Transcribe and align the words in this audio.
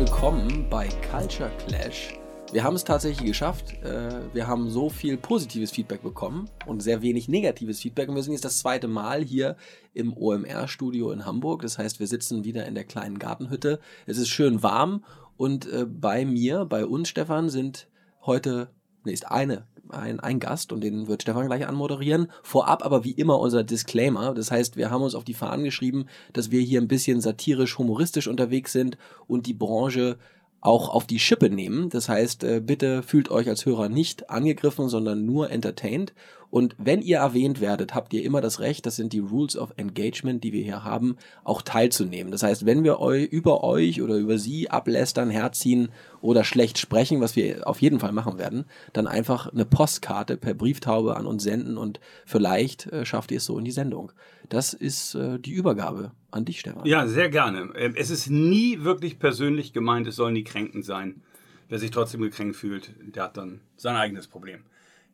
willkommen 0.00 0.64
bei 0.70 0.88
Culture 1.10 1.50
Clash. 1.66 2.18
Wir 2.52 2.64
haben 2.64 2.74
es 2.74 2.84
tatsächlich 2.84 3.26
geschafft. 3.26 3.74
Äh, 3.82 4.22
wir 4.32 4.46
haben 4.46 4.70
so 4.70 4.88
viel 4.88 5.18
positives 5.18 5.72
Feedback 5.72 6.02
bekommen 6.02 6.48
und 6.64 6.80
sehr 6.80 7.02
wenig 7.02 7.28
negatives 7.28 7.80
Feedback. 7.80 8.08
Und 8.08 8.14
wir 8.14 8.22
sind 8.22 8.32
jetzt 8.32 8.46
das 8.46 8.60
zweite 8.60 8.88
Mal 8.88 9.22
hier 9.22 9.56
im 9.92 10.16
OMR-Studio 10.16 11.10
in 11.12 11.26
Hamburg. 11.26 11.60
Das 11.60 11.76
heißt, 11.76 12.00
wir 12.00 12.06
sitzen 12.06 12.44
wieder 12.44 12.64
in 12.64 12.74
der 12.74 12.84
kleinen 12.84 13.18
Gartenhütte. 13.18 13.78
Es 14.06 14.16
ist 14.16 14.30
schön 14.30 14.62
warm 14.62 15.04
und 15.36 15.70
äh, 15.70 15.84
bei 15.84 16.24
mir, 16.24 16.64
bei 16.64 16.86
uns, 16.86 17.10
Stefan, 17.10 17.50
sind 17.50 17.86
heute, 18.22 18.70
nee, 19.04 19.12
ist 19.12 19.30
eine 19.30 19.66
ein, 19.92 20.20
ein 20.20 20.40
Gast 20.40 20.72
und 20.72 20.82
den 20.82 21.08
wird 21.08 21.22
Stefan 21.22 21.46
gleich 21.46 21.66
anmoderieren. 21.66 22.30
Vorab 22.42 22.84
aber 22.84 23.04
wie 23.04 23.12
immer 23.12 23.38
unser 23.38 23.64
Disclaimer. 23.64 24.34
Das 24.34 24.50
heißt, 24.50 24.76
wir 24.76 24.90
haben 24.90 25.02
uns 25.02 25.14
auf 25.14 25.24
die 25.24 25.34
Fahnen 25.34 25.64
geschrieben, 25.64 26.06
dass 26.32 26.50
wir 26.50 26.60
hier 26.60 26.80
ein 26.80 26.88
bisschen 26.88 27.20
satirisch, 27.20 27.78
humoristisch 27.78 28.28
unterwegs 28.28 28.72
sind 28.72 28.96
und 29.26 29.46
die 29.46 29.54
Branche 29.54 30.18
auch 30.60 30.90
auf 30.90 31.06
die 31.06 31.18
Schippe 31.18 31.48
nehmen. 31.48 31.88
Das 31.88 32.08
heißt, 32.08 32.44
äh, 32.44 32.60
bitte 32.60 33.02
fühlt 33.02 33.30
euch 33.30 33.48
als 33.48 33.64
Hörer 33.64 33.88
nicht 33.88 34.28
angegriffen, 34.28 34.88
sondern 34.88 35.24
nur 35.24 35.50
entertained. 35.50 36.12
Und 36.50 36.74
wenn 36.78 37.00
ihr 37.00 37.18
erwähnt 37.18 37.60
werdet, 37.60 37.94
habt 37.94 38.12
ihr 38.12 38.24
immer 38.24 38.40
das 38.40 38.60
Recht, 38.60 38.84
das 38.84 38.96
sind 38.96 39.12
die 39.12 39.20
Rules 39.20 39.56
of 39.56 39.72
Engagement, 39.76 40.42
die 40.42 40.52
wir 40.52 40.62
hier 40.62 40.84
haben, 40.84 41.16
auch 41.44 41.62
teilzunehmen. 41.62 42.32
Das 42.32 42.42
heißt, 42.42 42.66
wenn 42.66 42.82
wir 42.82 43.00
eu 43.00 43.22
über 43.22 43.62
euch 43.62 44.02
oder 44.02 44.16
über 44.16 44.38
sie 44.38 44.68
ablästern, 44.68 45.30
herziehen 45.30 45.90
oder 46.20 46.44
schlecht 46.44 46.78
sprechen, 46.78 47.20
was 47.20 47.36
wir 47.36 47.66
auf 47.68 47.80
jeden 47.80 48.00
Fall 48.00 48.12
machen 48.12 48.38
werden, 48.38 48.64
dann 48.92 49.06
einfach 49.06 49.52
eine 49.52 49.64
Postkarte 49.64 50.36
per 50.36 50.54
Brieftaube 50.54 51.16
an 51.16 51.26
uns 51.26 51.44
senden 51.44 51.76
und 51.76 52.00
vielleicht 52.26 52.86
äh, 52.86 53.04
schafft 53.04 53.30
ihr 53.30 53.38
es 53.38 53.44
so 53.44 53.56
in 53.58 53.64
die 53.64 53.70
Sendung. 53.70 54.12
Das 54.48 54.74
ist 54.74 55.14
äh, 55.14 55.38
die 55.38 55.52
Übergabe 55.52 56.10
an 56.32 56.44
dich, 56.44 56.60
Stefan. 56.60 56.84
Ja, 56.84 57.06
sehr 57.06 57.28
gerne. 57.28 57.72
Ähm, 57.76 57.94
es 57.96 58.10
ist 58.10 58.28
nie 58.28 58.82
wirklich 58.82 59.18
persönlich 59.18 59.72
gemeint, 59.72 60.08
es 60.08 60.16
sollen 60.16 60.34
die 60.34 60.44
Kränken 60.44 60.82
sein. 60.82 61.22
Wer 61.68 61.78
sich 61.78 61.92
trotzdem 61.92 62.20
gekränkt 62.22 62.56
fühlt, 62.56 62.90
der 63.00 63.24
hat 63.24 63.36
dann 63.36 63.60
sein 63.76 63.94
eigenes 63.94 64.26
Problem. 64.26 64.64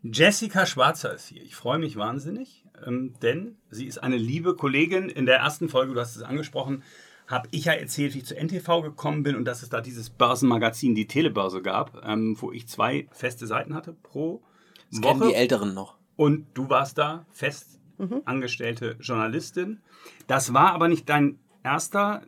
Jessica 0.02 0.66
Schwarzer 0.66 1.14
ist 1.14 1.28
hier. 1.28 1.42
Ich 1.42 1.56
freue 1.56 1.78
mich 1.78 1.96
wahnsinnig, 1.96 2.64
ähm, 2.86 3.14
denn 3.22 3.56
sie 3.70 3.86
ist 3.86 3.98
eine 3.98 4.16
liebe 4.16 4.54
Kollegin. 4.54 5.08
In 5.08 5.26
der 5.26 5.38
ersten 5.38 5.68
Folge, 5.68 5.94
du 5.94 6.00
hast 6.00 6.16
es 6.16 6.22
angesprochen, 6.22 6.82
habe 7.26 7.48
ich 7.50 7.64
ja 7.64 7.72
erzählt, 7.72 8.14
wie 8.14 8.18
ich 8.18 8.26
zu 8.26 8.36
NTV 8.36 8.82
gekommen 8.82 9.22
bin 9.22 9.36
und 9.36 9.44
dass 9.44 9.62
es 9.62 9.68
da 9.68 9.80
dieses 9.80 10.10
Börsenmagazin, 10.10 10.94
die 10.94 11.06
Telebörse 11.06 11.60
gab, 11.60 12.04
ähm, 12.06 12.36
wo 12.40 12.52
ich 12.52 12.68
zwei 12.68 13.08
feste 13.10 13.46
Seiten 13.46 13.74
hatte 13.74 13.94
pro 13.94 14.42
das 14.90 15.02
Woche. 15.02 15.18
Kennen 15.18 15.28
die 15.30 15.34
Älteren 15.34 15.74
noch. 15.74 15.96
Und 16.14 16.46
du 16.54 16.70
warst 16.70 16.98
da 16.98 17.26
fest 17.32 17.80
mhm. 17.98 18.22
angestellte 18.24 18.96
Journalistin. 19.00 19.80
Das 20.26 20.54
war 20.54 20.72
aber 20.72 20.88
nicht 20.88 21.08
dein 21.08 21.38
erster 21.62 22.22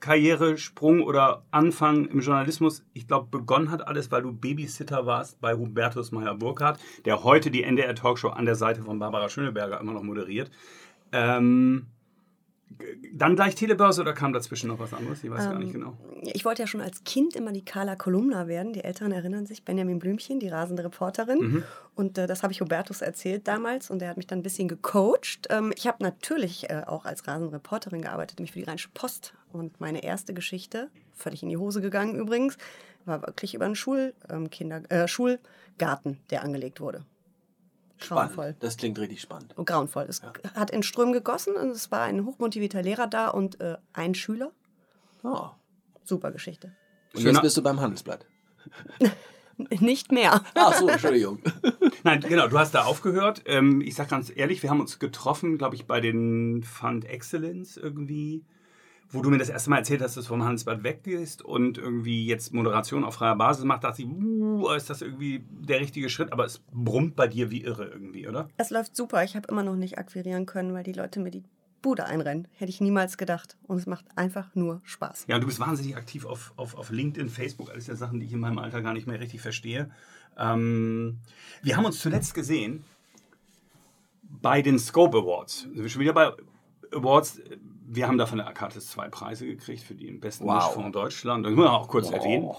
Karrieresprung 0.00 1.02
oder 1.02 1.44
Anfang 1.50 2.06
im 2.06 2.20
Journalismus, 2.20 2.82
ich 2.94 3.06
glaube, 3.06 3.28
begonnen 3.30 3.70
hat 3.70 3.86
alles, 3.86 4.10
weil 4.10 4.22
du 4.22 4.32
Babysitter 4.32 5.06
warst 5.06 5.40
bei 5.40 5.54
Hubertus 5.54 6.10
Meyer-Burkhardt, 6.10 6.80
der 7.04 7.22
heute 7.22 7.50
die 7.50 7.62
NDR 7.62 7.94
Talkshow 7.94 8.28
an 8.30 8.46
der 8.46 8.56
Seite 8.56 8.82
von 8.82 8.98
Barbara 8.98 9.28
Schöneberger 9.28 9.78
immer 9.78 9.92
noch 9.92 10.02
moderiert. 10.02 10.50
Ähm, 11.12 11.86
dann 13.12 13.36
gleich 13.36 13.54
Telebörse 13.54 14.00
oder 14.00 14.12
kam 14.12 14.32
dazwischen 14.32 14.68
noch 14.68 14.78
was 14.78 14.94
anderes? 14.94 15.22
Ich 15.22 15.30
weiß 15.30 15.44
ähm, 15.44 15.50
gar 15.50 15.58
nicht 15.58 15.74
ähm, 15.74 15.80
genau. 15.80 15.96
Ich 16.22 16.44
wollte 16.44 16.62
ja 16.62 16.66
schon 16.66 16.80
als 16.80 17.04
Kind 17.04 17.36
immer 17.36 17.52
die 17.52 17.64
Carla 17.64 17.96
Kolumna 17.96 18.46
werden. 18.46 18.72
Die 18.72 18.84
Älteren 18.84 19.12
erinnern 19.12 19.46
sich, 19.46 19.64
Benjamin 19.64 19.98
Blümchen, 19.98 20.40
die 20.40 20.48
rasende 20.48 20.84
Reporterin. 20.84 21.38
Mhm. 21.38 21.62
Und 21.94 22.18
äh, 22.18 22.26
das 22.26 22.42
habe 22.42 22.52
ich 22.52 22.60
Hubertus 22.60 23.02
erzählt 23.02 23.46
damals 23.48 23.90
und 23.90 24.00
der 24.00 24.08
hat 24.08 24.16
mich 24.16 24.26
dann 24.26 24.40
ein 24.40 24.42
bisschen 24.42 24.68
gecoacht. 24.68 25.48
Ähm, 25.50 25.72
ich 25.76 25.86
habe 25.86 26.02
natürlich 26.02 26.70
äh, 26.70 26.82
auch 26.86 27.04
als 27.04 27.26
rasende 27.26 27.52
Reporterin 27.52 28.02
gearbeitet, 28.02 28.38
nämlich 28.38 28.52
für 28.52 28.60
die 28.60 28.64
Rheinische 28.64 28.90
Post. 28.94 29.34
Und 29.52 29.80
meine 29.80 30.02
erste 30.02 30.32
Geschichte, 30.32 30.88
völlig 31.12 31.42
in 31.42 31.48
die 31.48 31.56
Hose 31.56 31.80
gegangen 31.80 32.14
übrigens, 32.14 32.56
war 33.04 33.22
wirklich 33.22 33.54
über 33.54 33.66
einen 33.66 33.76
Schulkinder, 33.76 34.76
ähm, 34.78 34.84
äh, 34.88 35.08
Schulgarten, 35.08 36.18
der 36.30 36.44
angelegt 36.44 36.80
wurde. 36.80 37.04
Grauenvoll. 38.00 38.56
Das 38.60 38.76
klingt 38.76 38.98
richtig 38.98 39.20
spannend. 39.20 39.56
Und 39.56 39.66
grauenvoll. 39.66 40.06
Es 40.08 40.22
ja. 40.22 40.32
hat 40.54 40.70
in 40.70 40.82
Strömen 40.82 41.12
gegossen 41.12 41.54
und 41.54 41.70
es 41.70 41.90
war 41.90 42.02
ein 42.02 42.24
hochmotivierter 42.24 42.82
Lehrer 42.82 43.06
da 43.06 43.28
und 43.28 43.60
äh, 43.60 43.76
ein 43.92 44.14
Schüler. 44.14 44.52
Oh. 45.22 45.50
Super 46.04 46.30
Geschichte. 46.32 46.72
Und 47.14 47.22
jetzt 47.22 47.42
bist 47.42 47.56
du 47.56 47.62
beim 47.62 47.80
Handelsblatt. 47.80 48.26
Nicht 49.80 50.10
mehr. 50.10 50.42
Ach 50.54 50.74
so, 50.74 50.88
Entschuldigung. 50.88 51.40
Nein, 52.02 52.20
genau, 52.20 52.48
du 52.48 52.58
hast 52.58 52.74
da 52.74 52.84
aufgehört. 52.84 53.42
Ähm, 53.44 53.82
ich 53.82 53.94
sag 53.94 54.08
ganz 54.08 54.32
ehrlich, 54.34 54.62
wir 54.62 54.70
haben 54.70 54.80
uns 54.80 54.98
getroffen, 54.98 55.58
glaube 55.58 55.74
ich, 55.74 55.86
bei 55.86 56.00
den 56.00 56.62
Fund 56.62 57.04
Excellence 57.04 57.76
irgendwie 57.76 58.44
wo 59.12 59.22
du 59.22 59.30
mir 59.30 59.38
das 59.38 59.48
erste 59.48 59.70
Mal 59.70 59.78
erzählt 59.78 60.02
hast, 60.02 60.16
dass 60.16 60.24
du 60.24 60.28
vom 60.28 60.42
Handelsblatt 60.42 60.84
weggehst 60.84 61.42
und 61.42 61.78
irgendwie 61.78 62.26
jetzt 62.26 62.52
Moderation 62.52 63.04
auf 63.04 63.14
freier 63.14 63.36
Basis 63.36 63.64
macht, 63.64 63.84
dachte 63.84 64.02
ich, 64.02 64.08
uh, 64.08 64.68
ist 64.70 64.88
das 64.88 65.02
irgendwie 65.02 65.44
der 65.50 65.80
richtige 65.80 66.08
Schritt? 66.08 66.32
Aber 66.32 66.44
es 66.44 66.60
brummt 66.72 67.16
bei 67.16 67.26
dir 67.26 67.50
wie 67.50 67.62
irre 67.62 67.86
irgendwie, 67.86 68.28
oder? 68.28 68.48
Es 68.56 68.70
läuft 68.70 68.94
super. 68.94 69.24
Ich 69.24 69.34
habe 69.34 69.48
immer 69.48 69.62
noch 69.62 69.76
nicht 69.76 69.98
akquirieren 69.98 70.46
können, 70.46 70.72
weil 70.74 70.84
die 70.84 70.92
Leute 70.92 71.18
mir 71.20 71.30
die 71.30 71.42
Bude 71.82 72.04
einrennen. 72.04 72.46
Hätte 72.52 72.70
ich 72.70 72.80
niemals 72.80 73.16
gedacht. 73.16 73.56
Und 73.66 73.78
es 73.78 73.86
macht 73.86 74.04
einfach 74.14 74.54
nur 74.54 74.80
Spaß. 74.84 75.24
Ja, 75.28 75.38
du 75.38 75.46
bist 75.46 75.58
wahnsinnig 75.58 75.96
aktiv 75.96 76.24
auf, 76.26 76.52
auf, 76.56 76.76
auf 76.76 76.90
LinkedIn, 76.90 77.30
Facebook, 77.30 77.70
alles 77.70 77.86
ja 77.86 77.96
Sachen, 77.96 78.20
die 78.20 78.26
ich 78.26 78.32
in 78.32 78.40
meinem 78.40 78.58
Alter 78.58 78.82
gar 78.82 78.92
nicht 78.92 79.06
mehr 79.06 79.18
richtig 79.18 79.40
verstehe. 79.40 79.90
Ähm, 80.38 81.18
wir 81.62 81.76
haben 81.76 81.84
uns 81.84 81.98
zuletzt 81.98 82.34
gesehen 82.34 82.84
bei 84.22 84.62
den 84.62 84.78
Scope 84.78 85.18
Awards. 85.18 85.62
Sind 85.62 85.76
wir 85.76 85.88
schon 85.88 86.02
wieder 86.02 86.12
bei 86.12 86.32
Awards 86.92 87.40
wir 87.92 88.06
haben 88.06 88.18
da 88.18 88.26
von 88.26 88.38
der 88.38 88.46
Akatis 88.46 88.88
zwei 88.88 89.08
Preise 89.08 89.46
gekriegt 89.46 89.82
für 89.82 89.94
den 89.94 90.20
besten 90.20 90.44
wow. 90.44 90.54
Mischfonds 90.54 90.92
Deutschland. 90.92 91.44
Das 91.44 91.52
muss 91.52 91.64
man 91.64 91.74
auch 91.74 91.88
kurz 91.88 92.06
wow. 92.06 92.14
erwähnen. 92.14 92.50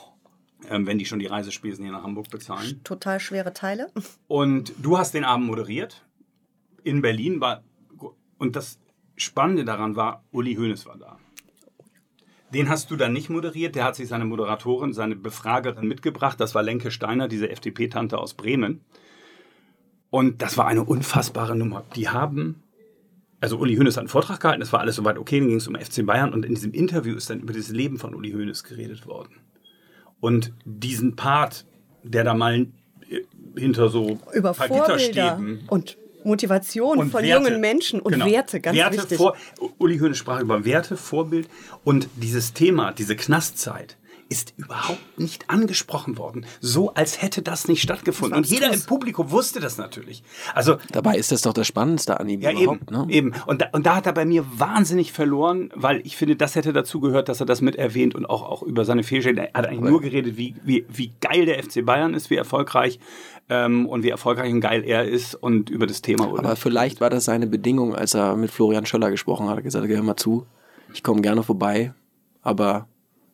Ähm, 0.70 0.86
wenn 0.86 1.00
die 1.00 1.06
schon 1.06 1.20
die 1.20 1.26
Reisespesen 1.26 1.84
hier 1.84 1.94
nach 1.94 2.04
Hamburg 2.04 2.30
bezahlen. 2.30 2.82
Total 2.84 3.20
schwere 3.20 3.54
Teile. 3.54 3.90
Und 4.28 4.74
du 4.78 4.98
hast 4.98 5.14
den 5.14 5.24
Abend 5.24 5.48
moderiert 5.48 6.06
in 6.84 7.02
Berlin. 7.02 7.40
War, 7.42 7.64
und 8.38 8.56
das 8.56 8.78
Spannende 9.16 9.66
daran 9.66 9.96
war, 9.96 10.24
Uli 10.32 10.56
Hoeneß 10.56 10.86
war 10.86 10.98
da. 10.98 11.18
Den 12.54 12.70
hast 12.70 12.92
du 12.92 12.96
dann 12.96 13.14
nicht 13.14 13.30
moderiert. 13.30 13.76
Der 13.76 13.86
hat 13.86 13.96
sich 13.96 14.10
seine 14.10 14.26
Moderatorin, 14.26 14.94
seine 14.94 15.16
Befragerin 15.16 15.88
mitgebracht. 15.88 16.40
Das 16.40 16.54
war 16.54 16.62
Lenke 16.62 16.92
Steiner, 16.92 17.28
diese 17.28 17.50
FDP-Tante 17.50 18.18
aus 18.18 18.34
Bremen. 18.34 18.82
Und 20.10 20.42
das 20.42 20.58
war 20.58 20.68
eine 20.68 20.84
unfassbare 20.84 21.56
Nummer. 21.56 21.84
Die 21.96 22.10
haben 22.10 22.62
also 23.42 23.58
Uli 23.58 23.76
Hoeneß 23.76 23.98
hat 23.98 24.02
einen 24.02 24.08
Vortrag 24.08 24.40
gehalten, 24.40 24.62
das 24.62 24.72
war 24.72 24.80
alles 24.80 24.96
soweit 24.96 25.18
okay, 25.18 25.40
dann 25.40 25.50
ging 25.50 25.58
es 25.58 25.68
um 25.68 25.76
FC 25.76 26.06
Bayern 26.06 26.32
und 26.32 26.46
in 26.46 26.54
diesem 26.54 26.72
Interview 26.72 27.16
ist 27.16 27.30
dann 27.30 27.40
über 27.42 27.54
das 27.54 27.70
Leben 27.70 27.98
von 27.98 28.16
Uli 28.16 28.32
Hoeneß 28.32 28.64
geredet 28.64 29.08
worden. 29.08 29.36
Und 30.20 30.54
diesen 30.64 31.16
Part, 31.16 31.66
der 32.04 32.24
da 32.24 32.36
mal 32.36 32.68
hinter 33.58 33.90
so 33.90 34.20
über 34.34 34.54
Vorbilder 34.54 35.42
und 35.68 35.98
Motivation 36.24 37.00
und 37.00 37.10
von 37.10 37.24
Werte. 37.24 37.44
jungen 37.44 37.60
Menschen 37.60 38.00
und 38.00 38.14
genau. 38.14 38.28
Werte, 38.28 38.62
ganz 38.62 38.78
Werte 38.78 38.98
wichtig. 38.98 39.18
Vor, 39.18 39.36
Uli 39.80 39.98
Hoeneß 39.98 40.18
sprach 40.18 40.40
über 40.40 40.64
Werte, 40.64 40.96
Vorbild 40.96 41.50
und 41.84 42.08
dieses 42.16 42.54
Thema, 42.54 42.92
diese 42.92 43.16
Knastzeit, 43.16 43.98
ist 44.32 44.54
überhaupt 44.56 45.20
nicht 45.20 45.50
angesprochen 45.50 46.18
worden. 46.18 46.46
So 46.62 46.94
als 46.94 47.22
hätte 47.22 47.42
das 47.42 47.68
nicht 47.68 47.82
stattgefunden. 47.82 48.38
Und 48.38 48.48
jeder 48.48 48.74
im 48.74 48.82
Publikum 48.82 49.30
wusste 49.30 49.60
das 49.60 49.78
natürlich. 49.78 50.24
Also, 50.56 50.78
Dabei 50.90 51.18
ist 51.18 51.34
das 51.34 51.42
doch 51.42 51.52
das 51.52 51.68
Spannendste 51.68 52.18
an 52.18 52.30
ihm 52.30 52.40
ja, 52.40 52.52
überhaupt. 52.52 52.84
Eben, 52.90 53.08
ne? 53.08 53.14
eben. 53.14 53.34
Und, 53.46 53.62
da, 53.62 53.68
und 53.74 53.86
da 53.86 53.98
hat 53.98 54.06
er 54.06 54.14
bei 54.14 54.24
mir 54.24 54.46
wahnsinnig 54.58 55.12
verloren, 55.12 55.70
weil 55.76 56.00
ich 56.06 56.16
finde, 56.16 56.38
das 56.38 56.56
hätte 56.56 56.72
dazu 56.72 57.02
gehört, 57.02 57.28
dass 57.28 57.42
er 57.42 57.46
das 57.46 57.60
mit 57.60 57.76
erwähnt 57.76 58.16
und 58.16 58.26
auch, 58.26 58.44
auch 58.44 58.64
über 58.64 58.86
seine 58.86 59.04
Fehlstellen. 59.04 59.38
Er 59.38 59.52
hat 59.54 59.68
eigentlich 59.68 59.80
Aber 59.80 59.90
nur 59.90 60.02
geredet, 60.02 60.38
wie, 60.38 60.56
wie, 60.64 60.86
wie 60.88 61.12
geil 61.20 61.46
der 61.46 61.62
FC 61.62 61.86
Bayern 61.86 62.14
ist, 62.14 62.30
wie 62.30 62.38
erfolgreich 62.38 63.00
ähm, 63.50 63.86
und 63.86 64.04
wie 64.04 64.12
erfolgreich 64.12 64.54
und 64.54 64.62
geil 64.62 64.86
er 64.86 65.04
ist 65.04 65.36
und 65.36 65.70
über 65.70 65.88
das 65.88 66.02
Thema. 66.02 66.32
Oder? 66.32 66.46
Aber 66.46 66.56
vielleicht 66.56 67.02
war 67.02 67.10
das 67.10 67.26
seine 67.26 67.48
Bedingung, 67.48 67.94
als 67.94 68.14
er 68.14 68.38
mit 68.38 68.50
Florian 68.50 68.86
Schöller 68.86 69.12
gesprochen 69.12 69.48
hat. 69.48 69.56
Er 69.56 69.58
hat 69.58 69.64
gesagt, 69.66 69.86
geh 69.88 70.02
mal 70.02 70.16
zu, 70.16 70.46
ich 70.94 71.04
komme 71.04 71.22
gerne 71.22 71.44
vorbei, 71.44 71.94
aber 72.44 72.88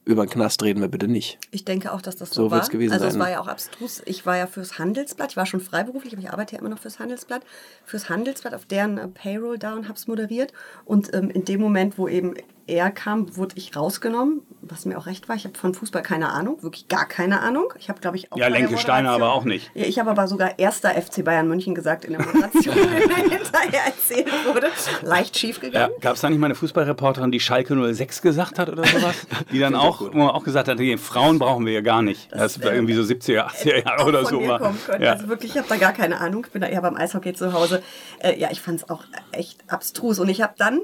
über 0.08 0.26
den 0.26 0.30
Knast 0.30 0.64
reden 0.64 0.80
wir 0.82 0.88
bitte 0.88 1.08
nicht. 1.08 1.38
Ich 1.52 1.66
denke 1.66 1.92
auch, 1.92 2.02
dass 2.02 2.16
das 2.16 2.30
so, 2.30 2.46
so 2.46 2.52
war. 2.52 2.68
Gewesen 2.68 2.94
also 2.94 3.06
sein. 3.06 3.14
es 3.14 3.20
war 3.20 3.30
ja 3.30 3.40
auch 3.42 3.48
abstrus. 3.48 4.02
Ich 4.06 4.26
war 4.26 4.38
ja 4.38 4.48
fürs 4.48 4.80
Handelsblatt, 4.80 5.32
ich 5.32 5.38
war 5.38 5.46
schon 5.46 5.60
freiberuflich, 5.60 6.14
aber 6.14 6.22
ich 6.22 6.32
arbeite 6.32 6.56
ja 6.56 6.62
immer 6.62 6.70
noch 6.70 6.80
fürs 6.80 7.00
Handelsblatt. 7.00 7.44
Fürs 7.84 8.10
Handelsblatt 8.10 8.54
auf 8.54 8.66
deren 8.66 8.98
äh, 8.98 9.08
Payroll 9.10 9.58
da 9.58 9.74
und 9.74 9.88
habe 9.88 9.98
es 9.98 10.08
moderiert. 10.08 10.54
Und 10.86 11.14
ähm, 11.14 11.30
in 11.30 11.46
dem 11.46 11.60
Moment, 11.60 11.98
wo 11.98 12.08
eben 12.08 12.36
er 12.68 12.92
kam, 12.92 13.36
wurde 13.38 13.56
ich 13.58 13.76
rausgenommen, 13.76 14.42
was 14.62 14.86
mir 14.86 14.98
auch 14.98 15.06
recht 15.06 15.30
war. 15.30 15.36
Ich 15.38 15.46
habe 15.46 15.58
von 15.58 15.74
Fußball 15.74 16.02
keine 16.02 16.30
Ahnung, 16.30 16.62
wirklich 16.62 16.90
gar 16.90 17.08
keine 17.08 17.40
Ahnung. 17.40 17.74
Ich 17.80 17.88
habe, 17.88 18.02
glaube 18.02 18.18
ich, 18.18 18.32
auch. 18.32 18.38
Ja, 18.38 18.50
Lenke 18.50 18.78
Steiner 18.78 19.12
aber 19.12 19.34
auch 19.34 19.46
nicht. 19.46 19.72
Ja, 19.74 19.86
ich 19.86 20.00
habe 20.00 20.12
aber 20.12 20.28
sogar 20.28 20.60
erster 20.60 20.90
FC 20.90 21.24
Bayern 21.24 21.48
München 21.48 21.74
gesagt 21.74 22.04
in 22.04 22.12
der 22.12 22.26
Moderation, 22.26 22.76
die 22.76 23.32
hinterher 23.32 23.86
erzählt 23.86 24.32
wurde. 24.46 24.68
Leicht 25.02 25.38
schief 25.38 25.62
gegangen. 25.62 25.94
Ja, 25.94 26.00
Gab 26.02 26.16
es 26.16 26.22
da 26.22 26.30
nicht 26.30 26.40
mal 26.40 26.48
eine 26.48 26.56
Fußballreporterin, 26.56 27.32
die 27.32 27.40
Schalke 27.40 27.94
06 27.94 28.22
gesagt 28.22 28.60
hat 28.60 28.70
oder 28.70 28.86
sowas? 28.86 29.16
Die 29.52 29.60
dann 29.60 29.76
auch, 29.76 30.14
auch 30.14 30.44
gesagt 30.44 30.68
hat, 30.68 30.80
die 30.80 30.98
Frauen 30.98 31.40
brauchen 31.40 31.66
wir 31.66 31.74
ja 31.74 31.82
gar 31.82 32.02
nicht. 32.02 32.32
Das, 32.32 32.56
das 32.56 32.64
war 32.64 32.74
irgendwie 32.74 32.94
so 32.94 33.02
70er, 33.02 33.48
80er 33.48 33.86
Jahre 33.86 34.06
oder 34.06 34.26
so. 34.26 34.46
War. 34.46 34.74
Ja. 35.00 35.14
Also 35.14 35.30
wirklich, 35.30 35.52
ich 35.52 35.58
habe 35.58 35.70
da 35.70 35.78
gar 35.78 35.94
keine 35.94 36.20
Ahnung. 36.20 36.46
Ich 36.46 36.52
bin 36.52 36.62
da 36.62 36.68
eher 36.68 36.82
beim 36.82 36.96
Eishockey 36.96 37.34
zu 37.34 37.54
Hause. 37.54 37.82
Äh, 38.20 38.38
ja, 38.40 38.50
ich 38.52 38.62
fand 38.62 38.82
es 38.82 38.90
auch 38.90 39.04
echt 39.32 39.64
abstrus. 39.68 40.20
Und 40.20 40.30
ich 40.30 40.42
habe 40.42 40.54
dann 40.58 40.82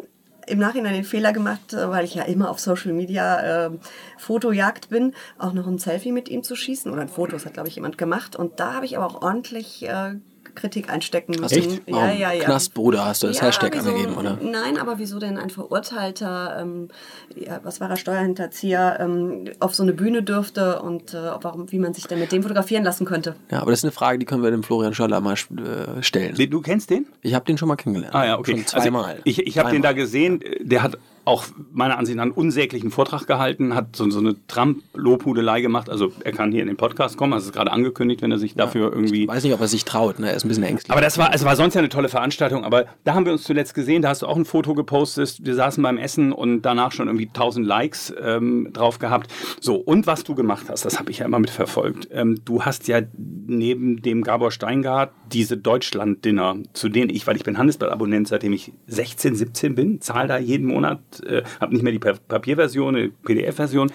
im 0.47 0.59
Nachhinein 0.59 0.93
den 0.93 1.03
Fehler 1.03 1.33
gemacht, 1.33 1.73
äh, 1.73 1.89
weil 1.89 2.05
ich 2.05 2.15
ja 2.15 2.23
immer 2.23 2.49
auf 2.49 2.59
Social 2.59 2.93
Media 2.93 3.67
äh, 3.67 3.71
Fotojagd 4.17 4.89
bin, 4.89 5.13
auch 5.37 5.53
noch 5.53 5.67
ein 5.67 5.77
Selfie 5.79 6.11
mit 6.11 6.29
ihm 6.29 6.43
zu 6.43 6.55
schießen. 6.55 6.91
Oder 6.91 7.01
ein 7.01 7.09
Foto, 7.09 7.33
das 7.33 7.45
hat, 7.45 7.53
glaube 7.53 7.69
ich, 7.69 7.75
jemand 7.75 7.97
gemacht. 7.97 8.35
Und 8.35 8.59
da 8.59 8.73
habe 8.73 8.85
ich 8.85 8.97
aber 8.97 9.05
auch 9.05 9.21
ordentlich 9.21 9.87
äh, 9.87 10.15
Kritik 10.55 10.91
einstecken 10.91 11.35
müssen. 11.39 11.57
Echt? 11.57 11.81
Ja, 11.87 12.11
ja, 12.11 12.31
ja. 12.31 12.43
Knastbruder 12.43 13.05
hast 13.05 13.23
du 13.23 13.27
das 13.27 13.39
Ja, 13.39 13.47
Hashtag 13.47 13.73
wieso, 13.73 13.89
angegeben, 13.89 14.15
oder? 14.15 14.37
Nein, 14.41 14.77
aber 14.77 14.99
wieso 14.99 15.19
denn 15.19 15.37
ein 15.37 15.49
Verurteilter, 15.49 16.57
ähm, 16.61 16.89
ja, 17.35 17.59
was 17.63 17.81
war 17.81 17.89
er, 17.89 17.97
Steuerhinterzieher, 17.97 18.97
ähm, 18.99 19.45
auf 19.59 19.75
so 19.75 19.83
eine 19.83 19.93
Bühne 19.93 20.23
dürfte 20.23 20.81
und 20.81 21.13
äh, 21.13 21.17
warum, 21.41 21.71
wie 21.71 21.79
man 21.79 21.93
sich 21.93 22.07
denn 22.07 22.19
mit 22.19 22.31
dem 22.31 22.43
fotografieren 22.43 22.83
lassen 22.83 23.05
könnte? 23.05 23.35
Ja, 23.51 23.61
aber 23.61 23.71
das 23.71 23.79
ist 23.79 23.85
eine 23.85 23.91
Frage, 23.91 24.19
die 24.19 24.25
können 24.25 24.43
wir 24.43 24.51
dem 24.51 24.63
Florian 24.63 24.93
Scholler 24.93 25.21
mal 25.21 25.33
äh, 25.33 26.01
stellen. 26.03 26.35
Du 26.49 26.61
kennst 26.61 26.89
den? 26.89 27.07
Ich 27.21 27.33
habe 27.33 27.45
den 27.45 27.57
schon 27.57 27.67
mal 27.67 27.75
kennengelernt. 27.75 28.15
Ah 28.15 28.25
ja, 28.25 28.39
okay. 28.39 28.51
Schon 28.51 28.67
zweimal. 28.67 29.05
Also 29.05 29.21
ich 29.25 29.45
ich 29.45 29.57
habe 29.57 29.71
den 29.71 29.81
da 29.81 29.93
gesehen, 29.93 30.41
der 30.61 30.83
hat 30.83 30.97
auch 31.25 31.45
meiner 31.71 31.97
Ansicht 31.97 32.17
nach 32.17 32.23
einen 32.23 32.31
unsäglichen 32.31 32.91
Vortrag 32.91 33.27
gehalten, 33.27 33.75
hat 33.75 33.95
so, 33.95 34.09
so 34.09 34.19
eine 34.19 34.35
Trump-Lobhudelei 34.47 35.61
gemacht. 35.61 35.89
Also 35.89 36.11
er 36.23 36.31
kann 36.31 36.51
hier 36.51 36.61
in 36.61 36.67
den 36.67 36.77
Podcast 36.77 37.17
kommen, 37.17 37.33
also 37.33 37.43
es 37.43 37.49
ist 37.49 37.55
gerade 37.55 37.71
angekündigt, 37.71 38.21
wenn 38.21 38.31
er 38.31 38.39
sich 38.39 38.55
dafür 38.55 38.91
irgendwie... 38.91 39.23
Ich 39.23 39.27
weiß 39.27 39.43
nicht, 39.43 39.53
ob 39.53 39.61
er 39.61 39.67
sich 39.67 39.85
traut, 39.85 40.19
ne? 40.19 40.29
Er 40.29 40.35
ist 40.35 40.43
ein 40.45 40.49
bisschen 40.49 40.63
ängstlich. 40.63 40.91
Aber 40.91 41.01
das 41.01 41.17
war, 41.17 41.33
es 41.33 41.45
war 41.45 41.55
sonst 41.55 41.75
ja 41.75 41.79
eine 41.79 41.89
tolle 41.89 42.09
Veranstaltung, 42.09 42.63
aber 42.63 42.85
da 43.03 43.13
haben 43.13 43.25
wir 43.25 43.31
uns 43.31 43.43
zuletzt 43.43 43.73
gesehen, 43.73 44.01
da 44.01 44.09
hast 44.09 44.21
du 44.21 44.27
auch 44.27 44.37
ein 44.37 44.45
Foto 44.45 44.73
gepostet, 44.73 45.39
wir 45.41 45.55
saßen 45.55 45.81
beim 45.81 45.97
Essen 45.97 46.33
und 46.33 46.61
danach 46.63 46.91
schon 46.91 47.07
irgendwie 47.07 47.27
1000 47.27 47.65
Likes 47.65 48.13
ähm, 48.21 48.69
drauf 48.73 48.99
gehabt. 48.99 49.31
So, 49.61 49.75
und 49.75 50.07
was 50.07 50.23
du 50.23 50.35
gemacht 50.35 50.65
hast, 50.69 50.85
das 50.85 50.99
habe 50.99 51.11
ich 51.11 51.19
ja 51.19 51.25
immer 51.25 51.39
mitverfolgt. 51.39 52.09
Ähm, 52.11 52.39
du 52.43 52.63
hast 52.63 52.87
ja 52.87 53.01
neben 53.47 54.01
dem 54.01 54.23
Gabor 54.23 54.51
Steingart 54.51 55.11
diese 55.31 55.57
Deutschland-Dinner, 55.57 56.57
zu 56.73 56.89
denen 56.89 57.09
ich, 57.09 57.25
weil 57.27 57.35
ich 57.35 57.43
bin 57.43 57.57
Handelsblatt-Abonnent, 57.57 58.27
seitdem 58.27 58.53
ich 58.53 58.73
16, 58.87 59.35
17 59.35 59.75
bin, 59.75 60.01
zahle 60.01 60.27
da 60.27 60.37
jeden 60.37 60.67
Monat, 60.67 60.99
äh, 61.21 61.43
habe 61.59 61.73
nicht 61.73 61.83
mehr 61.83 61.91
die 61.93 61.99
Pa- 61.99 62.13
Papierversion, 62.27 62.95
die 62.95 63.07
PDF-Version. 63.23 63.91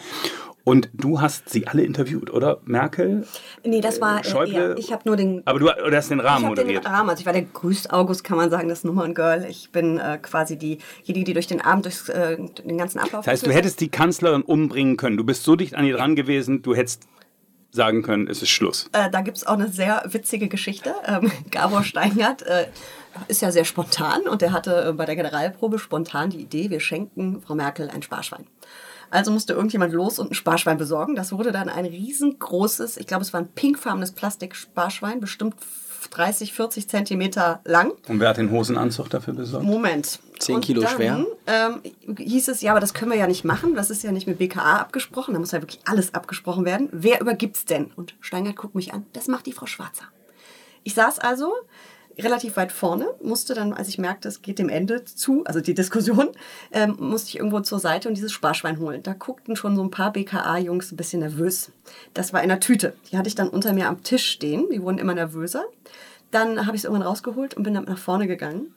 Und 0.64 0.90
du 0.92 1.18
hast 1.22 1.48
sie 1.48 1.66
alle 1.66 1.82
interviewt, 1.82 2.30
oder? 2.30 2.60
Merkel? 2.66 3.26
Nee, 3.64 3.80
das 3.80 4.02
war, 4.02 4.20
äh, 4.20 4.24
Schäuble? 4.24 4.52
ja, 4.70 4.76
ich 4.76 4.92
habe 4.92 5.02
nur 5.06 5.16
den 5.16 5.40
Aber 5.46 5.58
du, 5.58 5.64
du 5.66 5.96
hast 5.96 6.10
den 6.10 6.20
Rahmen 6.20 6.40
Ich 6.40 6.44
habe 6.44 6.54
den 6.56 6.66
moderiert. 6.66 6.84
Rahmen, 6.84 7.08
also 7.08 7.20
ich 7.20 7.26
war 7.26 7.32
der 7.32 7.42
grüßt 7.42 7.90
August, 7.90 8.22
kann 8.22 8.36
man 8.36 8.50
sagen, 8.50 8.68
das 8.68 8.84
Nummern-Girl. 8.84 9.46
Ich 9.48 9.70
bin 9.72 9.98
äh, 9.98 10.18
quasi 10.20 10.58
diejenige, 10.58 11.24
die 11.24 11.32
durch 11.32 11.46
den 11.46 11.62
Abend, 11.62 11.86
durch 11.86 12.06
äh, 12.10 12.36
den 12.36 12.76
ganzen 12.76 12.98
Ablauf... 12.98 13.24
Das 13.24 13.32
heißt, 13.32 13.46
du 13.46 13.50
hättest 13.50 13.80
die 13.80 13.88
Kanzlerin 13.88 14.42
umbringen 14.42 14.98
können. 14.98 15.16
Du 15.16 15.24
bist 15.24 15.42
so 15.44 15.56
dicht 15.56 15.74
an 15.74 15.86
ihr 15.86 15.96
dran 15.96 16.16
gewesen, 16.16 16.60
du 16.60 16.74
hättest 16.74 17.04
sagen 17.70 18.02
können, 18.02 18.26
es 18.28 18.42
ist 18.42 18.50
Schluss. 18.50 18.90
Äh, 18.92 19.10
da 19.10 19.22
gibt 19.22 19.38
es 19.38 19.46
auch 19.46 19.54
eine 19.54 19.68
sehr 19.68 20.02
witzige 20.10 20.48
Geschichte. 20.48 20.94
Ähm, 21.06 21.30
Gabor 21.50 21.82
Steingart 21.82 22.42
äh, 22.42 22.66
ist 23.28 23.42
ja 23.42 23.50
sehr 23.50 23.64
spontan 23.64 24.22
und 24.22 24.42
er 24.42 24.52
hatte 24.52 24.88
äh, 24.88 24.92
bei 24.92 25.04
der 25.04 25.16
Generalprobe 25.16 25.78
spontan 25.78 26.30
die 26.30 26.40
Idee, 26.40 26.70
wir 26.70 26.80
schenken 26.80 27.40
Frau 27.40 27.54
Merkel 27.54 27.90
ein 27.90 28.02
Sparschwein. 28.02 28.46
Also 29.10 29.30
musste 29.30 29.54
irgendjemand 29.54 29.92
los 29.94 30.18
und 30.18 30.30
ein 30.30 30.34
Sparschwein 30.34 30.76
besorgen. 30.76 31.16
Das 31.16 31.32
wurde 31.32 31.50
dann 31.50 31.68
ein 31.68 31.86
riesengroßes, 31.86 32.98
ich 32.98 33.06
glaube, 33.06 33.22
es 33.22 33.32
war 33.32 33.40
ein 33.40 33.48
pinkfarbenes 33.48 34.12
Plastiksparschwein, 34.12 35.20
bestimmt 35.20 35.56
30, 36.10 36.52
40 36.52 36.88
Zentimeter 36.88 37.60
lang. 37.64 37.92
Und 38.06 38.20
wer 38.20 38.28
hat 38.28 38.36
den 38.36 38.50
Hosenanzug 38.50 39.10
dafür 39.10 39.34
besorgt? 39.34 39.66
Moment. 39.66 40.20
Zehn 40.38 40.56
Und 40.56 40.64
Kilo 40.64 40.82
dann, 40.82 40.90
schwer? 40.90 41.26
Ähm, 41.46 41.82
hieß 42.16 42.48
es, 42.48 42.60
ja, 42.60 42.70
aber 42.70 42.80
das 42.80 42.94
können 42.94 43.10
wir 43.10 43.18
ja 43.18 43.26
nicht 43.26 43.44
machen. 43.44 43.74
Das 43.74 43.90
ist 43.90 44.02
ja 44.02 44.12
nicht 44.12 44.26
mit 44.26 44.38
BKA 44.38 44.76
abgesprochen. 44.76 45.34
Da 45.34 45.40
muss 45.40 45.50
ja 45.50 45.60
wirklich 45.60 45.80
alles 45.84 46.14
abgesprochen 46.14 46.64
werden. 46.64 46.88
Wer 46.92 47.20
übergibt's 47.20 47.64
denn? 47.64 47.90
Und 47.96 48.14
Steingart 48.20 48.56
guckt 48.56 48.74
mich 48.74 48.94
an. 48.94 49.06
Das 49.12 49.26
macht 49.26 49.46
die 49.46 49.52
Frau 49.52 49.66
Schwarzer. 49.66 50.04
Ich 50.84 50.94
saß 50.94 51.18
also 51.18 51.52
relativ 52.18 52.56
weit 52.56 52.72
vorne, 52.72 53.08
musste 53.22 53.54
dann, 53.54 53.72
als 53.72 53.88
ich 53.88 53.98
merkte, 53.98 54.28
es 54.28 54.42
geht 54.42 54.58
dem 54.58 54.68
Ende 54.68 55.04
zu, 55.04 55.44
also 55.44 55.60
die 55.60 55.74
Diskussion, 55.74 56.30
ähm, 56.72 56.96
musste 56.98 57.28
ich 57.28 57.36
irgendwo 57.36 57.60
zur 57.60 57.78
Seite 57.78 58.08
und 58.08 58.16
dieses 58.16 58.32
Sparschwein 58.32 58.78
holen. 58.78 59.02
Da 59.02 59.12
guckten 59.12 59.56
schon 59.56 59.76
so 59.76 59.82
ein 59.82 59.90
paar 59.90 60.12
BKA-Jungs 60.12 60.92
ein 60.92 60.96
bisschen 60.96 61.20
nervös. 61.20 61.70
Das 62.14 62.32
war 62.32 62.42
in 62.42 62.48
der 62.48 62.60
Tüte. 62.60 62.94
Die 63.10 63.18
hatte 63.18 63.28
ich 63.28 63.34
dann 63.34 63.48
unter 63.48 63.72
mir 63.72 63.88
am 63.88 64.02
Tisch 64.02 64.26
stehen. 64.26 64.66
Die 64.72 64.82
wurden 64.82 64.98
immer 64.98 65.14
nervöser. 65.14 65.64
Dann 66.30 66.66
habe 66.66 66.76
ich 66.76 66.80
es 66.80 66.84
irgendwann 66.84 67.06
rausgeholt 67.06 67.54
und 67.54 67.62
bin 67.62 67.74
dann 67.74 67.84
nach 67.84 67.98
vorne 67.98 68.26
gegangen. 68.26 68.74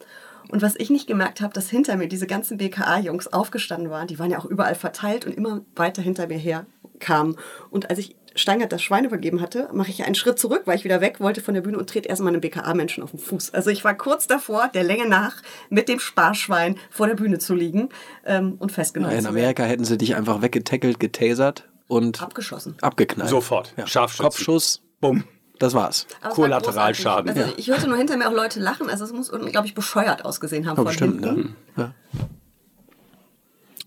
Und 0.49 0.61
was 0.61 0.75
ich 0.75 0.89
nicht 0.89 1.07
gemerkt 1.07 1.41
habe, 1.41 1.53
dass 1.53 1.69
hinter 1.69 1.97
mir 1.97 2.07
diese 2.07 2.27
ganzen 2.27 2.57
BKA-Jungs 2.57 3.31
aufgestanden 3.31 3.89
waren, 3.89 4.07
die 4.07 4.19
waren 4.19 4.31
ja 4.31 4.39
auch 4.39 4.45
überall 4.45 4.75
verteilt 4.75 5.25
und 5.25 5.33
immer 5.33 5.61
weiter 5.75 6.01
hinter 6.01 6.27
mir 6.27 6.37
her 6.37 6.65
kamen. 6.99 7.35
Und 7.69 7.89
als 7.89 7.99
ich 7.99 8.15
Steingart 8.35 8.71
das 8.71 8.81
Schwein 8.81 9.03
übergeben 9.05 9.41
hatte, 9.41 9.67
mache 9.73 9.89
ich 9.89 10.03
einen 10.05 10.15
Schritt 10.15 10.39
zurück, 10.39 10.61
weil 10.65 10.77
ich 10.77 10.83
wieder 10.83 11.01
weg 11.01 11.19
wollte 11.19 11.41
von 11.41 11.53
der 11.53 11.61
Bühne 11.61 11.77
und 11.77 11.89
trete 11.89 12.07
erstmal 12.07 12.31
einem 12.31 12.41
BKA-Menschen 12.41 13.03
auf 13.03 13.11
den 13.11 13.19
Fuß. 13.19 13.53
Also 13.53 13.69
ich 13.69 13.83
war 13.83 13.93
kurz 13.95 14.27
davor, 14.27 14.69
der 14.73 14.83
Länge 14.83 15.07
nach, 15.07 15.35
mit 15.69 15.89
dem 15.89 15.99
Sparschwein 15.99 16.77
vor 16.89 17.07
der 17.07 17.15
Bühne 17.15 17.39
zu 17.39 17.53
liegen 17.55 17.89
ähm, 18.25 18.55
und 18.59 18.71
festgenommen 18.71 19.13
in 19.15 19.19
zu 19.21 19.25
werden. 19.25 19.35
Amerika 19.37 19.63
hätten 19.63 19.83
sie 19.83 19.97
dich 19.97 20.15
einfach 20.15 20.41
weggetackelt, 20.41 20.99
getasert 20.99 21.67
und 21.87 22.21
Abgeschossen. 22.21 22.75
abgeknallt. 22.81 23.29
Sofort. 23.29 23.73
Ja. 23.75 23.85
Kopfschuss, 24.17 24.81
Bumm. 25.01 25.25
das 25.59 25.73
war's. 25.73 26.07
Aber 26.21 26.31
es 26.31 26.37
war 26.37 26.45
Kollateralschaden. 26.45 27.37
Also 27.37 27.51
ich 27.57 27.67
hörte 27.67 27.87
nur 27.89 27.97
hinter 27.97 28.15
mir 28.15 28.29
auch 28.29 28.33
Leute 28.33 28.61
lachen. 28.61 28.89
Also 28.89 29.03
es 29.03 29.11
muss, 29.11 29.29
glaube 29.29 29.67
ich, 29.67 29.75
bescheuert 29.75 30.23
ausgesehen 30.23 30.63
haben 30.67 30.71
Ja, 30.77 30.83
von 30.83 30.85
bestimmt, 30.85 31.25
hinten. 31.25 31.41
ne? 31.75 31.83
Ja. 31.83 31.93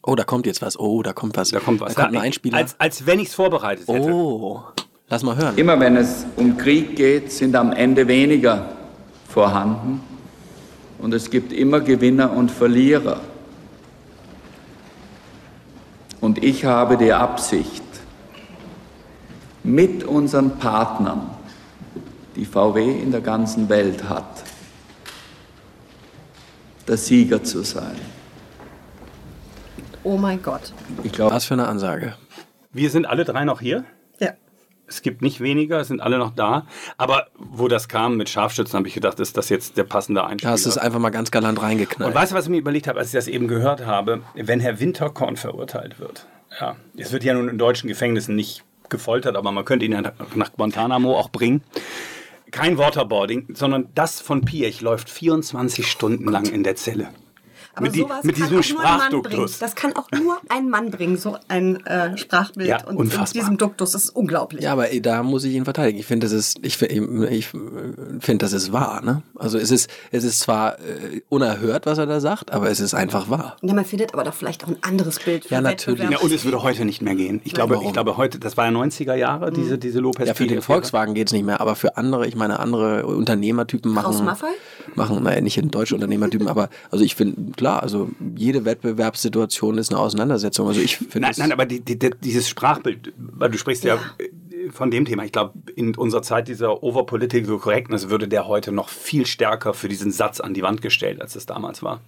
Oh, 0.06 0.14
da 0.14 0.24
kommt 0.24 0.46
jetzt 0.46 0.60
was. 0.60 0.78
Oh, 0.78 1.02
da 1.02 1.12
kommt 1.12 1.36
was. 1.36 1.48
Da 1.50 1.60
kommt 1.60 1.80
was. 1.80 1.94
Da 1.94 2.02
kommt 2.02 2.14
Ja, 2.14 2.20
ein 2.20 2.26
Einspieler. 2.26 2.58
Als, 2.58 2.78
als 2.78 3.06
wenn 3.06 3.18
ich 3.20 3.28
es 3.28 3.34
vorbereitet 3.34 3.88
hätte. 3.88 4.12
oh, 4.12 4.62
lass 5.08 5.22
mal 5.22 5.36
hören. 5.36 5.56
Immer 5.56 5.80
wenn 5.80 5.96
es 5.96 6.26
um 6.36 6.58
Krieg 6.58 6.96
geht, 6.96 7.32
sind 7.32 7.56
am 7.56 7.72
Ende 7.72 8.06
weniger 8.06 8.68
vorhanden 9.28 10.00
und 10.98 11.14
es 11.14 11.30
gibt 11.30 11.52
immer 11.52 11.80
Gewinner 11.80 12.32
und 12.32 12.50
Verlierer. 12.50 13.20
Und 16.20 16.42
ich 16.42 16.64
habe 16.64 16.96
die 16.96 17.12
Absicht, 17.12 17.82
mit 19.62 20.04
unseren 20.04 20.58
Partnern, 20.58 21.30
die 22.36 22.44
VW 22.44 22.82
in 23.00 23.10
der 23.10 23.22
ganzen 23.22 23.68
Welt 23.70 24.06
hat, 24.08 24.42
der 26.86 26.98
Sieger 26.98 27.42
zu 27.42 27.62
sein. 27.62 27.96
Oh 30.04 30.16
mein 30.16 30.42
Gott. 30.42 30.72
Ich 31.02 31.12
glaube, 31.12 31.34
Was 31.34 31.46
für 31.46 31.54
eine 31.54 31.66
Ansage. 31.66 32.14
Wir 32.72 32.90
sind 32.90 33.06
alle 33.06 33.24
drei 33.24 33.44
noch 33.44 33.60
hier. 33.60 33.84
Ja. 34.18 34.32
Es 34.86 35.00
gibt 35.00 35.22
nicht 35.22 35.40
weniger, 35.40 35.80
es 35.80 35.88
sind 35.88 36.00
alle 36.00 36.18
noch 36.18 36.30
da. 36.34 36.66
Aber 36.98 37.28
wo 37.38 37.68
das 37.68 37.88
kam 37.88 38.16
mit 38.16 38.28
Scharfschützen, 38.28 38.76
habe 38.76 38.86
ich 38.88 38.94
gedacht, 38.94 39.18
ist 39.20 39.36
das 39.36 39.48
jetzt 39.48 39.78
der 39.78 39.84
passende 39.84 40.20
Da 40.20 40.26
Einspieler. 40.26 40.52
hast 40.52 40.66
du 40.66 40.68
es 40.70 40.76
einfach 40.78 40.98
mal 40.98 41.10
ganz 41.10 41.30
galant 41.30 41.60
reingeknallt. 41.62 42.14
Und 42.14 42.20
weißt 42.20 42.32
du, 42.32 42.36
was 42.36 42.44
ich 42.44 42.50
mir 42.50 42.58
überlegt 42.58 42.86
habe, 42.86 42.98
als 42.98 43.08
ich 43.08 43.14
das 43.14 43.28
eben 43.28 43.48
gehört 43.48 43.86
habe? 43.86 44.20
Wenn 44.34 44.60
Herr 44.60 44.78
Winterkorn 44.78 45.36
verurteilt 45.36 45.98
wird. 45.98 46.26
Ja, 46.60 46.76
es 46.96 47.12
wird 47.12 47.24
ja 47.24 47.32
nun 47.34 47.48
in 47.48 47.56
deutschen 47.58 47.88
Gefängnissen 47.88 48.36
nicht 48.36 48.62
gefoltert, 48.90 49.36
aber 49.36 49.50
man 49.52 49.64
könnte 49.64 49.86
ihn 49.86 49.92
ja 49.92 50.02
nach 50.34 50.52
Guantanamo 50.52 51.18
auch 51.18 51.30
bringen. 51.30 51.62
Kein 52.50 52.76
Waterboarding, 52.78 53.48
sondern 53.54 53.88
das 53.94 54.20
von 54.20 54.44
Piech 54.44 54.80
läuft 54.82 55.08
24 55.10 55.90
Stunden 55.90 56.30
lang 56.30 56.44
in 56.44 56.62
der 56.62 56.76
Zelle. 56.76 57.08
Aber 57.74 57.86
mit, 57.86 57.94
die, 57.94 58.00
sowas 58.00 58.24
mit 58.24 58.36
kann 58.36 58.48
diesem 58.50 58.76
auch 58.78 58.82
nur 58.82 58.90
ein 58.90 58.98
Mann 58.98 59.10
bringen. 59.10 59.24
Sprachduktus. 59.24 59.58
Das 59.58 59.74
kann 59.74 59.96
auch 59.96 60.10
nur 60.12 60.36
ein 60.48 60.68
Mann 60.68 60.90
bringen, 60.90 61.16
so 61.16 61.36
ein 61.48 61.84
äh, 61.86 62.16
Sprachbild 62.16 62.68
Ja, 62.68 62.84
und 62.86 62.96
unfassbar. 62.96 63.26
mit 63.26 63.34
diesem 63.34 63.58
Duktus. 63.58 63.92
Das 63.92 64.04
ist 64.04 64.10
unglaublich. 64.10 64.62
Ja, 64.62 64.72
aber 64.72 64.90
ey, 64.92 65.00
da 65.00 65.22
muss 65.22 65.44
ich 65.44 65.54
ihn 65.54 65.64
verteidigen. 65.64 65.98
Ich 65.98 66.06
finde, 66.06 66.26
das 66.26 66.32
ist, 66.32 66.58
ich, 66.62 66.80
ich 66.80 67.48
finde, 67.48 68.38
das 68.38 68.52
ist 68.52 68.72
wahr. 68.72 69.02
Ne? 69.02 69.22
Also 69.36 69.58
es 69.58 69.70
ist, 69.70 69.90
es 70.10 70.24
ist 70.24 70.40
zwar 70.40 70.78
äh, 70.78 71.20
unerhört, 71.28 71.86
was 71.86 71.98
er 71.98 72.06
da 72.06 72.20
sagt, 72.20 72.52
aber 72.52 72.70
es 72.70 72.80
ist 72.80 72.94
einfach 72.94 73.28
wahr. 73.28 73.56
Ja, 73.62 73.74
man 73.74 73.84
findet 73.84 74.14
aber 74.14 74.24
doch 74.24 74.34
vielleicht 74.34 74.64
auch 74.64 74.68
ein 74.68 74.78
anderes 74.82 75.18
Bild. 75.18 75.46
Für 75.46 75.54
Ja, 75.54 75.60
natürlich. 75.60 76.08
Ja, 76.08 76.18
und 76.20 76.32
es 76.32 76.44
würde 76.44 76.62
heute 76.62 76.84
nicht 76.84 77.02
mehr 77.02 77.14
gehen. 77.14 77.40
Ich 77.44 77.54
glaube, 77.54 77.74
warum? 77.74 77.86
ich 77.86 77.92
glaube 77.92 78.16
heute, 78.16 78.38
das 78.38 78.56
war 78.56 78.66
ja 78.66 78.70
90er 78.70 79.14
Jahre, 79.14 79.50
diese, 79.52 79.78
diese 79.78 80.00
Lopez. 80.00 80.28
Ja, 80.28 80.34
für 80.34 80.46
den 80.46 80.62
Volkswagen 80.62 81.14
geht's 81.14 81.32
nicht 81.32 81.44
mehr, 81.44 81.60
aber 81.60 81.74
für 81.74 81.96
andere, 81.96 82.26
ich 82.26 82.36
meine, 82.36 82.60
andere 82.60 83.06
Unternehmertypen 83.06 83.92
machen, 83.92 84.24
Maffei? 84.24 84.48
machen, 84.94 85.22
naja, 85.22 85.40
nicht 85.40 85.56
in 85.58 85.70
deutsche 85.70 85.94
Unternehmertypen, 85.94 86.48
aber 86.48 86.68
also 86.90 87.04
ich 87.04 87.14
finde, 87.14 87.52
klar, 87.64 87.82
also 87.82 88.10
jede 88.36 88.66
Wettbewerbssituation 88.66 89.78
ist 89.78 89.90
eine 89.90 89.98
Auseinandersetzung. 89.98 90.68
Also 90.68 90.82
ich 90.82 90.98
finde 90.98 91.20
Nein, 91.20 91.34
nein, 91.38 91.52
aber 91.52 91.64
die, 91.64 91.80
die, 91.80 91.98
die, 91.98 92.10
dieses 92.10 92.46
Sprachbild, 92.46 93.14
weil 93.16 93.50
du 93.50 93.56
sprichst 93.56 93.84
ja. 93.84 93.94
äh, 94.18 94.70
von 94.70 94.90
dem 94.90 95.06
Thema. 95.06 95.24
Ich 95.24 95.32
glaube, 95.32 95.54
in 95.74 95.96
unserer 95.96 96.20
Zeit 96.20 96.48
dieser 96.48 96.82
Overpolitical 96.82 97.58
Correctness 97.58 98.10
würde 98.10 98.28
der 98.28 98.46
heute 98.48 98.70
noch 98.70 98.90
viel 98.90 99.24
stärker 99.24 99.72
für 99.72 99.88
diesen 99.88 100.10
Satz 100.10 100.40
an 100.40 100.52
die 100.52 100.60
Wand 100.62 100.82
gestellt, 100.82 101.22
als 101.22 101.36
es 101.36 101.46
damals 101.46 101.82
war. 101.82 102.02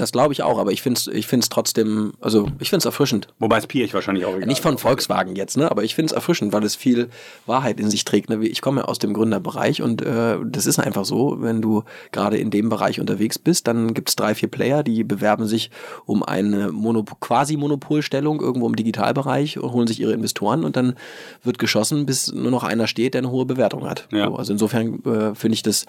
Das 0.00 0.12
glaube 0.12 0.32
ich 0.32 0.42
auch, 0.42 0.58
aber 0.58 0.70
ich 0.70 0.80
finde 0.80 0.98
es 0.98 1.06
ich 1.08 1.26
find's 1.26 1.48
trotzdem, 1.48 2.12
also 2.20 2.46
ich 2.60 2.70
finde 2.70 2.78
es 2.78 2.84
erfrischend. 2.84 3.28
Wobei 3.38 3.58
es 3.58 3.66
Piech 3.66 3.92
wahrscheinlich 3.94 4.24
auch 4.24 4.36
egal 4.36 4.46
Nicht 4.46 4.62
von. 4.62 4.78
Volkswagen 4.78 5.34
jetzt, 5.34 5.56
ne? 5.56 5.68
aber 5.70 5.82
ich 5.82 5.96
finde 5.96 6.06
es 6.06 6.12
erfrischend, 6.12 6.52
weil 6.52 6.62
es 6.62 6.76
viel 6.76 7.08
Wahrheit 7.46 7.80
in 7.80 7.90
sich 7.90 8.04
trägt. 8.04 8.30
Ne? 8.30 8.46
Ich 8.46 8.60
komme 8.60 8.82
ja 8.82 8.86
aus 8.86 9.00
dem 9.00 9.12
Gründerbereich 9.12 9.82
und 9.82 10.02
äh, 10.02 10.36
das 10.44 10.66
ist 10.66 10.78
einfach 10.78 11.04
so, 11.04 11.38
wenn 11.40 11.60
du 11.60 11.82
gerade 12.12 12.38
in 12.38 12.50
dem 12.50 12.68
Bereich 12.68 13.00
unterwegs 13.00 13.40
bist, 13.40 13.66
dann 13.66 13.92
gibt 13.92 14.10
es 14.10 14.16
drei, 14.16 14.36
vier 14.36 14.48
Player, 14.48 14.84
die 14.84 15.02
bewerben 15.02 15.46
sich 15.46 15.70
um 16.06 16.22
eine 16.22 16.70
Monop 16.70 17.18
quasi 17.20 17.56
Monopolstellung 17.56 18.40
irgendwo 18.40 18.68
im 18.68 18.76
Digitalbereich 18.76 19.58
und 19.58 19.72
holen 19.72 19.88
sich 19.88 20.00
ihre 20.00 20.12
Investoren 20.12 20.64
und 20.64 20.76
dann 20.76 20.94
wird 21.42 21.58
geschossen, 21.58 22.06
bis 22.06 22.32
nur 22.32 22.52
noch 22.52 22.62
einer 22.62 22.86
steht, 22.86 23.14
der 23.14 23.22
eine 23.22 23.30
hohe 23.30 23.46
Bewertung 23.46 23.88
hat. 23.88 24.06
Ja. 24.12 24.26
So, 24.26 24.36
also 24.36 24.52
insofern 24.52 25.04
äh, 25.04 25.34
finde 25.34 25.54
ich 25.54 25.62
das 25.62 25.86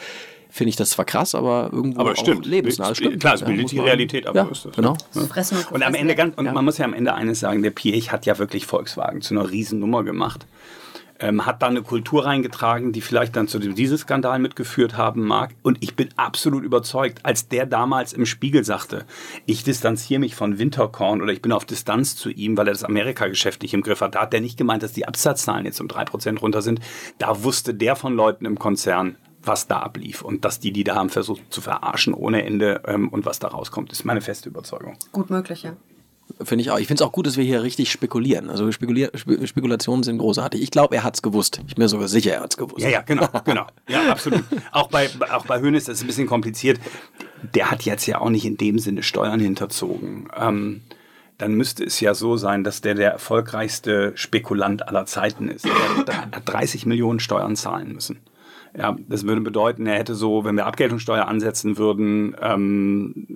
finde 0.49 0.69
ich 0.69 0.75
das 0.75 0.91
zwar 0.91 1.05
krass, 1.05 1.35
aber 1.35 1.69
irgendwo 1.71 2.01
Aber 2.01 2.11
auch 2.11 2.15
stimmt. 2.15 2.45
lebensnah. 2.45 2.93
Stimmt. 2.95 3.19
Klar, 3.19 3.35
es 3.35 3.41
Ja, 3.41 3.47
bildet 3.47 3.71
die 3.71 3.79
Realität 3.79 4.25
ab. 4.27 4.35
Ja, 4.35 4.45
so 4.45 4.51
ist 4.51 4.65
das. 4.65 4.75
genau. 4.75 4.97
Ja. 5.13 5.21
Fressen 5.23 5.57
und 5.71 5.83
am 5.83 5.93
Ende 5.93 6.15
ganz, 6.15 6.37
und 6.37 6.51
man 6.51 6.65
muss 6.65 6.77
ja 6.77 6.85
am 6.85 6.93
Ende 6.93 7.13
eines 7.13 7.39
sagen, 7.39 7.61
der 7.61 7.71
Piech 7.71 8.11
hat 8.11 8.25
ja 8.25 8.37
wirklich 8.39 8.65
Volkswagen 8.65 9.21
zu 9.21 9.33
einer 9.35 9.49
Riesennummer 9.49 10.03
gemacht. 10.03 10.45
Ähm, 11.21 11.45
hat 11.45 11.61
da 11.61 11.67
eine 11.67 11.81
Kultur 11.81 12.23
reingetragen, 12.25 12.93
die 12.93 13.01
vielleicht 13.01 13.35
dann 13.35 13.49
zu 13.49 13.59
dem 13.59 13.75
Dieselskandal 13.75 14.39
mitgeführt 14.39 14.95
haben 14.95 15.27
mag. 15.27 15.53
Und 15.63 15.77
ich 15.81 15.97
bin 15.97 16.07
absolut 16.15 16.63
überzeugt, 16.63 17.19
als 17.23 17.49
der 17.49 17.65
damals 17.65 18.13
im 18.13 18.25
Spiegel 18.25 18.63
sagte, 18.63 19.03
ich 19.45 19.65
distanziere 19.65 20.21
mich 20.21 20.33
von 20.35 20.59
Winterkorn 20.59 21.21
oder 21.21 21.33
ich 21.33 21.41
bin 21.41 21.51
auf 21.51 21.65
Distanz 21.65 22.15
zu 22.15 22.29
ihm, 22.29 22.55
weil 22.55 22.67
er 22.69 22.73
das 22.73 22.85
Amerika-Geschäft 22.85 23.61
nicht 23.63 23.73
im 23.73 23.81
Griff 23.81 23.99
hat. 23.99 24.15
Da 24.15 24.21
hat 24.21 24.31
der 24.31 24.39
nicht 24.39 24.57
gemeint, 24.57 24.81
dass 24.81 24.93
die 24.93 25.09
Absatzzahlen 25.09 25.65
jetzt 25.65 25.81
um 25.81 25.87
3% 25.89 26.39
runter 26.39 26.61
sind. 26.61 26.79
Da 27.17 27.43
wusste 27.43 27.73
der 27.73 27.97
von 27.97 28.15
Leuten 28.15 28.45
im 28.45 28.57
Konzern, 28.57 29.17
was 29.43 29.67
da 29.67 29.79
ablief 29.79 30.22
und 30.22 30.46
dass 30.46 30.60
die, 30.60 30.72
die 30.72 30.84
da 30.84 30.96
haben, 30.96 31.10
versucht 31.10 31.41
zu 31.50 31.62
verarschen 31.62 32.13
ohne 32.13 32.43
Ende 32.43 32.81
ähm, 32.86 33.10
und 33.10 33.25
was 33.25 33.39
da 33.39 33.48
rauskommt, 33.48 33.91
ist 33.91 34.03
meine 34.05 34.22
feste 34.22 34.50
Überzeugung. 34.50 34.98
Gut 35.12 35.29
möglich, 35.29 35.63
ja. 35.63 35.75
Finde 36.41 36.62
ich 36.62 36.69
auch. 36.69 36.77
Ich 36.77 36.88
finde 36.88 37.03
es 37.03 37.08
auch 37.08 37.12
gut, 37.12 37.25
dass 37.25 37.38
wir 37.38 37.43
hier 37.43 37.63
richtig 37.63 37.91
spekulieren. 37.91 38.50
Also 38.50 38.72
spekulier 38.72 39.10
Spe 39.15 39.46
Spekulationen 39.48 40.03
sind 40.03 40.19
großartig. 40.19 40.62
Ich 40.62 40.69
glaube, 40.69 40.96
er 40.96 41.03
hat 41.03 41.15
es 41.15 41.22
gewusst. 41.22 41.62
Ich 41.67 41.75
bin 41.75 41.84
mir 41.84 41.89
sogar 41.89 42.08
sicher, 42.08 42.34
er 42.34 42.41
hat 42.41 42.51
es 42.51 42.58
gewusst. 42.58 42.81
Ja, 42.81 42.89
ja, 42.89 43.01
genau, 43.01 43.27
genau. 43.46 43.65
Ja, 43.88 44.12
absolut. 44.12 44.43
Auch 44.72 44.89
bei, 44.89 45.10
auch 45.31 45.46
bei 45.46 45.60
Hönes 45.60 45.88
ist 45.88 45.98
es 45.98 46.03
ein 46.03 46.08
bisschen 46.08 46.27
kompliziert. 46.27 46.79
Der 47.55 47.72
hat 47.72 47.84
jetzt 47.84 48.05
ja 48.05 48.22
auch 48.22 48.29
nicht 48.29 48.46
in 48.46 48.58
dem 48.58 48.77
Sinne 48.77 49.01
Steuern 49.01 49.39
hinterzogen. 49.39 50.29
Ähm, 50.38 50.81
dann 51.39 51.55
müsste 51.55 51.84
es 51.84 52.00
ja 52.00 52.13
so 52.13 52.38
sein, 52.38 52.63
dass 52.63 52.81
der 52.81 52.96
der 52.96 53.12
erfolgreichste 53.12 54.12
Spekulant 54.15 54.88
aller 54.88 55.05
Zeiten 55.05 55.48
ist. 55.48 55.65
Er 55.65 55.72
hat 56.08 56.43
30 56.46 56.86
Millionen 56.86 57.19
Steuern 57.19 57.55
zahlen 57.55 57.93
müssen. 57.93 58.19
Ja, 58.77 58.95
das 59.07 59.25
würde 59.25 59.41
bedeuten, 59.41 59.85
er 59.88 59.97
hätte 59.97 60.15
so, 60.15 60.45
wenn 60.45 60.55
wir 60.55 60.65
Abgeltungssteuer 60.65 61.27
ansetzen 61.27 61.77
würden, 61.77 62.35
ähm, 62.41 63.27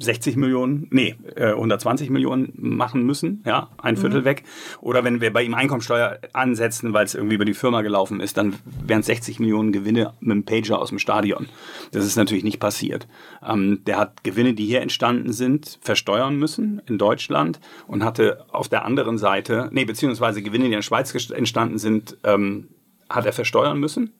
60 0.00 0.36
Millionen, 0.36 0.88
nee, 0.90 1.14
äh, 1.36 1.52
120 1.52 2.10
Millionen 2.10 2.52
machen 2.56 3.04
müssen, 3.04 3.42
ja, 3.46 3.70
ein 3.78 3.96
Viertel 3.96 4.24
weg. 4.24 4.44
Oder 4.80 5.04
wenn 5.04 5.20
wir 5.20 5.32
bei 5.32 5.42
ihm 5.42 5.54
Einkommensteuer 5.54 6.18
ansetzen, 6.32 6.92
weil 6.92 7.04
es 7.04 7.14
irgendwie 7.14 7.36
über 7.36 7.44
die 7.44 7.54
Firma 7.54 7.82
gelaufen 7.82 8.20
ist, 8.20 8.36
dann 8.36 8.54
wären 8.84 9.00
es 9.00 9.06
60 9.06 9.40
Millionen 9.40 9.72
Gewinne 9.72 10.14
mit 10.20 10.32
dem 10.32 10.44
Pager 10.44 10.80
aus 10.80 10.88
dem 10.88 10.98
Stadion. 10.98 11.46
Das 11.92 12.04
ist 12.04 12.16
natürlich 12.16 12.44
nicht 12.44 12.60
passiert. 12.60 13.06
Ähm, 13.46 13.82
der 13.86 13.98
hat 13.98 14.24
Gewinne, 14.24 14.54
die 14.54 14.66
hier 14.66 14.82
entstanden 14.82 15.32
sind, 15.32 15.78
versteuern 15.80 16.36
müssen 16.36 16.82
in 16.86 16.98
Deutschland 16.98 17.60
und 17.86 18.04
hatte 18.04 18.44
auf 18.50 18.68
der 18.68 18.84
anderen 18.84 19.18
Seite, 19.18 19.68
nee, 19.72 19.84
beziehungsweise 19.84 20.42
Gewinne, 20.42 20.64
die 20.64 20.70
in 20.70 20.78
der 20.78 20.82
Schweiz 20.82 21.14
entstanden 21.30 21.78
sind, 21.78 22.16
ähm, 22.24 22.68
hat 23.08 23.26
er 23.26 23.32
versteuern 23.32 23.78
müssen. 23.78 24.12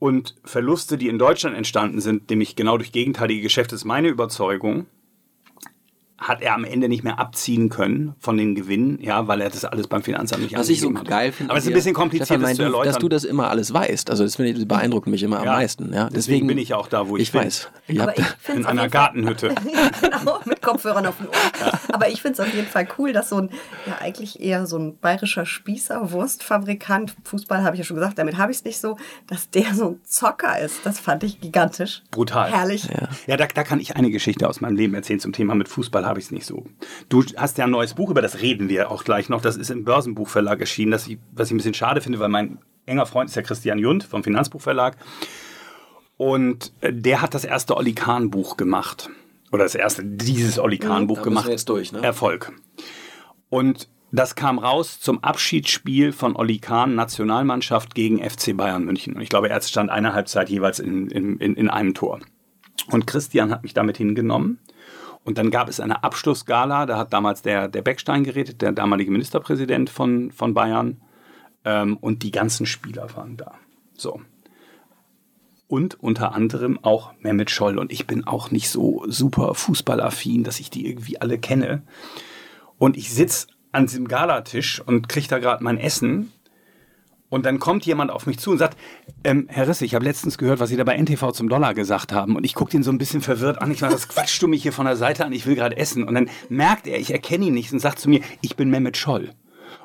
Und 0.00 0.34
Verluste, 0.44 0.96
die 0.96 1.08
in 1.08 1.18
Deutschland 1.18 1.54
entstanden 1.54 2.00
sind, 2.00 2.30
nämlich 2.30 2.56
genau 2.56 2.78
durch 2.78 2.90
gegenteilige 2.90 3.42
Geschäfte, 3.42 3.74
ist 3.74 3.84
meine 3.84 4.08
Überzeugung, 4.08 4.86
hat 6.20 6.42
er 6.42 6.54
am 6.54 6.64
Ende 6.64 6.88
nicht 6.88 7.02
mehr 7.02 7.18
abziehen 7.18 7.70
können 7.70 8.14
von 8.20 8.36
den 8.36 8.54
Gewinnen, 8.54 8.98
ja, 9.00 9.26
weil 9.26 9.40
er 9.40 9.48
das 9.48 9.64
alles 9.64 9.86
beim 9.88 10.02
Finanzamt 10.02 10.42
nicht 10.42 10.54
Was 10.54 10.68
ich 10.68 10.80
so 10.80 10.94
hat. 10.94 11.08
geil 11.08 11.32
finde. 11.32 11.50
Aber 11.50 11.58
es 11.58 11.64
ist 11.64 11.70
ein 11.70 11.74
bisschen 11.74 11.94
kompliziert, 11.94 12.26
Stefan, 12.26 12.42
das 12.42 12.56
zu 12.56 12.62
erläutern. 12.62 12.86
Dass 12.92 12.98
du 12.98 13.08
das 13.08 13.24
immer 13.24 13.48
alles 13.48 13.72
weißt. 13.72 14.10
Also 14.10 14.24
das, 14.24 14.38
ich, 14.38 14.54
das 14.54 14.66
beeindruckt 14.66 15.06
mich 15.06 15.22
immer 15.22 15.42
Ja, 15.42 15.52
am 15.52 15.58
meisten. 15.58 15.92
Ja, 15.94 16.10
deswegen 16.10 16.46
bin 16.46 16.58
ich 16.58 16.68
ja 16.68 16.76
auch 16.76 16.88
da, 16.88 17.08
wo 17.08 17.16
ich 17.16 17.22
ich 17.24 17.32
bin. 17.32 17.40
weiß. 17.42 17.70
Ihr 17.88 18.02
Aber 18.02 18.18
ich 18.18 18.24
in 18.54 18.66
einer 18.66 18.88
Gartenhütte. 18.90 19.54
genau, 20.02 20.40
mit 20.44 20.60
Kopfhörern 20.60 21.06
auf 21.06 21.16
den 21.16 21.28
Ohren. 21.28 21.78
Aber 21.92 22.08
ich 22.08 22.20
finde 22.20 22.34
es 22.42 22.46
auf 22.48 22.54
jeden 22.54 22.68
Fall 22.68 22.86
cool, 22.98 23.14
dass 23.14 23.30
so 23.30 23.38
ein, 23.38 23.50
ja 23.86 23.96
eigentlich 24.00 24.40
eher 24.40 24.66
so 24.66 24.76
ein 24.78 24.98
bayerischer 24.98 25.46
Spießer, 25.46 26.12
Wurstfabrikant, 26.12 27.14
Fußball 27.24 27.62
habe 27.62 27.76
ich 27.76 27.78
ja 27.78 27.84
schon 27.84 27.96
gesagt, 27.96 28.18
damit 28.18 28.36
habe 28.36 28.52
ich 28.52 28.58
es 28.58 28.64
nicht 28.64 28.78
so, 28.78 28.96
dass 29.26 29.48
der 29.50 29.74
so 29.74 29.90
ein 29.90 30.00
Zocker 30.04 30.58
ist. 30.60 30.80
Das 30.84 31.00
fand 31.00 31.24
ich 31.24 31.40
gigantisch. 31.40 32.02
Brutal. 32.10 32.50
Herrlich. 32.50 32.88
Ja, 33.26 33.36
da, 33.36 33.46
da 33.46 33.64
kann 33.64 33.80
ich 33.80 33.96
eine 33.96 34.10
Geschichte 34.10 34.48
aus 34.48 34.60
meinem 34.60 34.76
Leben 34.76 34.94
erzählen 34.94 35.20
zum 35.20 35.32
Thema 35.32 35.54
mit 35.54 35.68
Fußball 35.68 36.04
habe 36.10 36.20
ich 36.20 36.26
es 36.26 36.30
nicht 36.30 36.46
so. 36.46 36.66
Du 37.08 37.24
hast 37.36 37.56
ja 37.56 37.64
ein 37.64 37.70
neues 37.70 37.94
Buch, 37.94 38.10
über 38.10 38.20
das 38.20 38.40
reden 38.40 38.68
wir 38.68 38.90
auch 38.90 39.04
gleich 39.04 39.28
noch. 39.28 39.40
Das 39.40 39.56
ist 39.56 39.70
im 39.70 39.84
Börsenbuchverlag 39.84 40.60
erschienen, 40.60 40.92
das 40.92 41.06
ich, 41.06 41.18
was 41.32 41.48
ich 41.48 41.54
ein 41.54 41.56
bisschen 41.56 41.74
schade 41.74 42.00
finde, 42.00 42.18
weil 42.18 42.28
mein 42.28 42.58
enger 42.86 43.06
Freund 43.06 43.30
ist 43.30 43.36
ja 43.36 43.42
Christian 43.42 43.78
Jund 43.78 44.04
vom 44.04 44.22
Finanzbuchverlag. 44.22 44.96
Und 46.16 46.72
äh, 46.82 46.92
der 46.92 47.22
hat 47.22 47.32
das 47.32 47.44
erste 47.44 47.76
Olli 47.76 47.94
Kahn 47.94 48.30
Buch 48.30 48.58
gemacht. 48.58 49.08
Oder 49.52 49.64
das 49.64 49.74
erste, 49.74 50.04
dieses 50.04 50.58
Olli 50.58 50.78
Kahn 50.78 51.06
Buch 51.06 51.16
müssen 51.16 51.30
gemacht. 51.30 51.48
jetzt 51.48 51.68
durch, 51.68 51.92
ne? 51.92 52.02
Erfolg. 52.02 52.52
Und 53.48 53.88
das 54.12 54.34
kam 54.34 54.58
raus 54.58 55.00
zum 55.00 55.22
Abschiedsspiel 55.22 56.12
von 56.12 56.34
Olli 56.36 56.58
Kahn, 56.58 56.94
Nationalmannschaft 56.94 57.94
gegen 57.94 58.18
FC 58.18 58.56
Bayern 58.56 58.84
München. 58.84 59.14
Und 59.14 59.22
ich 59.22 59.28
glaube, 59.28 59.48
er 59.48 59.60
stand 59.62 59.90
eine 59.90 60.12
Halbzeit 60.12 60.50
jeweils 60.50 60.80
in, 60.80 61.08
in, 61.08 61.38
in, 61.38 61.54
in 61.54 61.70
einem 61.70 61.94
Tor. 61.94 62.20
Und 62.90 63.06
Christian 63.06 63.50
hat 63.50 63.62
mich 63.62 63.74
damit 63.74 63.96
hingenommen. 63.98 64.58
Und 65.24 65.38
dann 65.38 65.50
gab 65.50 65.68
es 65.68 65.80
eine 65.80 66.02
Abschlussgala, 66.02 66.86
da 66.86 66.96
hat 66.96 67.12
damals 67.12 67.42
der, 67.42 67.68
der 67.68 67.82
Beckstein 67.82 68.24
geredet, 68.24 68.62
der 68.62 68.72
damalige 68.72 69.10
Ministerpräsident 69.10 69.90
von, 69.90 70.30
von 70.32 70.54
Bayern. 70.54 71.00
Ähm, 71.64 71.96
und 71.98 72.22
die 72.22 72.30
ganzen 72.30 72.66
Spieler 72.66 73.14
waren 73.16 73.36
da. 73.36 73.54
So. 73.94 74.20
Und 75.68 76.02
unter 76.02 76.34
anderem 76.34 76.78
auch 76.82 77.12
Mehmet 77.20 77.50
Scholl. 77.50 77.78
Und 77.78 77.92
ich 77.92 78.06
bin 78.06 78.26
auch 78.26 78.50
nicht 78.50 78.70
so 78.70 79.04
super 79.08 79.54
fußballaffin, 79.54 80.42
dass 80.42 80.58
ich 80.58 80.70
die 80.70 80.88
irgendwie 80.88 81.20
alle 81.20 81.38
kenne. 81.38 81.82
Und 82.78 82.96
ich 82.96 83.12
sitze 83.12 83.48
an 83.72 83.86
diesem 83.86 84.08
Galatisch 84.08 84.80
und 84.80 85.08
kriege 85.08 85.28
da 85.28 85.38
gerade 85.38 85.62
mein 85.62 85.78
Essen. 85.78 86.32
Und 87.30 87.46
dann 87.46 87.58
kommt 87.58 87.86
jemand 87.86 88.10
auf 88.10 88.26
mich 88.26 88.38
zu 88.38 88.50
und 88.50 88.58
sagt, 88.58 88.76
ähm, 89.24 89.46
Herr 89.48 89.66
Risse, 89.66 89.84
ich 89.84 89.94
habe 89.94 90.04
letztens 90.04 90.36
gehört, 90.36 90.60
was 90.60 90.68
Sie 90.68 90.76
da 90.76 90.84
bei 90.84 90.96
NTV 91.00 91.32
zum 91.32 91.48
Dollar 91.48 91.74
gesagt 91.74 92.12
haben. 92.12 92.36
Und 92.36 92.44
ich 92.44 92.54
gucke 92.54 92.72
den 92.72 92.82
so 92.82 92.90
ein 92.90 92.98
bisschen 92.98 93.22
verwirrt 93.22 93.62
an. 93.62 93.70
Ich 93.70 93.80
meine, 93.80 93.94
das 93.94 94.08
quatschst 94.08 94.42
du 94.42 94.48
mich 94.48 94.62
hier 94.62 94.72
von 94.72 94.84
der 94.84 94.96
Seite 94.96 95.24
an, 95.24 95.32
ich 95.32 95.46
will 95.46 95.54
gerade 95.54 95.76
essen. 95.76 96.04
Und 96.04 96.14
dann 96.14 96.28
merkt 96.48 96.86
er, 96.86 96.98
ich 96.98 97.12
erkenne 97.12 97.46
ihn 97.46 97.54
nicht 97.54 97.72
und 97.72 97.78
sagt 97.78 98.00
zu 98.00 98.10
mir, 98.10 98.20
ich 98.42 98.56
bin 98.56 98.68
Mehmet 98.68 98.96
Scholl. 98.96 99.30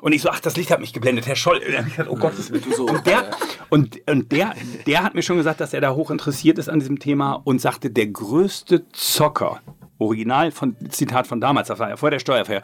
Und 0.00 0.12
ich 0.12 0.22
so, 0.22 0.28
ach, 0.28 0.40
das 0.40 0.56
Licht 0.56 0.70
hat 0.70 0.80
mich 0.80 0.92
geblendet, 0.92 1.26
Herr 1.26 1.36
Scholl. 1.36 1.60
Dachte, 1.60 2.10
oh 2.10 2.16
Gott, 2.16 2.34
das 2.36 2.50
wird 2.50 2.64
so. 2.74 2.86
Und, 2.86 3.06
der, 3.06 3.30
und, 3.70 4.00
und 4.08 4.32
der, 4.32 4.54
der 4.86 5.02
hat 5.02 5.14
mir 5.14 5.22
schon 5.22 5.36
gesagt, 5.36 5.60
dass 5.60 5.72
er 5.72 5.80
da 5.80 5.94
hoch 5.94 6.10
interessiert 6.10 6.58
ist 6.58 6.68
an 6.68 6.80
diesem 6.80 6.98
Thema 6.98 7.40
und 7.44 7.60
sagte, 7.60 7.90
der 7.90 8.06
größte 8.08 8.84
Zocker, 8.92 9.60
Original 9.98 10.50
von 10.50 10.76
Zitat 10.90 11.26
von 11.26 11.40
damals, 11.40 11.68
das 11.68 11.78
war 11.78 11.88
ja 11.88 11.96
vor 11.96 12.10
der 12.10 12.18
Steuerfeier, 12.18 12.62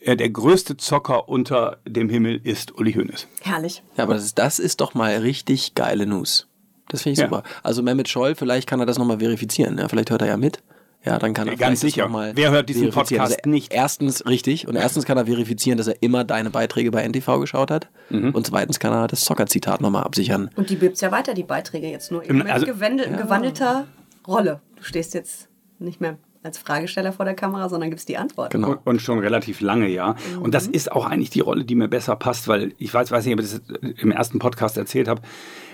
äh, 0.00 0.16
der 0.16 0.30
größte 0.30 0.76
Zocker 0.76 1.28
unter 1.28 1.78
dem 1.86 2.08
Himmel 2.08 2.40
ist 2.42 2.76
Uli 2.78 2.92
Hoeneß. 2.94 3.26
Herrlich. 3.42 3.82
ja, 3.96 4.04
aber 4.04 4.14
das 4.14 4.24
ist, 4.24 4.38
das 4.38 4.58
ist 4.58 4.80
doch 4.80 4.94
mal 4.94 5.14
richtig 5.18 5.74
geile 5.74 6.06
News. 6.06 6.48
Das 6.88 7.02
finde 7.02 7.12
ich 7.14 7.18
Ja. 7.20 7.26
super. 7.26 7.42
Also 7.62 7.82
Mehmet 7.82 8.08
Scholl, 8.08 8.34
vielleicht 8.34 8.68
kann 8.68 8.80
er 8.80 8.86
das 8.86 8.98
nochmal 8.98 9.18
verifizieren. 9.20 9.78
Ja? 9.78 9.88
Vielleicht 9.88 10.10
hört 10.10 10.22
er 10.22 10.28
ja 10.28 10.36
mit. 10.36 10.62
Ja, 11.04 11.18
dann 11.18 11.34
kann 11.34 11.48
er 11.48 11.56
Ganz 11.56 11.80
sicher. 11.80 12.08
mal 12.08 12.32
Wer 12.34 12.50
hört 12.50 12.66
diesen. 12.70 12.88
Podcast 12.90 13.20
also 13.20 13.36
nicht? 13.50 13.72
Erstens 13.74 14.24
richtig 14.26 14.66
und 14.68 14.74
erstens 14.74 15.04
kann 15.04 15.18
er 15.18 15.26
verifizieren, 15.26 15.76
dass 15.76 15.86
er 15.86 15.96
immer 16.02 16.24
deine 16.24 16.48
Beiträge 16.48 16.90
bei 16.90 17.02
NTV 17.06 17.40
geschaut 17.40 17.70
hat 17.70 17.88
Mhm. 18.08 18.30
und 18.30 18.46
zweitens 18.46 18.80
kann 18.80 18.92
er 18.94 19.06
das 19.06 19.20
Zocker-Zitat 19.24 19.82
nochmal 19.82 20.04
absichern. 20.04 20.50
Und 20.56 20.70
die 20.70 20.76
gibt's 20.76 21.02
ja 21.02 21.12
weiter, 21.12 21.34
die 21.34 21.42
Beiträge 21.42 21.88
jetzt 21.88 22.10
nur 22.10 22.22
in 22.22 22.40
also- 22.50 22.64
gewandel 22.64 23.14
gewandelter 23.18 23.86
Rolle. 24.26 24.60
Du 24.76 24.82
stehst 24.82 25.12
jetzt 25.12 25.48
nicht 25.78 26.00
mehr 26.00 26.16
als 26.44 26.58
Fragesteller 26.58 27.12
vor 27.12 27.24
der 27.24 27.34
Kamera, 27.34 27.68
sondern 27.68 27.90
gibst 27.90 28.08
die 28.08 28.18
Antwort. 28.18 28.52
Genau. 28.52 28.76
Und, 28.84 29.00
schon 29.00 29.18
relativ 29.18 29.60
lange, 29.60 29.88
ja. 29.88 30.14
Und 30.40 30.54
das 30.54 30.66
ist 30.66 30.92
auch 30.92 31.06
eigentlich 31.06 31.30
die 31.30 31.40
Rolle, 31.40 31.64
die 31.64 31.74
mir 31.74 31.88
besser 31.88 32.16
passt, 32.16 32.48
weil 32.48 32.74
ich 32.78 32.92
weiß, 32.92 33.10
weiß 33.10 33.24
nicht, 33.24 33.34
ob 33.34 33.40
ich 33.40 33.50
das 33.50 33.62
im 33.98 34.10
ersten 34.10 34.38
Podcast 34.38 34.76
erzählt 34.76 35.08
habe. 35.08 35.22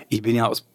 Ich 0.07 0.21
bin 0.21 0.35
ja 0.35 0.47
aus, 0.47 0.70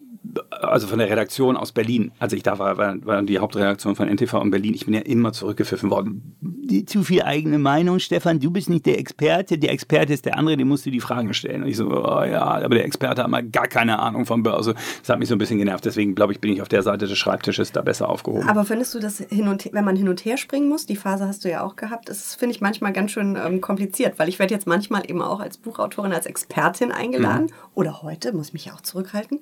also 0.49 0.87
von 0.87 0.99
der 0.99 1.09
Redaktion 1.09 1.57
aus 1.57 1.71
Berlin. 1.71 2.11
Also 2.19 2.35
ich 2.35 2.43
da 2.43 2.59
war, 2.59 2.77
war, 2.77 2.95
war 3.05 3.21
die 3.23 3.39
Hauptredaktion 3.39 3.95
von 3.95 4.07
NTV 4.07 4.41
in 4.41 4.51
Berlin. 4.51 4.73
Ich 4.73 4.85
bin 4.85 4.93
ja 4.93 5.01
immer 5.01 5.33
zurückgepfiffen 5.33 5.89
worden. 5.89 6.35
Die, 6.41 6.85
zu 6.85 7.03
viel 7.03 7.21
eigene 7.23 7.59
Meinung, 7.59 7.99
Stefan. 7.99 8.39
Du 8.39 8.51
bist 8.51 8.69
nicht 8.69 8.85
der 8.85 8.99
Experte. 8.99 9.57
Der 9.57 9.71
Experte 9.71 10.13
ist 10.13 10.25
der 10.25 10.37
andere, 10.37 10.57
dem 10.57 10.67
musst 10.67 10.85
du 10.85 10.91
die 10.91 10.99
Fragen 10.99 11.33
stellen. 11.33 11.63
Und 11.63 11.69
ich 11.69 11.77
so, 11.77 11.87
oh 11.87 12.23
ja, 12.23 12.43
aber 12.43 12.75
der 12.75 12.85
Experte 12.85 13.23
hat 13.23 13.29
mal 13.29 13.43
gar 13.43 13.67
keine 13.67 13.99
Ahnung 13.99 14.25
von 14.25 14.43
Börse. 14.43 14.75
Das 14.99 15.09
hat 15.09 15.19
mich 15.19 15.29
so 15.29 15.35
ein 15.35 15.37
bisschen 15.37 15.57
genervt. 15.59 15.85
Deswegen 15.85 16.15
glaube 16.15 16.33
ich, 16.33 16.39
bin 16.41 16.51
ich 16.51 16.61
auf 16.61 16.69
der 16.69 16.83
Seite 16.83 17.07
des 17.07 17.17
Schreibtisches 17.17 17.71
da 17.71 17.81
besser 17.81 18.09
aufgehoben. 18.09 18.47
Aber 18.49 18.65
findest 18.65 18.93
du 18.95 18.99
das 18.99 19.19
hin 19.19 19.47
und 19.47 19.65
her, 19.65 19.71
wenn 19.73 19.85
man 19.85 19.95
hin 19.95 20.09
und 20.09 20.25
her 20.25 20.37
springen 20.37 20.67
muss, 20.69 20.85
die 20.85 20.95
Phase 20.95 21.27
hast 21.27 21.45
du 21.45 21.49
ja 21.49 21.63
auch 21.63 21.75
gehabt, 21.75 22.09
das 22.09 22.35
finde 22.35 22.55
ich 22.55 22.61
manchmal 22.61 22.93
ganz 22.93 23.11
schön 23.11 23.37
ähm, 23.43 23.61
kompliziert, 23.61 24.19
weil 24.19 24.29
ich 24.29 24.39
werde 24.39 24.53
jetzt 24.53 24.67
manchmal 24.67 25.09
eben 25.09 25.21
auch 25.21 25.39
als 25.39 25.57
Buchautorin, 25.57 26.11
als 26.13 26.25
Expertin 26.25 26.91
eingeladen 26.91 27.45
Mhm. 27.45 27.51
oder 27.75 28.01
heute, 28.01 28.33
muss 28.33 28.47
ich 28.47 28.53
mich 28.53 28.65
ja 28.65 28.73
auch 28.73 28.81
zurückhalten. 28.81 29.39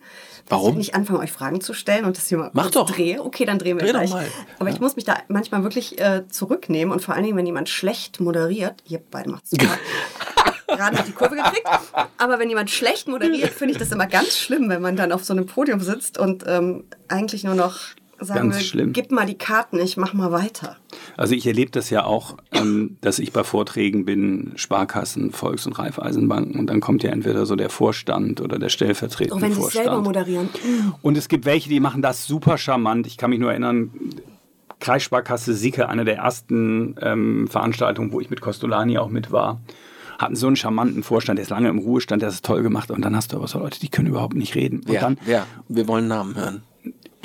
Warum? 0.47 0.74
Ich 0.75 0.87
nicht 0.87 0.95
anfange, 0.95 1.19
euch 1.19 1.31
Fragen 1.31 1.61
zu 1.61 1.73
stellen 1.73 2.05
und 2.05 2.17
das 2.17 2.27
hier 2.27 2.37
mal 2.37 2.49
Mach 2.53 2.71
doch. 2.71 2.89
drehe. 2.89 3.23
Okay, 3.23 3.45
dann 3.45 3.59
drehen 3.59 3.77
wir 3.77 3.85
Dreh 3.85 3.93
doch 3.93 3.99
gleich. 3.99 4.11
mal. 4.11 4.27
Aber 4.59 4.69
ich 4.69 4.79
muss 4.79 4.95
mich 4.95 5.05
da 5.05 5.17
manchmal 5.27 5.63
wirklich 5.63 5.99
äh, 5.99 6.27
zurücknehmen 6.29 6.93
und 6.93 7.01
vor 7.01 7.13
allen 7.15 7.23
Dingen, 7.23 7.37
wenn 7.37 7.45
jemand 7.45 7.69
schlecht 7.69 8.19
moderiert, 8.19 8.83
ihr 8.87 9.01
beide 9.11 9.29
macht 9.29 9.43
es 9.45 9.51
gerade 10.67 11.03
die 11.03 11.11
Kurve 11.11 11.35
gekriegt. 11.35 11.67
Aber 12.17 12.39
wenn 12.39 12.49
jemand 12.49 12.69
schlecht 12.69 13.07
moderiert, 13.07 13.51
finde 13.51 13.73
ich 13.73 13.77
das 13.79 13.91
immer 13.91 14.07
ganz 14.07 14.37
schlimm, 14.37 14.69
wenn 14.69 14.81
man 14.81 14.95
dann 14.95 15.11
auf 15.11 15.23
so 15.23 15.33
einem 15.33 15.45
Podium 15.45 15.79
sitzt 15.79 16.17
und 16.17 16.43
ähm, 16.47 16.85
eigentlich 17.07 17.43
nur 17.43 17.55
noch 17.55 17.79
sagen 18.19 18.49
Ganz 18.49 18.55
will, 18.55 18.63
schlimm. 18.63 18.93
gib 18.93 19.11
mal 19.11 19.25
die 19.25 19.37
Karten, 19.37 19.79
ich 19.79 19.97
mach 19.97 20.13
mal 20.13 20.31
weiter. 20.31 20.77
Also 21.17 21.35
ich 21.35 21.45
erlebe 21.45 21.71
das 21.71 21.89
ja 21.89 22.05
auch, 22.05 22.37
ähm, 22.53 22.97
dass 23.01 23.19
ich 23.19 23.31
bei 23.33 23.43
Vorträgen 23.43 24.05
bin, 24.05 24.53
Sparkassen, 24.55 25.31
Volks- 25.31 25.65
und 25.67 25.77
Raiffeisenbanken 25.77 26.59
und 26.59 26.67
dann 26.67 26.79
kommt 26.79 27.03
ja 27.03 27.11
entweder 27.11 27.45
so 27.45 27.55
der 27.55 27.69
Vorstand 27.69 28.41
oder 28.41 28.57
der 28.57 28.69
stellvertretende 28.69 29.35
Auch 29.35 29.41
wenn 29.41 29.51
sie 29.51 29.57
es 29.59 29.63
Vorstand. 29.63 29.85
selber 29.85 30.01
moderieren. 30.01 30.49
Und 31.01 31.17
es 31.17 31.27
gibt 31.27 31.45
welche, 31.45 31.69
die 31.69 31.79
machen 31.79 32.01
das 32.01 32.25
super 32.25 32.57
charmant. 32.57 33.05
Ich 33.07 33.17
kann 33.17 33.29
mich 33.29 33.39
nur 33.39 33.51
erinnern, 33.51 33.91
Kreissparkasse 34.79 35.53
Sicke, 35.53 35.89
eine 35.89 36.05
der 36.05 36.17
ersten 36.17 36.95
ähm, 37.01 37.47
Veranstaltungen, 37.47 38.11
wo 38.11 38.19
ich 38.19 38.29
mit 38.29 38.41
Costolani 38.41 38.97
auch 38.97 39.09
mit 39.09 39.31
war, 39.31 39.61
hatten 40.19 40.35
so 40.35 40.47
einen 40.47 40.55
charmanten 40.55 41.03
Vorstand, 41.03 41.39
der 41.39 41.43
ist 41.43 41.49
lange 41.49 41.69
im 41.69 41.77
Ruhestand, 41.79 42.21
der 42.21 42.27
hat 42.27 42.33
es 42.35 42.41
toll 42.41 42.61
gemacht. 42.61 42.91
Und 42.91 43.01
dann 43.03 43.15
hast 43.15 43.33
du 43.33 43.37
aber 43.37 43.47
so 43.47 43.59
Leute, 43.59 43.79
die 43.79 43.89
können 43.89 44.07
überhaupt 44.07 44.35
nicht 44.35 44.55
reden. 44.55 44.77
Und 44.79 44.89
Wer? 44.89 45.01
dann, 45.01 45.17
Wer? 45.25 45.45
Wir 45.67 45.87
wollen 45.87 46.07
Namen 46.07 46.35
hören. 46.35 46.63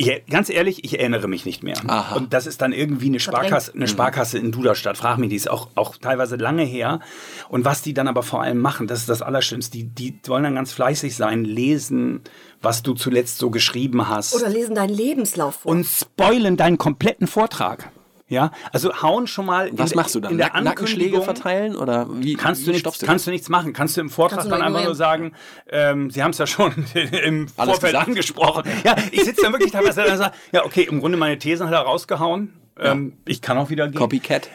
Ich, 0.00 0.26
ganz 0.30 0.48
ehrlich, 0.48 0.84
ich 0.84 0.98
erinnere 0.98 1.28
mich 1.28 1.44
nicht 1.44 1.62
mehr. 1.62 1.76
Aha. 1.86 2.16
Und 2.16 2.32
das 2.32 2.46
ist 2.46 2.62
dann 2.62 2.72
irgendwie 2.72 3.06
eine 3.06 3.20
Sparkasse, 3.20 3.72
Mhm. 3.72 3.80
eine 3.80 3.88
Sparkasse 3.88 4.38
in 4.38 4.50
Duderstadt. 4.52 4.96
Frag 4.96 5.18
mich, 5.18 5.28
die 5.30 5.36
ist 5.36 5.50
auch, 5.50 5.68
auch 5.74 5.96
teilweise 5.96 6.36
lange 6.36 6.62
her. 6.64 7.00
Und 7.48 7.64
was 7.64 7.82
die 7.82 7.92
dann 7.94 8.08
aber 8.08 8.22
vor 8.22 8.42
allem 8.42 8.58
machen, 8.58 8.86
das 8.86 9.00
ist 9.00 9.08
das 9.08 9.22
Allerschlimmste. 9.22 9.78
Die, 9.78 9.84
die 9.84 10.18
wollen 10.26 10.44
dann 10.44 10.54
ganz 10.54 10.72
fleißig 10.72 11.14
sein, 11.14 11.44
lesen, 11.44 12.22
was 12.62 12.82
du 12.82 12.94
zuletzt 12.94 13.38
so 13.38 13.50
geschrieben 13.50 14.08
hast. 14.08 14.34
Oder 14.34 14.48
lesen 14.48 14.74
deinen 14.74 14.94
Lebenslauf 14.94 15.56
vor. 15.56 15.72
und 15.72 15.84
spoilen 15.86 16.56
deinen 16.56 16.78
kompletten 16.78 17.26
Vortrag. 17.26 17.90
Ja, 18.30 18.52
also 18.72 19.02
hauen 19.02 19.26
schon 19.26 19.44
mal. 19.44 19.66
in 19.68 19.78
Was 19.78 19.90
der- 19.90 19.96
machst 19.96 20.14
du 20.14 20.20
dann? 20.20 20.32
In 20.32 20.38
der 20.38 20.46
Nack- 20.52 20.62
Nackenschläge 20.62 21.16
Ankündigung 21.16 21.24
verteilen 21.24 21.76
oder 21.76 22.06
wie, 22.10 22.34
Kannst 22.34 22.62
wie 22.62 22.66
du, 22.66 22.70
nichts, 22.70 22.80
stoppst 22.82 23.02
du 23.02 23.06
kannst 23.06 23.26
du 23.26 23.30
nichts 23.32 23.48
machen. 23.48 23.72
Kannst 23.72 23.96
du 23.96 24.00
im 24.00 24.08
Vortrag 24.08 24.44
du 24.44 24.48
dann 24.48 24.62
einfach 24.62 24.84
nur 24.84 24.94
sagen, 24.94 25.32
ähm, 25.68 26.10
Sie 26.10 26.22
haben 26.22 26.30
es 26.30 26.38
ja 26.38 26.46
schon 26.46 26.72
im 26.94 27.46
Alles 27.56 27.72
Vorfeld 27.72 27.92
gesagt. 27.92 28.06
angesprochen. 28.08 28.62
Ja, 28.84 28.94
ich 29.10 29.24
sitze 29.24 29.42
da 29.42 29.50
wirklich 29.52 29.72
teilweise 29.72 30.04
da 30.04 30.12
und 30.12 30.18
sage, 30.18 30.34
ja, 30.52 30.64
okay, 30.64 30.82
im 30.88 31.00
Grunde 31.00 31.18
meine 31.18 31.38
Thesen 31.38 31.66
hat 31.66 31.74
er 31.74 31.80
rausgehauen. 31.80 32.54
Ähm, 32.78 33.14
ich 33.26 33.42
kann 33.42 33.58
auch 33.58 33.68
wieder 33.68 33.88
gehen. 33.88 33.98
Copycat? 33.98 34.48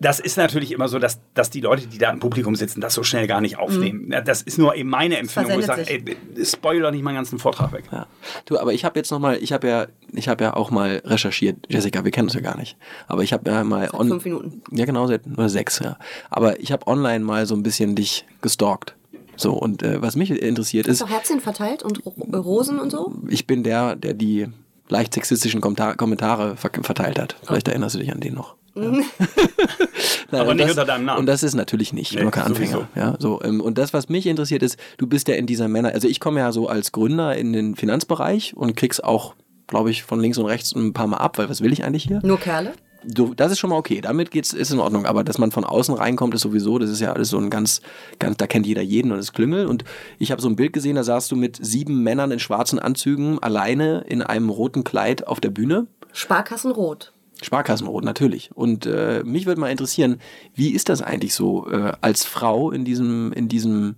Das 0.00 0.18
ist 0.18 0.36
natürlich 0.36 0.72
immer 0.72 0.88
so, 0.88 0.98
dass, 0.98 1.20
dass 1.34 1.50
die 1.50 1.60
Leute, 1.60 1.86
die 1.86 1.98
da 1.98 2.10
im 2.10 2.18
Publikum 2.18 2.56
sitzen, 2.56 2.80
das 2.80 2.94
so 2.94 3.04
schnell 3.04 3.26
gar 3.26 3.40
nicht 3.40 3.58
aufnehmen. 3.58 4.10
Ja, 4.10 4.20
Das 4.20 4.42
ist 4.42 4.58
nur 4.58 4.74
eben 4.74 4.90
meine 4.90 5.18
Empfindung, 5.18 5.54
wo 5.54 5.60
ich 5.60 5.66
sage, 5.66 5.86
ey, 5.88 6.16
spoiler 6.44 6.90
nicht 6.90 7.02
meinen 7.02 7.14
ganzen 7.14 7.38
Vortrag 7.38 7.72
weg. 7.72 7.84
Ja. 7.92 8.06
Du, 8.44 8.58
aber 8.58 8.72
ich 8.72 8.84
habe 8.84 8.98
jetzt 8.98 9.10
noch 9.12 9.20
mal, 9.20 9.36
ich 9.40 9.52
habe 9.52 9.68
ja, 9.68 9.86
ich 10.12 10.28
habe 10.28 10.44
ja 10.44 10.54
auch 10.54 10.70
mal 10.70 11.00
recherchiert, 11.04 11.56
Jessica, 11.68 12.04
wir 12.04 12.10
kennen 12.10 12.26
uns 12.26 12.34
ja 12.34 12.40
gar 12.40 12.56
nicht, 12.56 12.76
aber 13.06 13.22
ich 13.22 13.32
habe 13.32 13.48
ja 13.48 13.62
mal 13.62 13.88
on, 13.92 14.08
fünf 14.08 14.24
Minuten. 14.24 14.62
Ja, 14.72 14.84
genau, 14.84 15.06
seit 15.06 15.22
oder 15.26 15.48
sechs, 15.48 15.78
ja. 15.78 15.96
Aber 16.28 16.58
ich 16.60 16.72
habe 16.72 16.86
online 16.86 17.24
mal 17.24 17.46
so 17.46 17.54
ein 17.54 17.62
bisschen 17.62 17.94
dich 17.94 18.26
gestalkt. 18.42 18.96
So 19.36 19.52
und 19.52 19.82
äh, 19.82 20.00
was 20.02 20.16
mich 20.16 20.30
interessiert 20.30 20.86
Hast 20.86 21.00
ist, 21.00 21.02
du 21.02 21.08
Herzchen 21.08 21.40
verteilt 21.40 21.82
und 21.82 22.02
äh, 22.04 22.36
Rosen 22.36 22.78
und 22.78 22.90
so? 22.90 23.12
ich 23.28 23.46
bin 23.46 23.62
der, 23.64 23.96
der 23.96 24.14
die 24.14 24.48
leicht 24.88 25.14
sexistischen 25.14 25.60
Kommentar 25.60 25.96
Kommentare 25.96 26.56
ver 26.56 26.70
verteilt 26.82 27.18
hat. 27.18 27.36
Vielleicht 27.42 27.68
erinnerst 27.68 27.94
du 27.94 27.98
dich 28.00 28.12
an 28.12 28.20
den 28.20 28.34
noch. 28.34 28.54
Ja. 28.76 28.82
Nein, 30.30 30.40
Aber 30.40 30.50
und 30.50 30.56
nicht 30.56 30.68
das, 30.68 30.76
unter 30.76 30.84
deinem 30.84 31.04
Namen. 31.04 31.20
Und 31.20 31.26
das 31.26 31.42
ist 31.42 31.54
natürlich 31.54 31.92
nicht, 31.92 32.14
Nee, 32.14 32.22
nur 32.22 32.30
kein 32.30 32.44
Anfänger. 32.44 32.70
sowieso. 32.72 32.86
Ja, 32.96 33.14
so, 33.18 33.40
ähm, 33.42 33.60
und 33.60 33.78
das, 33.78 33.92
was 33.92 34.08
mich 34.08 34.26
interessiert, 34.26 34.62
ist, 34.62 34.78
du 34.98 35.06
bist 35.06 35.28
ja 35.28 35.34
in 35.36 35.46
dieser 35.46 35.68
Männer, 35.68 35.90
also 35.92 36.08
ich 36.08 36.18
komme 36.20 36.40
ja 36.40 36.50
so 36.52 36.68
als 36.68 36.92
Gründer 36.92 37.36
in 37.36 37.52
den 37.52 37.76
Finanzbereich 37.76 38.56
und 38.56 38.76
krieg's 38.76 39.00
auch, 39.00 39.34
glaube 39.68 39.90
ich, 39.90 40.02
von 40.02 40.18
links 40.20 40.38
und 40.38 40.46
rechts 40.46 40.74
ein 40.74 40.92
paar 40.92 41.06
Mal 41.06 41.18
ab, 41.18 41.38
weil 41.38 41.48
was 41.48 41.60
will 41.60 41.72
ich 41.72 41.84
eigentlich 41.84 42.04
hier? 42.04 42.20
Nur 42.24 42.38
Kerle? 42.40 42.72
Du, 43.06 43.34
das 43.34 43.52
ist 43.52 43.58
schon 43.58 43.68
mal 43.68 43.76
okay, 43.76 44.00
damit 44.00 44.30
geht's, 44.30 44.54
ist 44.54 44.70
in 44.70 44.80
Ordnung, 44.80 45.04
aber 45.04 45.24
dass 45.24 45.36
man 45.36 45.50
von 45.52 45.64
außen 45.64 45.94
reinkommt, 45.94 46.34
ist 46.34 46.40
sowieso, 46.40 46.78
das 46.78 46.88
ist 46.88 47.00
ja 47.00 47.12
alles 47.12 47.28
so 47.28 47.36
ein 47.36 47.50
ganz, 47.50 47.82
ganz 48.18 48.38
da 48.38 48.46
kennt 48.46 48.66
jeder 48.66 48.80
jeden 48.80 49.12
und 49.12 49.18
es 49.18 49.32
klüngelt 49.34 49.68
und 49.68 49.84
ich 50.18 50.32
habe 50.32 50.40
so 50.40 50.48
ein 50.48 50.56
Bild 50.56 50.72
gesehen, 50.72 50.96
da 50.96 51.04
saßt 51.04 51.30
du 51.30 51.36
mit 51.36 51.58
sieben 51.60 52.02
Männern 52.02 52.30
in 52.30 52.38
schwarzen 52.38 52.78
Anzügen 52.78 53.38
alleine 53.42 54.04
in 54.08 54.22
einem 54.22 54.48
roten 54.48 54.84
Kleid 54.84 55.26
auf 55.26 55.38
der 55.38 55.50
Bühne. 55.50 55.86
Sparkassenrot. 56.14 57.12
Sparkassenrot, 57.44 58.04
natürlich. 58.04 58.50
Und 58.54 58.86
äh, 58.86 59.22
mich 59.24 59.46
würde 59.46 59.60
mal 59.60 59.70
interessieren, 59.70 60.18
wie 60.54 60.70
ist 60.70 60.88
das 60.88 61.02
eigentlich 61.02 61.34
so 61.34 61.70
äh, 61.70 61.92
als 62.00 62.24
Frau 62.24 62.70
in 62.70 62.84
diesem, 62.84 63.32
in 63.32 63.48
diesem 63.48 63.96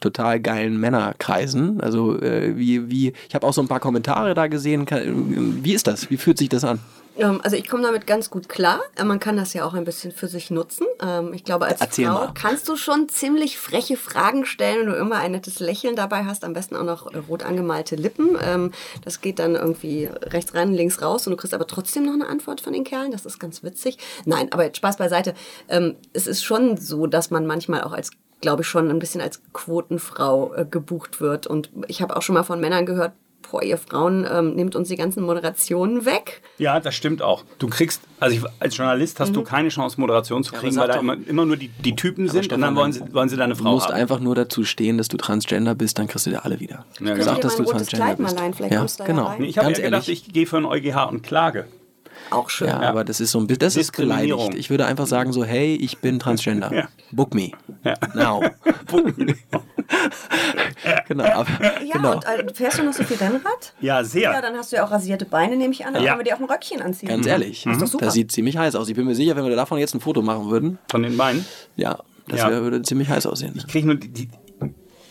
total 0.00 0.40
geilen 0.40 0.78
Männerkreisen? 0.78 1.80
Also 1.80 2.20
äh, 2.20 2.56
wie, 2.56 2.90
wie, 2.90 3.12
ich 3.28 3.34
habe 3.34 3.46
auch 3.46 3.52
so 3.52 3.60
ein 3.60 3.68
paar 3.68 3.80
Kommentare 3.80 4.34
da 4.34 4.46
gesehen. 4.46 4.86
Kann, 4.86 5.64
wie 5.64 5.74
ist 5.74 5.86
das? 5.86 6.10
Wie 6.10 6.16
fühlt 6.16 6.38
sich 6.38 6.48
das 6.48 6.64
an? 6.64 6.78
Ähm, 7.18 7.40
also 7.42 7.56
ich 7.56 7.68
komme 7.68 7.82
damit 7.82 8.06
ganz 8.06 8.30
gut 8.30 8.48
klar. 8.48 8.80
Äh, 8.96 9.04
Man 9.04 9.20
kann 9.20 9.36
das 9.36 9.52
ja 9.54 9.64
auch 9.64 9.74
ein 9.74 9.84
bisschen 9.84 10.12
für 10.12 10.28
sich 10.28 10.50
nutzen. 10.50 10.86
Ähm, 11.00 11.32
Ich 11.34 11.44
glaube, 11.44 11.66
als 11.66 11.80
Erzähl 11.80 12.06
Frau 12.06 12.14
mal. 12.26 12.32
kannst 12.34 12.68
du 12.68 12.76
schon 12.76 13.08
ziemlich 13.08 13.58
freche 13.58 13.96
Fragen 13.96 14.44
stellen, 14.44 14.80
wenn 14.80 14.86
du 14.92 14.94
immer 14.98 15.16
ein 15.16 15.32
nettes 15.32 15.60
Lächeln 15.60 15.96
dabei 15.96 16.24
hast. 16.24 16.44
Am 16.44 16.52
besten 16.52 16.76
auch 16.76 16.84
noch 16.84 17.12
rot 17.28 17.42
angemalte 17.42 17.96
Lippen. 17.96 18.36
Ähm, 18.42 18.72
Das 19.04 19.20
geht 19.20 19.38
dann 19.38 19.54
irgendwie 19.54 20.08
rechts 20.22 20.54
rein, 20.54 20.72
links 20.74 21.00
raus 21.02 21.26
und 21.26 21.32
du 21.32 21.36
kriegst 21.36 21.54
aber 21.54 21.66
trotzdem 21.66 22.04
noch 22.04 22.14
eine 22.14 22.26
Antwort 22.28 22.60
von 22.60 22.72
den 22.72 22.84
Kerlen. 22.84 23.10
Das 23.12 23.26
ist 23.26 23.38
ganz 23.38 23.62
witzig. 23.62 23.98
Nein, 24.24 24.52
aber 24.52 24.64
jetzt 24.64 24.76
Spaß 24.78 24.96
beiseite. 24.96 25.34
Es 26.12 26.26
ist 26.26 26.42
schon 26.44 26.76
so, 26.76 27.06
dass 27.06 27.30
man 27.30 27.46
manchmal 27.46 27.82
auch 27.82 27.92
als 27.92 28.10
glaube 28.40 28.62
ich 28.62 28.68
schon 28.68 28.90
ein 28.90 28.98
bisschen 28.98 29.20
als 29.20 29.40
Quotenfrau 29.52 30.54
äh, 30.54 30.66
gebucht 30.70 31.20
wird. 31.20 31.46
Und 31.46 31.70
ich 31.88 32.02
habe 32.02 32.16
auch 32.16 32.22
schon 32.22 32.34
mal 32.34 32.42
von 32.42 32.60
Männern 32.60 32.86
gehört, 32.86 33.12
boah, 33.50 33.62
ihr 33.62 33.78
Frauen 33.78 34.26
ähm, 34.30 34.54
nehmt 34.54 34.76
uns 34.76 34.88
die 34.88 34.96
ganzen 34.96 35.22
Moderationen 35.22 36.04
weg. 36.04 36.42
Ja, 36.58 36.80
das 36.80 36.94
stimmt 36.94 37.22
auch. 37.22 37.44
Du 37.58 37.68
kriegst, 37.68 38.02
also 38.20 38.36
ich, 38.36 38.42
als 38.60 38.76
Journalist 38.76 39.20
hast 39.20 39.34
du 39.34 39.42
keine 39.42 39.68
Chance, 39.68 40.00
Moderation 40.00 40.44
zu 40.44 40.52
kriegen, 40.52 40.72
sag 40.72 40.82
weil 40.82 40.88
da 40.88 41.00
immer, 41.00 41.16
immer 41.26 41.44
nur 41.44 41.56
die, 41.56 41.68
die 41.68 41.96
Typen 41.96 42.28
sind 42.28 42.38
und 42.38 42.44
Stefan, 42.44 42.60
dann 42.60 42.76
wollen 42.76 42.92
sie, 42.92 43.02
wollen 43.12 43.28
sie 43.28 43.36
deine 43.36 43.54
Du 43.54 43.62
Frau 43.62 43.72
musst 43.72 43.88
haben. 43.88 43.94
einfach 43.94 44.20
nur 44.20 44.34
dazu 44.34 44.64
stehen, 44.64 44.98
dass 44.98 45.08
du 45.08 45.16
Transgender 45.16 45.74
bist, 45.74 45.98
dann 45.98 46.06
kriegst 46.06 46.26
du 46.26 46.30
dir 46.30 46.44
alle 46.44 46.60
wieder. 46.60 46.84
Ja, 47.00 47.14
genau. 47.14 47.24
Sag, 47.24 47.40
dass 47.40 47.58
mal 47.58 47.64
du 47.64 47.70
ein 47.70 47.76
Transgender 47.76 48.04
Kleid 48.06 48.18
mal 48.18 48.24
bist. 48.26 48.38
leihen? 48.38 48.54
Vielleicht 48.54 48.72
ja, 48.72 48.78
kommst 48.78 49.00
du 49.00 49.02
da 49.04 49.08
ja 49.08 49.14
genau. 49.14 49.26
rein. 49.28 49.40
Nee, 49.40 49.46
ich 49.48 49.58
habe 49.58 49.66
Ganz 49.68 49.78
ja 49.78 49.84
gedacht, 49.84 50.08
ehrlich. 50.08 50.26
ich 50.26 50.32
gehe 50.32 50.46
für 50.46 50.56
ein 50.58 50.64
EuGH 50.66 51.08
und 51.08 51.22
klage. 51.22 51.66
Auch 52.30 52.50
schön. 52.50 52.68
Ja, 52.68 52.80
aber 52.80 53.04
das 53.04 53.20
ist 53.20 53.30
so 53.30 53.38
ein 53.38 53.46
bisschen, 53.46 53.60
das 53.60 53.76
ist 53.76 53.88
Diskriminierung. 53.90 54.38
beleidigt. 54.38 54.58
Ich 54.58 54.70
würde 54.70 54.86
einfach 54.86 55.06
sagen 55.06 55.32
so, 55.32 55.44
hey, 55.44 55.76
ich 55.76 55.98
bin 55.98 56.18
Transgender. 56.18 56.72
Ja. 56.74 56.88
Book 57.12 57.34
me. 57.34 57.52
Ja. 57.84 57.94
Now. 58.14 58.42
genau. 61.08 61.24
Aber, 61.24 61.48
Ja, 61.84 61.92
genau. 61.94 62.14
und 62.16 62.24
äh, 62.26 62.54
fährst 62.54 62.78
du 62.78 62.82
noch 62.84 62.92
so 62.92 63.02
viel 63.04 63.16
Rennrad? 63.16 63.74
Ja, 63.80 64.04
sehr. 64.04 64.22
Ja, 64.32 64.40
dann 64.42 64.56
hast 64.56 64.72
du 64.72 64.76
ja 64.76 64.84
auch 64.86 64.90
rasierte 64.90 65.24
Beine, 65.24 65.56
nehme 65.56 65.72
ich 65.72 65.84
an. 65.86 65.94
Dann 65.94 66.02
Ja. 66.02 66.10
können 66.14 66.20
wir 66.24 66.32
dir 66.32 66.36
auch 66.36 66.40
ein 66.40 66.50
Röckchen 66.50 66.82
anziehen. 66.82 67.08
Ganz 67.08 67.26
ehrlich, 67.26 67.66
Ist 67.66 67.80
doch 67.80 67.86
super. 67.86 68.04
das 68.06 68.14
sieht 68.14 68.32
ziemlich 68.32 68.56
heiß 68.56 68.74
aus. 68.74 68.88
Ich 68.88 68.94
bin 68.94 69.06
mir 69.06 69.14
sicher, 69.14 69.36
wenn 69.36 69.44
wir 69.44 69.56
davon 69.56 69.78
jetzt 69.78 69.94
ein 69.94 70.00
Foto 70.00 70.22
machen 70.22 70.50
würden, 70.50 70.78
Von 70.90 71.02
den 71.02 71.16
Beinen. 71.16 71.44
ja, 71.76 71.98
das 72.28 72.40
Ja. 72.40 72.50
wär- 72.50 72.62
würde 72.62 72.82
ziemlich 72.82 73.08
heiß 73.08 73.26
aussehen. 73.26 73.54
Ich 73.56 73.66
kriege 73.66 73.86
nur 73.86 73.96
die, 73.96 74.08
die. 74.08 74.28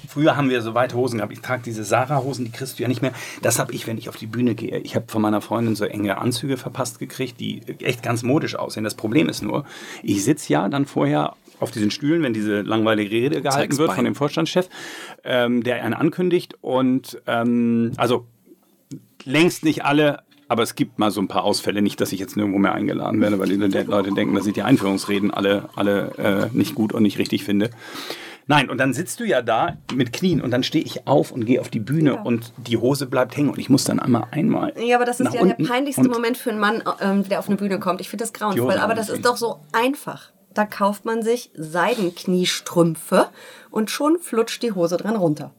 Früher 0.07 0.37
haben 0.37 0.49
wir 0.49 0.61
so 0.61 0.73
weite 0.75 0.95
Hosen 0.95 1.17
gehabt. 1.17 1.33
Ich 1.33 1.41
trage 1.41 1.63
diese 1.63 1.83
Sarah-Hosen, 1.83 2.45
die 2.45 2.51
kriegst 2.51 2.77
du 2.79 2.83
ja 2.83 2.87
nicht 2.87 3.01
mehr. 3.01 3.11
Das 3.41 3.59
habe 3.59 3.73
ich, 3.73 3.85
wenn 3.85 3.97
ich 3.97 4.07
auf 4.07 4.15
die 4.15 4.27
Bühne 4.27 4.55
gehe. 4.55 4.77
Ich 4.77 4.95
habe 4.95 5.05
von 5.09 5.21
meiner 5.21 5.41
Freundin 5.41 5.75
so 5.75 5.83
enge 5.83 6.19
Anzüge 6.19 6.55
verpasst 6.57 6.99
gekriegt, 6.99 7.39
die 7.39 7.61
echt 7.83 8.01
ganz 8.03 8.21
modisch 8.23 8.55
aussehen. 8.55 8.83
Das 8.85 8.93
Problem 8.95 9.27
ist 9.27 9.41
nur, 9.41 9.65
ich 10.03 10.23
sitze 10.23 10.53
ja 10.53 10.69
dann 10.69 10.85
vorher 10.85 11.33
auf 11.59 11.71
diesen 11.71 11.91
Stühlen, 11.91 12.23
wenn 12.23 12.33
diese 12.33 12.61
langweilige 12.61 13.11
Rede 13.11 13.41
gehalten 13.41 13.71
Zeig's 13.71 13.77
wird 13.77 13.93
von 13.93 14.05
dem 14.05 14.15
Vorstandschef, 14.15 14.69
ähm, 15.23 15.63
der 15.63 15.83
einen 15.83 15.93
ankündigt. 15.93 16.55
Und 16.61 17.21
ähm, 17.27 17.91
also 17.97 18.27
längst 19.23 19.63
nicht 19.63 19.85
alle, 19.85 20.23
aber 20.47 20.63
es 20.63 20.75
gibt 20.75 20.99
mal 20.99 21.11
so 21.11 21.21
ein 21.21 21.27
paar 21.27 21.43
Ausfälle. 21.43 21.81
Nicht, 21.81 21.99
dass 22.01 22.11
ich 22.11 22.19
jetzt 22.19 22.37
nirgendwo 22.37 22.59
mehr 22.59 22.73
eingeladen 22.73 23.21
werde, 23.21 23.39
weil 23.39 23.49
die 23.49 23.55
Leute 23.55 24.11
denken, 24.11 24.35
dass 24.35 24.45
ich 24.45 24.53
die 24.53 24.63
Einführungsreden 24.63 25.31
alle, 25.31 25.69
alle 25.75 26.49
äh, 26.51 26.57
nicht 26.57 26.75
gut 26.75 26.93
und 26.93 27.03
nicht 27.03 27.17
richtig 27.17 27.43
finde. 27.43 27.69
Nein, 28.47 28.69
und 28.69 28.77
dann 28.77 28.93
sitzt 28.93 29.19
du 29.19 29.23
ja 29.23 29.41
da 29.41 29.77
mit 29.95 30.13
Knien 30.13 30.41
und 30.41 30.51
dann 30.51 30.61
stehe 30.61 30.83
ich 30.83 31.07
auf 31.07 31.31
und 31.31 31.45
gehe 31.45 31.59
auf 31.59 31.69
die 31.69 31.79
Bühne 31.79 32.17
und 32.23 32.53
die 32.57 32.77
Hose 32.77 33.07
bleibt 33.07 33.35
hängen 33.35 33.49
und 33.49 33.57
ich 33.57 33.69
muss 33.69 33.85
dann 33.85 33.99
einmal 33.99 34.27
einmal. 34.29 34.73
Ja, 34.79 34.97
aber 34.97 35.05
das 35.05 35.19
ist 35.19 35.33
ja 35.33 35.43
der 35.43 35.65
peinlichste 35.65 36.07
Moment 36.07 36.37
für 36.37 36.51
einen 36.51 36.59
Mann, 36.59 36.83
ähm, 37.01 37.27
der 37.27 37.39
auf 37.39 37.47
eine 37.47 37.57
Bühne 37.57 37.79
kommt. 37.79 38.01
Ich 38.01 38.09
finde 38.09 38.23
das 38.23 38.33
grauenvoll. 38.33 38.77
Aber 38.77 38.93
das 38.93 39.09
ist 39.09 39.25
doch 39.25 39.37
so 39.37 39.61
einfach. 39.71 40.31
Da 40.55 40.65
kauft 40.65 41.05
man 41.05 41.21
sich 41.21 41.51
Seidenkniestrümpfe 41.53 43.27
und 43.69 43.91
schon 43.91 44.19
flutscht 44.19 44.63
die 44.63 44.71
Hose 44.71 44.97
dran 44.97 45.17
runter. 45.17 45.51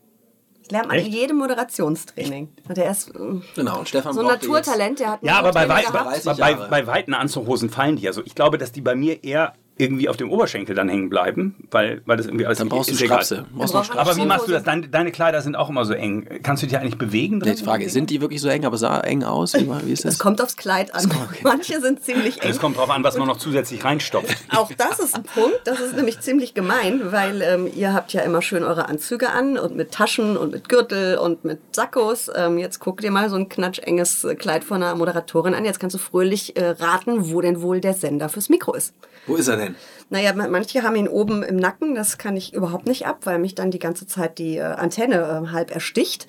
Das 0.62 0.72
lernt 0.72 0.88
man 0.88 0.96
Echt? 0.96 1.06
in 1.06 1.12
jedem 1.12 1.36
Moderationstraining. 1.36 2.48
Und 2.66 2.76
der 2.76 2.90
ist 2.90 3.12
ähm, 3.14 3.42
Genau, 3.54 3.78
und 3.78 3.88
Stefan 3.88 4.14
so 4.14 4.20
ein 4.20 4.26
Naturtalent, 4.26 4.98
der 4.98 5.12
hat 5.12 5.22
Ja, 5.22 5.38
aber 5.38 5.52
bei, 5.52 5.68
wei 5.68 5.84
bei, 5.84 6.02
30 6.02 6.36
bei, 6.38 6.54
bei 6.54 6.86
weiten 6.88 7.14
Anzughosen 7.14 7.70
fallen 7.70 7.96
die. 7.96 8.08
Also 8.08 8.22
ich 8.24 8.34
glaube, 8.34 8.58
dass 8.58 8.72
die 8.72 8.80
bei 8.80 8.96
mir 8.96 9.22
eher 9.22 9.54
irgendwie 9.78 10.08
auf 10.08 10.16
dem 10.16 10.30
Oberschenkel 10.30 10.74
dann 10.74 10.88
hängen 10.88 11.10
bleiben, 11.10 11.54
weil, 11.70 12.00
weil 12.06 12.16
das 12.16 12.26
irgendwie 12.26 12.46
alles 12.46 12.58
Dann 12.58 12.68
brauchst 12.68 12.90
du. 12.90 12.94
Strapse. 12.94 13.44
Brauchst. 13.54 13.74
Aber 13.94 14.16
wie 14.16 14.24
machst 14.24 14.48
du 14.48 14.52
das? 14.52 14.62
Deine, 14.62 14.88
deine 14.88 15.12
Kleider 15.12 15.42
sind 15.42 15.54
auch 15.54 15.68
immer 15.68 15.84
so 15.84 15.92
eng. 15.92 16.26
Kannst 16.42 16.62
du 16.62 16.66
dich 16.66 16.78
eigentlich 16.78 16.96
bewegen? 16.96 17.40
drin? 17.40 17.50
Jetzt 17.50 17.62
Frage, 17.64 17.84
ist, 17.84 17.92
sind 17.92 18.08
die 18.08 18.20
wirklich 18.22 18.40
so 18.40 18.48
eng, 18.48 18.64
aber 18.64 18.78
sah 18.78 19.00
eng 19.00 19.22
aus? 19.22 19.52
Wie, 19.54 19.68
wie 19.84 19.92
ist 19.92 20.04
Es 20.06 20.14
das? 20.14 20.18
kommt 20.18 20.40
aufs 20.40 20.56
Kleid 20.56 20.94
an. 20.94 21.10
Manche 21.42 21.80
sind 21.80 22.02
ziemlich 22.02 22.42
eng. 22.42 22.50
Es 22.50 22.58
kommt 22.58 22.78
drauf 22.78 22.88
an, 22.90 23.04
was 23.04 23.18
man 23.18 23.28
noch 23.28 23.36
zusätzlich 23.36 23.84
reinstopft. 23.84 24.36
Auch 24.56 24.70
das 24.76 24.98
ist 24.98 25.14
ein 25.14 25.24
Punkt, 25.24 25.60
das 25.64 25.80
ist 25.80 25.94
nämlich 25.94 26.20
ziemlich 26.20 26.54
gemein, 26.54 27.12
weil 27.12 27.42
ähm, 27.42 27.68
ihr 27.74 27.92
habt 27.92 28.12
ja 28.14 28.22
immer 28.22 28.40
schön 28.40 28.64
eure 28.64 28.88
Anzüge 28.88 29.30
an 29.30 29.58
und 29.58 29.76
mit 29.76 29.92
Taschen 29.92 30.36
und 30.38 30.52
mit 30.52 30.68
Gürtel 30.70 31.18
und 31.18 31.44
mit 31.44 31.58
Sakkos. 31.74 32.30
Ähm, 32.34 32.56
jetzt 32.58 32.78
guck 32.80 33.00
dir 33.02 33.10
mal 33.10 33.28
so 33.28 33.36
ein 33.36 33.48
knatschenges 33.50 34.26
Kleid 34.38 34.64
von 34.64 34.82
einer 34.82 34.94
Moderatorin 34.94 35.52
an. 35.54 35.64
Jetzt 35.66 35.80
kannst 35.80 35.94
du 35.94 35.98
fröhlich 35.98 36.56
äh, 36.56 36.70
raten, 36.70 37.30
wo 37.30 37.40
denn 37.42 37.60
wohl 37.60 37.80
der 37.80 37.92
Sender 37.94 38.28
fürs 38.30 38.48
Mikro 38.48 38.72
ist. 38.74 38.94
Wo 39.26 39.34
ist 39.34 39.48
er 39.48 39.56
denn? 39.56 39.65
Naja, 40.10 40.32
ma- 40.34 40.48
manche 40.48 40.82
haben 40.82 40.96
ihn 40.96 41.08
oben 41.08 41.42
im 41.42 41.56
Nacken, 41.56 41.94
das 41.94 42.18
kann 42.18 42.36
ich 42.36 42.52
überhaupt 42.54 42.86
nicht 42.86 43.06
ab, 43.06 43.20
weil 43.24 43.38
mich 43.38 43.54
dann 43.54 43.70
die 43.70 43.78
ganze 43.78 44.06
Zeit 44.06 44.38
die 44.38 44.56
äh, 44.56 44.62
Antenne 44.62 45.44
äh, 45.46 45.52
halb 45.52 45.70
ersticht. 45.74 46.26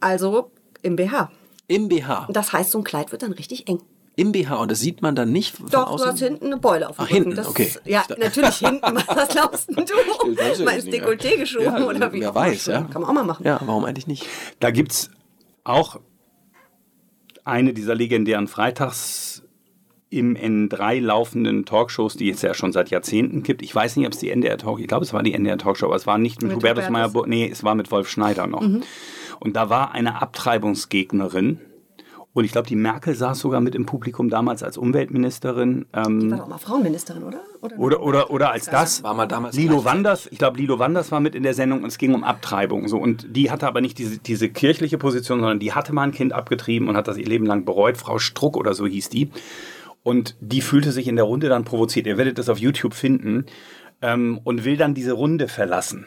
Also 0.00 0.50
im 0.82 0.96
BH. 0.96 1.30
Im 1.66 1.88
BH. 1.88 2.28
Das 2.30 2.52
heißt, 2.52 2.70
so 2.70 2.78
ein 2.78 2.84
Kleid 2.84 3.12
wird 3.12 3.22
dann 3.22 3.32
richtig 3.32 3.68
eng. 3.68 3.80
Im 4.16 4.32
BH. 4.32 4.56
Und 4.56 4.70
das 4.70 4.80
sieht 4.80 5.00
man 5.02 5.14
dann 5.14 5.30
nicht 5.30 5.56
von 5.56 5.68
Doch, 5.68 5.90
außen. 5.90 6.06
du 6.06 6.12
hast 6.12 6.18
hinten 6.20 6.46
eine 6.46 6.56
Beule 6.56 6.88
auf 6.88 6.96
dem 6.96 7.02
Ach, 7.04 7.10
Rücken. 7.10 7.14
hinten, 7.24 7.36
das 7.36 7.46
okay. 7.48 7.64
Ist, 7.64 7.82
ja, 7.84 8.02
natürlich 8.18 8.56
hinten. 8.56 8.96
Was 9.06 9.28
glaubst 9.28 9.68
denn 9.68 9.84
du? 9.86 10.64
Mal 10.64 10.74
ins 10.74 10.86
ja. 10.86 10.92
Dekolleté 10.92 11.36
geschoben 11.36 11.64
Ja, 11.66 11.84
oder 11.86 12.12
wie? 12.12 12.20
wer 12.20 12.30
auch 12.30 12.34
immer 12.34 12.46
weiß, 12.46 12.66
ja. 12.66 12.82
Kann 12.82 13.02
man 13.02 13.10
auch 13.10 13.14
mal 13.14 13.24
machen. 13.24 13.44
Ja, 13.46 13.60
warum 13.64 13.84
eigentlich 13.84 14.06
nicht? 14.08 14.26
Da 14.60 14.70
gibt 14.72 14.92
es 14.92 15.10
auch 15.64 16.00
eine 17.44 17.72
dieser 17.72 17.94
legendären 17.94 18.48
Freitags 18.48 19.37
im 20.10 20.36
N3 20.36 21.00
laufenden 21.00 21.64
Talkshows, 21.66 22.16
die 22.16 22.30
es 22.30 22.40
ja 22.42 22.54
schon 22.54 22.72
seit 22.72 22.90
Jahrzehnten 22.90 23.42
gibt. 23.42 23.62
Ich 23.62 23.74
weiß 23.74 23.96
nicht, 23.96 24.06
ob 24.06 24.14
es 24.14 24.18
die 24.18 24.30
NDR 24.30 24.56
Talk, 24.56 24.80
ich 24.80 24.88
glaube, 24.88 25.04
es 25.04 25.12
war 25.12 25.22
die 25.22 25.34
NDR 25.34 25.58
Talkshow, 25.58 25.86
aber 25.86 25.96
es 25.96 26.06
war 26.06 26.18
nicht 26.18 26.40
mit, 26.40 26.52
Mit 26.52 26.56
Hubertus 26.58 26.88
Hubertus? 26.88 27.14
Meyer, 27.14 27.26
nee, 27.26 27.48
es 27.50 27.62
war 27.62 27.74
mit 27.74 27.90
Wolf 27.90 28.08
Schneider 28.08 28.46
noch. 28.46 28.62
Und 29.40 29.56
da 29.56 29.68
war 29.68 29.92
eine 29.92 30.20
Abtreibungsgegnerin. 30.22 31.60
Und 32.34 32.44
ich 32.44 32.52
glaube, 32.52 32.68
die 32.68 32.76
Merkel 32.76 33.14
saß 33.14 33.38
sogar 33.38 33.60
mit 33.60 33.74
im 33.74 33.84
Publikum 33.84 34.28
damals 34.28 34.62
als 34.62 34.78
Umweltministerin. 34.78 35.86
Ähm, 35.92 36.30
War 36.30 36.38
doch 36.38 36.46
mal 36.48 36.58
Frauenministerin, 36.58 37.24
oder? 37.24 37.40
oder, 37.78 38.00
oder, 38.00 38.30
oder 38.30 38.52
als 38.52 38.66
das. 38.66 39.02
War 39.02 39.14
mal 39.14 39.26
damals 39.26 39.56
Lilo. 39.56 39.84
Wanders, 39.84 40.28
ich 40.30 40.38
glaube, 40.38 40.58
Lilo 40.58 40.78
Wanders 40.78 41.10
war 41.10 41.18
mit 41.20 41.34
in 41.34 41.42
der 41.42 41.54
Sendung 41.54 41.82
und 41.82 41.88
es 41.88 41.98
ging 41.98 42.14
um 42.14 42.22
Abtreibung. 42.22 42.86
So. 42.86 42.98
Und 42.98 43.34
die 43.34 43.50
hatte 43.50 43.66
aber 43.66 43.80
nicht 43.80 43.98
diese, 43.98 44.18
diese 44.18 44.48
kirchliche 44.50 44.98
Position, 44.98 45.40
sondern 45.40 45.58
die 45.58 45.72
hatte 45.72 45.92
mal 45.92 46.02
ein 46.04 46.12
Kind 46.12 46.32
abgetrieben 46.32 46.88
und 46.88 46.96
hat 46.96 47.08
das 47.08 47.16
ihr 47.16 47.26
Leben 47.26 47.44
lang 47.46 47.64
bereut. 47.64 47.96
Frau 47.96 48.18
Struck 48.18 48.56
oder 48.56 48.74
so 48.74 48.86
hieß 48.86 49.08
die. 49.08 49.30
Und 50.08 50.36
die 50.40 50.62
fühlte 50.62 50.90
sich 50.90 51.06
in 51.06 51.16
der 51.16 51.26
Runde 51.26 51.50
dann 51.50 51.66
provoziert. 51.66 52.06
Ihr 52.06 52.16
werdet 52.16 52.38
das 52.38 52.48
auf 52.48 52.56
YouTube 52.56 52.94
finden. 52.94 53.44
Ähm, 54.00 54.40
und 54.42 54.64
will 54.64 54.78
dann 54.78 54.94
diese 54.94 55.12
Runde 55.12 55.48
verlassen. 55.48 56.06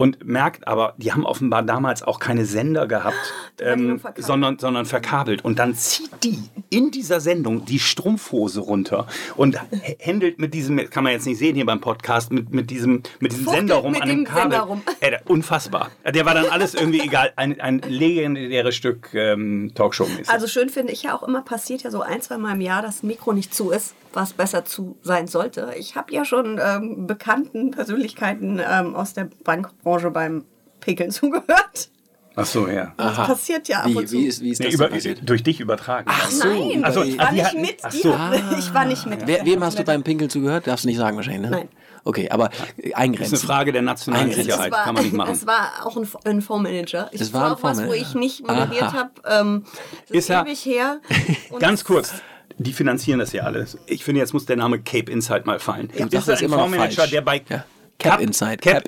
Und 0.00 0.24
merkt 0.24 0.66
aber, 0.66 0.94
die 0.96 1.12
haben 1.12 1.26
offenbar 1.26 1.62
damals 1.62 2.02
auch 2.02 2.20
keine 2.20 2.46
Sender 2.46 2.86
gehabt, 2.86 3.34
ähm, 3.60 4.00
sondern, 4.16 4.58
sondern 4.58 4.86
verkabelt. 4.86 5.44
Und 5.44 5.58
dann 5.58 5.74
zieht 5.74 6.08
die 6.24 6.38
in 6.70 6.90
dieser 6.90 7.20
Sendung 7.20 7.66
die 7.66 7.78
Strumpfhose 7.78 8.60
runter 8.60 9.06
und 9.36 9.58
händelt 9.98 10.38
mit 10.38 10.54
diesem, 10.54 10.88
kann 10.88 11.04
man 11.04 11.12
jetzt 11.12 11.26
nicht 11.26 11.36
sehen 11.36 11.54
hier 11.54 11.66
beim 11.66 11.82
Podcast, 11.82 12.32
mit, 12.32 12.50
mit 12.50 12.70
diesem, 12.70 13.02
mit 13.18 13.32
diesem 13.32 13.44
Fuchtelt 13.44 13.68
Sender 13.68 13.74
rum 13.74 13.94
an 14.00 14.08
dem 14.08 14.24
dem 14.24 14.34
Sender 14.34 14.56
Kabel. 14.56 14.58
rum. 14.60 14.82
Äh, 15.00 15.18
unfassbar. 15.26 15.90
Der 16.14 16.24
war 16.24 16.32
dann 16.32 16.46
alles 16.46 16.72
irgendwie 16.72 17.00
egal. 17.00 17.34
Ein, 17.36 17.60
ein 17.60 17.80
legendäres 17.80 18.74
Stück 18.74 19.12
ähm, 19.12 19.72
Talkshow-mäßig. 19.74 20.30
Also 20.30 20.46
schön 20.46 20.70
finde 20.70 20.94
ich 20.94 21.02
ja 21.02 21.14
auch 21.14 21.22
immer, 21.22 21.42
passiert 21.42 21.82
ja 21.82 21.90
so 21.90 22.00
ein, 22.00 22.22
zwei 22.22 22.38
Mal 22.38 22.54
im 22.54 22.62
Jahr, 22.62 22.80
dass 22.80 23.02
ein 23.02 23.08
Mikro 23.08 23.34
nicht 23.34 23.54
zu 23.54 23.70
ist, 23.70 23.94
was 24.12 24.32
besser 24.32 24.64
zu 24.64 24.96
sein 25.02 25.26
sollte. 25.26 25.72
Ich 25.78 25.96
habe 25.96 26.12
ja 26.12 26.24
schon 26.24 26.60
ähm, 26.62 27.06
bekannten 27.06 27.70
Persönlichkeiten 27.70 28.60
ähm, 28.66 28.94
aus 28.94 29.14
der 29.14 29.28
Bankbranche 29.44 30.10
beim 30.10 30.44
Pinkeln 30.80 31.10
zugehört. 31.12 31.90
Ach 32.36 32.46
so, 32.46 32.68
ja. 32.68 32.92
Das 32.96 33.16
passiert 33.16 33.66
ja 33.68 33.80
ab 33.80 33.86
Wie, 33.88 33.96
und 33.96 34.08
zu. 34.08 34.16
wie 34.16 34.24
ist, 34.26 34.40
wie 34.40 34.50
ist 34.50 34.60
Nee, 34.60 34.66
das 34.66 34.74
über, 34.74 34.88
passiert? 34.88 35.18
durch 35.28 35.42
dich 35.42 35.60
übertragen. 35.60 36.06
Ach 36.08 36.30
Nein, 36.38 36.84
Also, 36.84 37.02
ich 37.02 37.20
ah, 37.20 37.24
war 37.24 37.32
die 37.32 37.36
nicht 37.42 37.54
mit. 37.56 37.76
ach 37.82 37.92
so. 37.92 38.18
hatten- 38.18 38.44
ich 38.58 38.72
war 38.72 38.84
nicht 38.84 39.04
mit. 39.06 39.26
Wer, 39.26 39.44
wem 39.44 39.62
hast 39.64 39.78
du 39.78 39.82
beim 39.84 40.02
Pinkeln 40.04 40.30
zugehört? 40.30 40.66
Darfst 40.66 40.84
du 40.84 40.88
nicht 40.88 40.96
sagen 40.98 41.16
wahrscheinlich, 41.16 41.42
ne? 41.42 41.50
Nein. 41.50 41.68
Okay, 42.04 42.30
aber 42.30 42.46
äh, 42.46 42.48
Das 42.50 42.76
ist 42.86 42.94
eingrenzen. 42.96 43.34
eine 43.34 43.44
Frage 43.46 43.72
der 43.72 43.82
nationalen 43.82 44.26
Eingrenzen. 44.28 44.44
Sicherheit. 44.50 44.72
War, 44.72 44.84
Kann 44.84 44.94
man 44.94 45.04
nicht 45.04 45.12
machen. 45.12 45.32
es 45.32 45.46
war 45.46 45.70
auch 45.84 45.96
ein, 45.96 46.08
ein 46.24 46.40
Fondsmanager. 46.40 47.10
Ich 47.12 47.20
Es 47.20 47.32
war 47.34 47.40
war 47.42 47.48
ein 47.48 47.54
auch 47.56 47.62
was, 47.62 47.84
wo 47.86 47.92
ich 47.92 48.14
nicht 48.14 48.40
moderiert 48.46 48.84
Aha. 48.84 48.92
habe. 48.94 49.10
Ähm, 49.26 49.64
das 50.08 50.16
Ist 50.16 50.28
ja- 50.28 50.42
ewig 50.42 50.64
her. 50.64 51.00
Und 51.50 51.58
Ganz 51.60 51.84
kurz. 51.84 52.14
Die 52.62 52.74
finanzieren 52.74 53.20
das 53.20 53.32
ja 53.32 53.44
alles. 53.44 53.78
Ich 53.86 54.04
finde, 54.04 54.20
jetzt 54.20 54.34
muss 54.34 54.44
der 54.44 54.56
Name 54.56 54.80
Cape 54.80 55.10
Insight 55.10 55.46
mal 55.46 55.58
fallen. 55.58 55.88
Ist 55.88 56.12
da 56.12 56.18
das 56.18 56.28
ein 56.40 56.44
immer 56.44 56.56
noch 56.56 56.64
Fondsmanager, 56.64 57.06
der 57.06 57.22
bei 57.22 57.42
Ja. 57.48 57.64
Cap 58.00 58.12
Cap 58.14 58.20
Insight. 58.20 58.60
Cap 58.62 58.84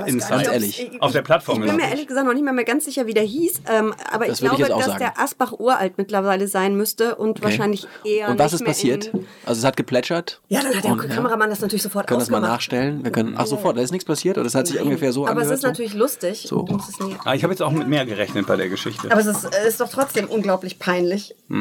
Weiß 0.00 0.08
Insight. 0.08 0.30
Ganz 0.30 0.42
ob's- 0.48 0.52
ehrlich. 0.52 0.90
ich- 0.92 1.02
Auf 1.02 1.12
der 1.12 1.22
Plattform 1.22 1.62
Ich 1.62 1.66
bin 1.68 1.76
mir 1.76 1.88
ehrlich 1.88 2.06
gesagt 2.06 2.26
noch 2.26 2.34
nicht 2.34 2.44
mal 2.44 2.52
mehr 2.52 2.64
ganz 2.64 2.84
sicher, 2.84 3.06
wie 3.06 3.14
der 3.14 3.22
hieß. 3.22 3.62
Ähm, 3.70 3.94
aber 4.12 4.26
Das 4.26 4.40
ich 4.40 4.46
ich 4.46 4.50
glaube, 4.56 4.74
auch 4.74 4.78
dass 4.78 4.86
sagen. 4.88 4.98
der 4.98 5.18
Asbach 5.20 5.52
uralt 5.58 5.94
mittlerweile 5.98 6.48
sein 6.48 6.76
müsste 6.76 7.14
und 7.16 7.42
wahrscheinlich 7.42 7.86
eher. 8.04 8.28
Und 8.28 8.38
was 8.38 8.52
nicht 8.52 8.60
ist 8.62 8.66
passiert? 8.66 9.06
In, 9.06 9.26
Also 9.44 9.60
es 9.60 9.64
hat 9.64 9.76
geplätschert. 9.76 10.40
ja, 10.48 10.62
dann 10.62 10.74
hat 10.74 10.84
der 10.84 10.92
Und, 10.92 11.02
ja. 11.08 11.14
Kameramann 11.14 11.48
das 11.50 11.60
natürlich 11.60 11.82
sofort 11.82 12.06
Können 12.06 12.18
wir 12.18 12.22
das 12.22 12.30
mal 12.30 12.38
ausgemacht. 12.38 12.52
nachstellen? 12.56 13.04
Wir 13.04 13.12
können, 13.12 13.34
ach 13.38 13.46
sofort, 13.46 13.76
da 13.76 13.80
ist 13.82 13.92
nichts 13.92 14.04
passiert 14.04 14.36
oder 14.38 14.46
es 14.46 14.54
hat 14.54 14.66
sich 14.66 14.80
ungefähr 14.80 15.12
so 15.12 15.22
aber 15.26 15.32
es 15.32 15.48
angehört? 15.48 15.58
ist 15.58 15.62
natürlich 15.64 15.94
lustig. 15.94 16.46
So. 16.48 16.66
Es 16.78 16.96
Ah, 17.24 17.34
ich 17.34 17.42
habe 17.42 17.52
jetzt 17.52 17.62
auch 17.62 17.70
mit 17.72 17.88
mehr 17.88 18.04
gerechnet 18.06 18.46
bei 18.46 18.56
der 18.56 18.68
Geschichte. 18.68 19.10
aber 19.10 19.20
es 19.20 19.26
ist, 19.26 19.44
es 19.44 19.66
ist 19.66 19.80
doch 19.80 19.88
trotzdem 19.88 20.26
unglaublich 20.26 20.78
peinlich. 20.78 21.34
so. 21.48 21.56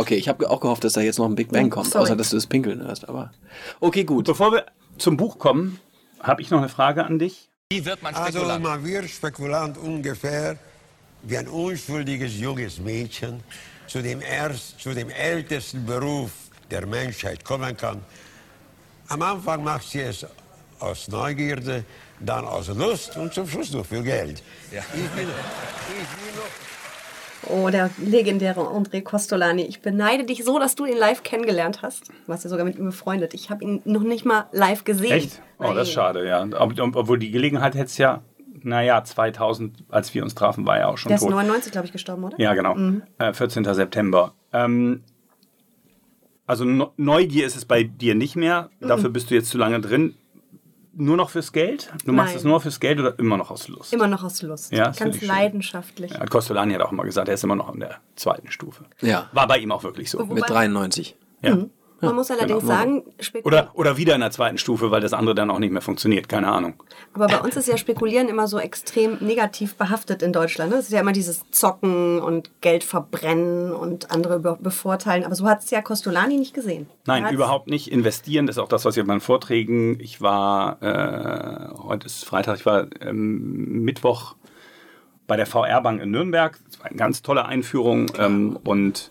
Okay, 0.00 0.16
ich 0.16 0.28
habe 0.28 0.48
auch 0.50 0.60
gehofft, 0.60 0.84
dass 0.84 0.94
da 0.94 1.00
jetzt 1.00 1.18
noch 1.18 1.26
ein 1.26 1.34
Big 1.34 1.50
Bang 1.50 1.70
kommt, 1.70 1.88
sorry. 1.88 2.04
außer 2.04 2.16
dass 2.16 2.30
du 2.30 2.36
das 2.36 2.46
Pinkeln 2.46 2.82
hörst. 2.82 3.08
Aber 3.08 3.30
okay, 3.80 4.04
gut. 4.04 4.24
Bevor 4.26 4.52
wir 4.52 4.64
zum 4.98 5.16
Buch 5.16 5.38
kommen, 5.38 5.78
habe 6.20 6.42
ich 6.42 6.50
noch 6.50 6.58
eine 6.58 6.68
Frage 6.68 7.04
an 7.04 7.18
dich. 7.18 7.48
Wie 7.70 7.84
wird 7.84 8.02
man 8.02 8.14
Also 8.14 8.38
Spekulant? 8.38 8.62
man 8.62 8.84
wird 8.84 9.10
Spekulant 9.10 9.78
ungefähr 9.78 10.56
wie 11.22 11.36
ein 11.38 11.48
unschuldiges 11.48 12.36
junges 12.38 12.78
Mädchen 12.78 13.42
zu 13.88 14.02
dem, 14.02 14.20
erst, 14.20 14.80
zu 14.80 14.94
dem 14.94 15.10
ältesten 15.10 15.84
Beruf 15.84 16.30
der 16.70 16.86
Menschheit 16.86 17.44
kommen 17.44 17.76
kann. 17.76 18.04
Am 19.08 19.22
Anfang 19.22 19.62
macht 19.64 19.88
sie 19.88 20.00
es 20.00 20.26
aus 20.78 21.08
Neugierde, 21.08 21.84
dann 22.20 22.44
aus 22.44 22.68
Lust 22.68 23.16
und 23.16 23.32
zum 23.32 23.48
Schluss 23.48 23.72
nur 23.72 23.84
für 23.84 24.02
Geld. 24.02 24.42
Ich, 24.70 24.78
bin, 24.80 24.88
ich 24.94 25.14
bin 25.14 25.26
noch 25.26 26.75
Oh, 27.48 27.68
der 27.70 27.90
legendäre 27.98 28.60
André 28.60 29.02
Costolani. 29.02 29.62
Ich 29.62 29.80
beneide 29.82 30.24
dich 30.24 30.44
so, 30.44 30.58
dass 30.58 30.74
du 30.74 30.84
ihn 30.84 30.96
live 30.96 31.22
kennengelernt 31.22 31.82
hast. 31.82 32.08
Du 32.08 32.14
warst 32.28 32.44
ja 32.44 32.50
sogar 32.50 32.64
mit 32.64 32.76
ihm 32.78 32.86
befreundet. 32.86 33.34
Ich 33.34 33.50
habe 33.50 33.64
ihn 33.64 33.82
noch 33.84 34.02
nicht 34.02 34.24
mal 34.24 34.46
live 34.52 34.84
gesehen. 34.84 35.12
Echt? 35.12 35.40
Oh, 35.58 35.72
das 35.72 35.88
ist 35.88 35.94
schade, 35.94 36.26
ja. 36.26 36.42
Ob, 36.58 36.78
ob- 36.78 36.96
obwohl 36.96 37.18
die 37.18 37.30
Gelegenheit 37.30 37.74
hätte 37.74 37.86
es 37.86 37.98
ja, 37.98 38.22
naja, 38.62 39.02
2000, 39.04 39.84
als 39.90 40.12
wir 40.14 40.22
uns 40.22 40.34
trafen, 40.34 40.66
war 40.66 40.78
er 40.78 40.88
auch 40.88 40.98
schon 40.98 41.08
Der 41.10 41.16
ist 41.16 41.22
tot. 41.22 41.30
99, 41.30 41.70
glaube 41.72 41.86
ich, 41.86 41.92
gestorben, 41.92 42.24
oder? 42.24 42.40
Ja, 42.40 42.54
genau. 42.54 42.76
Äh, 43.18 43.32
14. 43.32 43.64
September. 43.74 44.34
Ähm, 44.52 45.02
also 46.46 46.64
Neugier 46.96 47.46
ist 47.46 47.56
es 47.56 47.64
bei 47.64 47.82
dir 47.82 48.14
nicht 48.14 48.36
mehr. 48.36 48.70
Dafür 48.80 49.10
bist 49.10 49.30
du 49.30 49.34
jetzt 49.34 49.50
zu 49.50 49.58
lange 49.58 49.80
drin. 49.80 50.14
Nur 50.98 51.16
noch 51.18 51.28
fürs 51.28 51.52
Geld? 51.52 51.92
Du 52.06 52.12
machst 52.12 52.30
Nein. 52.30 52.38
es 52.38 52.44
nur 52.44 52.60
fürs 52.60 52.80
Geld 52.80 52.98
oder 52.98 53.18
immer 53.18 53.36
noch 53.36 53.50
aus 53.50 53.68
Lust? 53.68 53.92
Immer 53.92 54.06
noch 54.06 54.24
aus 54.24 54.40
Lust. 54.40 54.72
Ja, 54.72 54.92
Ganz 54.92 55.20
leidenschaftlich. 55.20 56.12
Ja, 56.12 56.24
Costolani 56.24 56.72
hat 56.72 56.80
auch 56.80 56.92
immer 56.92 57.04
gesagt, 57.04 57.28
er 57.28 57.34
ist 57.34 57.44
immer 57.44 57.54
noch 57.54 57.72
in 57.74 57.80
der 57.80 57.98
zweiten 58.16 58.50
Stufe. 58.50 58.86
Ja. 59.02 59.28
War 59.32 59.46
bei 59.46 59.58
ihm 59.58 59.72
auch 59.72 59.82
wirklich 59.82 60.10
so. 60.10 60.24
Mit 60.24 60.48
93. 60.48 61.16
Ja. 61.42 61.58
Man 62.00 62.14
muss 62.14 62.30
allerdings 62.30 62.60
genau. 62.60 62.72
sagen, 62.72 63.02
Spekul 63.20 63.52
Oder, 63.52 63.70
oder 63.74 63.96
wieder 63.96 64.14
in 64.14 64.20
der 64.20 64.30
zweiten 64.30 64.58
Stufe, 64.58 64.90
weil 64.90 65.00
das 65.00 65.12
andere 65.12 65.34
dann 65.34 65.50
auch 65.50 65.58
nicht 65.58 65.72
mehr 65.72 65.80
funktioniert. 65.80 66.28
Keine 66.28 66.48
Ahnung. 66.48 66.74
aber 67.14 67.26
bei 67.26 67.40
uns 67.40 67.56
ist 67.56 67.68
ja 67.68 67.76
Spekulieren 67.76 68.28
immer 68.28 68.48
so 68.48 68.58
extrem 68.58 69.16
negativ 69.20 69.76
behaftet 69.76 70.22
in 70.22 70.32
Deutschland. 70.32 70.72
ne? 70.72 70.78
Es 70.78 70.86
ist 70.86 70.92
ja 70.92 71.00
immer 71.00 71.12
dieses 71.12 71.50
Zocken 71.50 72.20
und 72.20 72.50
Geld 72.60 72.84
verbrennen 72.84 73.72
und 73.72 74.10
andere 74.10 74.40
be 74.40 74.58
bevorteilen. 74.60 75.24
Aber 75.24 75.34
so 75.34 75.46
hat 75.46 75.62
es 75.62 75.70
ja 75.70 75.80
Costolani 75.80 76.36
nicht 76.36 76.54
gesehen. 76.54 76.86
Nein, 77.06 77.24
Er 77.24 77.32
überhaupt 77.32 77.68
nicht. 77.68 77.90
Investieren, 77.90 78.48
ist 78.48 78.58
auch 78.58 78.68
das, 78.68 78.84
was 78.84 78.96
ich 78.96 79.00
in 79.00 79.06
meinen 79.06 79.20
Vorträgen. 79.20 79.98
Ich 80.00 80.20
war, 80.20 80.82
äh, 80.82 81.78
heute 81.82 82.06
ist 82.06 82.24
Freitag, 82.24 82.56
ich 82.56 82.66
war 82.66 82.86
ähm, 83.00 83.82
Mittwoch 83.82 84.34
bei 85.26 85.36
der 85.36 85.46
VR-Bank 85.46 86.02
in 86.02 86.10
Nürnberg. 86.10 86.58
Das 86.66 86.78
war 86.80 86.86
eine 86.86 86.96
ganz 86.96 87.22
tolle 87.22 87.46
Einführung. 87.46 88.10
Ähm, 88.18 88.58
und 88.64 89.10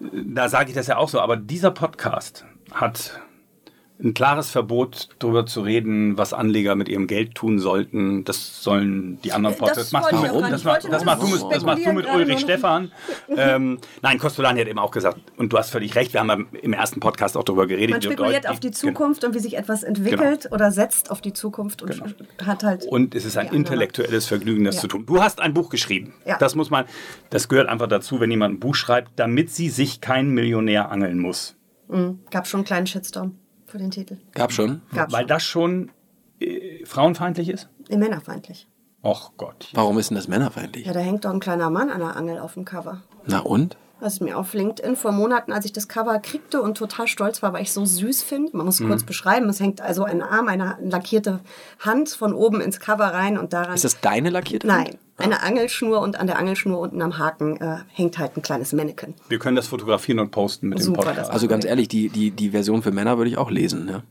da 0.00 0.48
sage 0.48 0.70
ich 0.70 0.74
das 0.74 0.86
ja 0.86 0.96
auch 0.96 1.08
so. 1.08 1.20
Aber 1.20 1.36
dieser 1.36 1.70
Podcast 1.70 2.44
hat 2.72 3.20
ein 3.98 4.12
klares 4.12 4.50
Verbot, 4.50 5.08
darüber 5.18 5.46
zu 5.46 5.62
reden, 5.62 6.18
was 6.18 6.32
Anleger 6.34 6.74
mit 6.74 6.88
ihrem 6.88 7.06
Geld 7.06 7.34
tun 7.34 7.58
sollten. 7.58 8.24
Das 8.24 8.62
sollen 8.62 9.18
die 9.22 9.32
anderen 9.32 9.54
Das 9.54 9.58
Podcasts. 9.58 9.90
Das 9.90 9.92
machst 9.92 10.12
du 10.12 10.16
das 10.16 10.64
mach- 10.64 10.78
das 10.80 10.90
nur 10.92 11.04
machst 11.04 11.22
du 11.22 11.26
mit, 11.46 11.54
das 11.56 11.64
machst 11.64 11.86
du 11.86 11.92
mit 11.92 12.06
Ulrich 12.14 12.40
Stefan. 12.40 12.92
ähm, 13.34 13.78
nein, 14.02 14.18
Costolani 14.18 14.60
hat 14.60 14.68
eben 14.68 14.78
auch 14.78 14.90
gesagt, 14.90 15.18
und 15.38 15.52
du 15.52 15.56
hast 15.58 15.70
völlig 15.70 15.94
recht, 15.94 16.12
wir 16.12 16.20
haben 16.20 16.46
im 16.60 16.72
ersten 16.74 17.00
Podcast 17.00 17.36
auch 17.38 17.44
darüber 17.44 17.66
geredet. 17.66 17.92
Man 17.92 18.02
spekuliert 18.02 18.46
auf 18.48 18.60
die 18.60 18.68
genau. 18.70 18.78
Zukunft 18.78 19.24
und 19.24 19.34
wie 19.34 19.38
sich 19.38 19.56
etwas 19.56 19.82
entwickelt 19.82 20.48
oder 20.52 20.70
setzt 20.70 21.10
auf 21.10 21.22
die 21.22 21.32
Zukunft 21.32 21.80
und 21.82 22.16
hat 22.44 22.64
halt. 22.64 22.84
Und 22.84 23.14
es 23.14 23.24
ist 23.24 23.38
ein 23.38 23.48
intellektuelles 23.48 24.26
Vergnügen, 24.26 24.64
das 24.64 24.74
Ja. 24.76 24.80
zu 24.82 24.88
tun. 24.88 25.06
Du 25.06 25.22
hast 25.22 25.40
ein 25.40 25.54
Buch 25.54 25.70
geschrieben. 25.70 26.12
Ja. 26.26 26.36
Das 26.36 26.54
muss 26.54 26.68
man, 26.68 26.84
das 27.30 27.48
gehört 27.48 27.68
einfach 27.70 27.88
dazu, 27.88 28.20
wenn 28.20 28.30
jemand 28.30 28.54
ein 28.56 28.60
Buch 28.60 28.74
schreibt, 28.74 29.12
damit 29.18 29.50
sie 29.50 29.70
sich 29.70 30.00
kein 30.02 30.28
Millionär 30.30 30.90
angeln 30.90 31.18
muss. 31.18 31.56
Gab 32.30 32.46
schon 32.46 32.58
einen 32.58 32.64
kleinen 32.66 32.86
Shitstorm 32.86 33.38
für 33.76 33.82
den 33.82 33.90
Titel. 33.90 34.16
Gab 34.32 34.52
schon. 34.52 34.80
Gab 34.94 35.12
Weil 35.12 35.26
das 35.26 35.42
schon 35.44 35.90
äh, 36.40 36.84
frauenfeindlich 36.86 37.50
ist? 37.50 37.68
schon. 37.88 37.98
Männerfeindlich. 37.98 38.66
Och 39.04 39.32
Gott. 39.36 39.68
Warum 39.74 39.98
ist 39.98 40.10
denn 40.10 40.16
das 40.16 40.28
männerfeindlich? 40.28 40.86
Ja, 40.86 40.92
da 40.92 41.00
hängt 41.00 41.24
doch 41.24 41.30
ein 41.30 41.40
kleiner 41.40 41.70
Mann 41.70 41.90
an 41.90 42.00
der 42.00 42.16
Angel 42.16 42.38
auf 42.38 42.54
dem 42.54 42.64
Cover. 42.64 43.02
Na 43.26 43.40
und? 43.40 43.76
Das 44.00 44.14
ist 44.14 44.20
mir 44.20 44.36
auf 44.36 44.52
LinkedIn 44.52 44.96
vor 44.96 45.12
Monaten, 45.12 45.52
als 45.52 45.64
ich 45.64 45.72
das 45.72 45.88
Cover 45.88 46.18
kriegte 46.18 46.60
und 46.60 46.76
total 46.76 47.06
stolz 47.06 47.42
war, 47.42 47.52
weil 47.52 47.62
ich 47.62 47.72
so 47.72 47.84
süß 47.84 48.22
finde. 48.22 48.56
Man 48.56 48.66
muss 48.66 48.78
kurz 48.78 49.04
beschreiben. 49.04 49.48
Es 49.48 49.60
hängt 49.60 49.80
also 49.80 50.04
ein 50.04 50.22
Arm, 50.22 50.48
eine 50.48 50.76
lackierte 50.82 51.40
Hand 51.80 52.10
von 52.10 52.34
oben 52.34 52.60
ins 52.60 52.80
Cover 52.80 53.06
rein 53.06 53.38
und 53.38 53.52
daran. 53.52 53.74
Ist 53.74 53.84
das 53.84 54.00
deine 54.00 54.30
lackierte 54.30 54.68
Hand? 54.70 54.84
Nein, 54.88 54.98
eine 55.18 55.42
Angelschnur 55.42 56.00
und 56.00 56.18
an 56.20 56.26
der 56.26 56.38
Angelschnur 56.38 56.78
unten 56.78 57.00
am 57.02 57.18
Haken 57.18 57.56
äh, 57.60 57.76
hängt 57.92 58.18
halt 58.18 58.36
ein 58.36 58.42
kleines 58.42 58.72
Mannequin. 58.72 59.14
Wir 59.28 59.38
können 59.38 59.56
das 59.56 59.66
fotografieren 59.68 60.18
und 60.18 60.30
posten 60.30 60.68
mit 60.68 60.82
Super, 60.82 61.02
dem 61.02 61.06
Podcast. 61.06 61.30
Also 61.30 61.48
ganz 61.48 61.64
ehrlich, 61.64 61.88
die, 61.88 62.08
die, 62.08 62.30
die 62.30 62.50
Version 62.50 62.82
für 62.82 62.90
Männer 62.92 63.16
würde 63.18 63.30
ich 63.30 63.38
auch 63.38 63.50
lesen, 63.50 63.84
ne? 63.86 64.02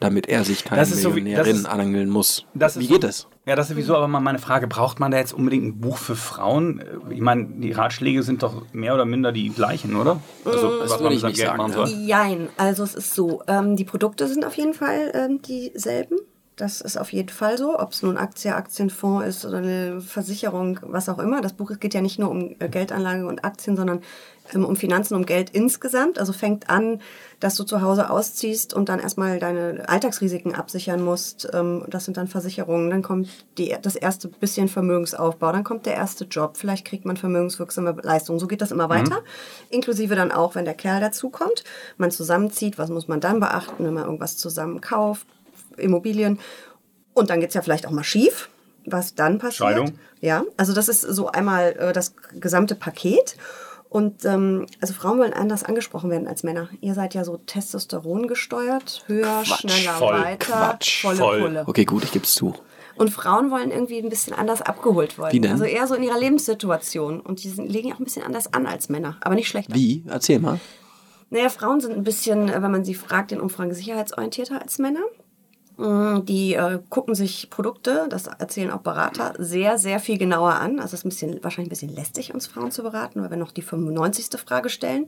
Damit 0.00 0.28
er 0.28 0.42
sich 0.44 0.64
keine 0.64 0.84
so 0.84 1.10
Millionärin 1.10 1.54
ist- 1.56 1.66
angeln 1.66 2.10
muss. 2.10 2.44
das 2.54 2.76
ist 2.76 2.82
Wie 2.82 2.86
so- 2.86 2.94
geht 2.94 3.04
das? 3.04 3.28
Ja, 3.46 3.54
das 3.56 3.66
ist 3.66 3.70
sowieso 3.76 3.96
aber 3.96 4.08
mal 4.08 4.18
meine 4.20 4.38
Frage. 4.40 4.66
Braucht 4.66 4.98
man 5.00 5.10
da 5.12 5.18
jetzt 5.18 5.32
unbedingt 5.32 5.64
ein 5.64 5.80
Buch 5.80 5.96
für 5.96 6.16
Frauen? 6.16 6.82
Ich 7.10 7.20
meine, 7.20 7.44
die 7.46 7.70
Ratschläge 7.72 8.22
sind 8.24 8.42
doch 8.42 8.62
mehr 8.72 8.94
oder 8.94 9.04
minder 9.04 9.30
die 9.32 9.48
gleichen, 9.50 9.94
oder? 9.96 10.20
Also, 10.44 10.72
was 10.80 10.90
würde 10.90 11.04
man 11.04 11.12
ich 11.12 11.22
mit 11.22 11.22
seinem 11.22 11.28
nicht 11.30 11.36
Geld 11.38 11.48
sagen, 11.48 11.58
machen 11.58 11.72
soll. 11.72 11.88
Jein, 11.88 12.48
also 12.56 12.82
es 12.82 12.94
ist 12.96 13.14
so, 13.14 13.42
ähm, 13.48 13.76
die 13.76 13.84
Produkte 13.84 14.26
sind 14.28 14.44
auf 14.44 14.54
jeden 14.56 14.74
Fall 14.74 15.12
ähm, 15.14 15.40
dieselben. 15.42 16.16
Das 16.56 16.82
ist 16.82 16.98
auf 16.98 17.12
jeden 17.14 17.30
Fall 17.30 17.56
so, 17.56 17.78
ob 17.78 17.92
es 17.92 18.02
nun 18.02 18.18
Aktie, 18.18 18.54
Aktienfonds 18.54 19.26
ist 19.26 19.46
oder 19.46 19.58
eine 19.58 20.02
Versicherung, 20.02 20.78
was 20.82 21.08
auch 21.08 21.18
immer. 21.18 21.40
Das 21.40 21.54
Buch 21.54 21.72
geht 21.80 21.94
ja 21.94 22.02
nicht 22.02 22.18
nur 22.18 22.30
um 22.30 22.54
äh, 22.58 22.68
Geldanlage 22.68 23.26
und 23.26 23.42
Aktien, 23.42 23.74
sondern 23.74 24.02
ähm, 24.54 24.66
um 24.66 24.76
Finanzen, 24.76 25.14
um 25.14 25.24
Geld 25.24 25.48
insgesamt. 25.50 26.18
Also 26.18 26.34
fängt 26.34 26.68
an, 26.68 27.00
dass 27.40 27.54
du 27.56 27.64
zu 27.64 27.80
Hause 27.80 28.10
ausziehst 28.10 28.74
und 28.74 28.90
dann 28.90 29.00
erstmal 29.00 29.38
deine 29.38 29.88
Alltagsrisiken 29.88 30.54
absichern 30.54 31.02
musst. 31.02 31.48
Ähm, 31.54 31.84
das 31.88 32.04
sind 32.04 32.18
dann 32.18 32.28
Versicherungen. 32.28 32.90
Dann 32.90 33.02
kommt 33.02 33.30
die, 33.56 33.74
das 33.80 33.96
erste 33.96 34.28
bisschen 34.28 34.68
Vermögensaufbau. 34.68 35.52
Dann 35.52 35.64
kommt 35.64 35.86
der 35.86 35.94
erste 35.94 36.24
Job. 36.26 36.58
Vielleicht 36.58 36.84
kriegt 36.84 37.06
man 37.06 37.16
vermögenswirksame 37.16 37.96
Leistungen. 38.02 38.38
So 38.38 38.46
geht 38.46 38.60
das 38.60 38.72
immer 38.72 38.90
weiter. 38.90 39.20
Inklusive 39.70 40.16
dann 40.16 40.30
auch, 40.30 40.54
wenn 40.54 40.66
der 40.66 40.74
Kerl 40.74 41.00
dazukommt, 41.00 41.64
man 41.96 42.10
zusammenzieht. 42.10 42.76
Was 42.76 42.90
muss 42.90 43.08
man 43.08 43.20
dann 43.20 43.40
beachten, 43.40 43.86
wenn 43.86 43.94
man 43.94 44.04
irgendwas 44.04 44.36
zusammen 44.36 44.82
kauft? 44.82 45.26
Immobilien. 45.76 46.38
Und 47.14 47.30
dann 47.30 47.40
geht's 47.40 47.54
ja 47.54 47.62
vielleicht 47.62 47.86
auch 47.86 47.90
mal 47.90 48.04
schief, 48.04 48.48
was 48.86 49.14
dann 49.14 49.38
passiert. 49.38 49.68
Scheidung. 49.68 49.92
Ja, 50.20 50.44
also 50.56 50.72
das 50.72 50.88
ist 50.88 51.02
so 51.02 51.28
einmal 51.28 51.76
äh, 51.78 51.92
das 51.92 52.14
gesamte 52.38 52.74
Paket. 52.74 53.36
Und 53.88 54.24
ähm, 54.24 54.66
also 54.80 54.94
Frauen 54.94 55.18
wollen 55.18 55.34
anders 55.34 55.64
angesprochen 55.64 56.08
werden 56.08 56.26
als 56.26 56.44
Männer. 56.44 56.70
Ihr 56.80 56.94
seid 56.94 57.12
ja 57.12 57.24
so 57.24 57.36
Testosteron 57.36 58.26
gesteuert, 58.26 59.04
höher, 59.06 59.44
schneller, 59.44 59.92
voll 59.92 60.18
weiter, 60.18 60.52
Quatsch, 60.52 61.02
volle 61.02 61.16
voll. 61.18 61.40
Pulle. 61.40 61.64
Okay, 61.66 61.84
gut, 61.84 62.02
ich 62.04 62.12
gebe 62.12 62.24
es 62.24 62.32
zu. 62.32 62.54
Und 62.94 63.10
Frauen 63.10 63.50
wollen 63.50 63.70
irgendwie 63.70 63.98
ein 63.98 64.08
bisschen 64.08 64.32
anders 64.32 64.62
abgeholt 64.62 65.18
werden. 65.18 65.32
Wie 65.32 65.40
denn? 65.40 65.52
Also 65.52 65.64
eher 65.64 65.86
so 65.86 65.94
in 65.94 66.02
ihrer 66.02 66.18
Lebenssituation. 66.18 67.20
Und 67.20 67.44
die 67.44 67.48
sind, 67.50 67.70
legen 67.70 67.92
auch 67.92 67.98
ein 67.98 68.04
bisschen 68.04 68.24
anders 68.24 68.52
an 68.54 68.66
als 68.66 68.88
Männer, 68.88 69.18
aber 69.20 69.34
nicht 69.34 69.48
schlechter. 69.48 69.74
Wie? 69.74 70.04
Erzähl 70.08 70.38
mal. 70.38 70.58
Naja, 71.28 71.48
Frauen 71.48 71.80
sind 71.80 71.94
ein 71.94 72.04
bisschen, 72.04 72.48
äh, 72.48 72.62
wenn 72.62 72.70
man 72.70 72.84
sie 72.84 72.94
fragt, 72.94 73.32
in 73.32 73.40
Umfragen 73.40 73.74
sicherheitsorientierter 73.74 74.60
als 74.60 74.78
Männer. 74.78 75.00
Mm, 75.76 76.24
Die 76.24 76.54
äh, 76.54 76.78
gucken 76.88 77.14
sich 77.14 77.48
Produkte, 77.50 78.06
das 78.10 78.26
erzählen 78.26 78.70
auch 78.70 78.80
Berater, 78.80 79.34
sehr, 79.38 79.78
sehr 79.78 80.00
viel 80.00 80.18
genauer 80.18 80.54
an. 80.54 80.78
Also 80.80 80.94
es 80.94 81.00
ist 81.00 81.04
ein 81.04 81.08
bisschen, 81.10 81.44
wahrscheinlich 81.44 81.68
ein 81.68 81.70
bisschen 81.74 81.94
lästig, 81.94 82.34
uns 82.34 82.46
Frauen 82.46 82.70
zu 82.70 82.82
beraten, 82.82 83.22
weil 83.22 83.30
wir 83.30 83.36
noch 83.36 83.52
die 83.52 83.62
95. 83.62 84.26
Frage 84.44 84.68
stellen. 84.68 85.06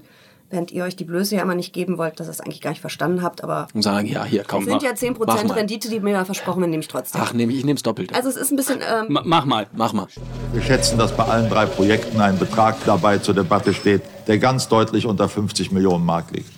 Während 0.50 0.70
ihr 0.72 0.84
euch 0.84 0.94
die 0.94 1.04
Blöße 1.04 1.36
ja 1.36 1.42
immer 1.42 1.54
nicht 1.54 1.72
geben 1.72 1.96
wollt, 1.96 2.20
dass 2.20 2.26
ihr 2.28 2.30
es 2.30 2.40
eigentlich 2.40 2.60
gar 2.60 2.68
nicht 2.70 2.82
verstanden 2.82 3.22
habt. 3.22 3.42
Aber 3.42 3.66
Und 3.72 3.80
sagen, 3.82 4.06
ja, 4.06 4.24
hier, 4.24 4.44
komm. 4.46 4.62
es 4.62 4.68
sind 4.68 4.82
ja 4.82 4.90
10% 4.90 5.14
Mach 5.26 5.42
mal. 5.42 5.54
Rendite, 5.54 5.88
die 5.88 6.00
mir 6.00 6.12
da 6.12 6.24
versprochen 6.26 6.60
werden, 6.60 6.70
nehme 6.70 6.82
ich 6.82 6.88
trotzdem. 6.88 7.22
Ach, 7.24 7.32
nehm, 7.32 7.48
ich 7.48 7.64
nehme 7.64 7.76
es 7.76 7.82
doppelt. 7.82 8.14
Also 8.14 8.28
es 8.28 8.36
ist 8.36 8.50
ein 8.52 8.56
bisschen, 8.56 8.80
ähm, 8.80 9.06
Ma- 9.08 9.22
Mach 9.24 9.46
mal. 9.46 9.66
Mach 9.74 9.94
mal. 9.94 10.06
Wir 10.52 10.60
schätzen, 10.62 10.98
dass 10.98 11.12
bei 11.16 11.24
allen 11.24 11.48
drei 11.48 11.64
Projekten 11.64 12.20
ein 12.20 12.38
Betrag 12.38 12.76
dabei 12.84 13.18
zur 13.18 13.32
Debatte 13.34 13.72
steht, 13.72 14.02
der 14.26 14.38
ganz 14.38 14.68
deutlich 14.68 15.06
unter 15.06 15.30
50 15.30 15.72
Millionen 15.72 16.04
Mark 16.04 16.30
liegt. 16.30 16.50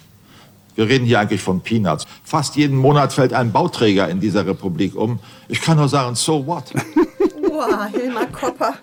Wir 0.76 0.88
reden 0.88 1.06
hier 1.06 1.18
eigentlich 1.18 1.40
von 1.42 1.60
Peanuts. 1.60 2.06
Fast 2.22 2.56
jeden 2.56 2.76
Monat 2.76 3.12
fällt 3.12 3.32
ein 3.32 3.50
Bauträger 3.50 4.08
in 4.08 4.20
dieser 4.20 4.46
Republik 4.46 4.94
um. 4.94 5.18
Ich 5.48 5.60
kann 5.60 5.78
nur 5.78 5.88
sagen, 5.88 6.14
so 6.14 6.46
what? 6.46 6.72
boah, 7.56 7.86
Hilmar 7.86 8.26
Kopper 8.26 8.74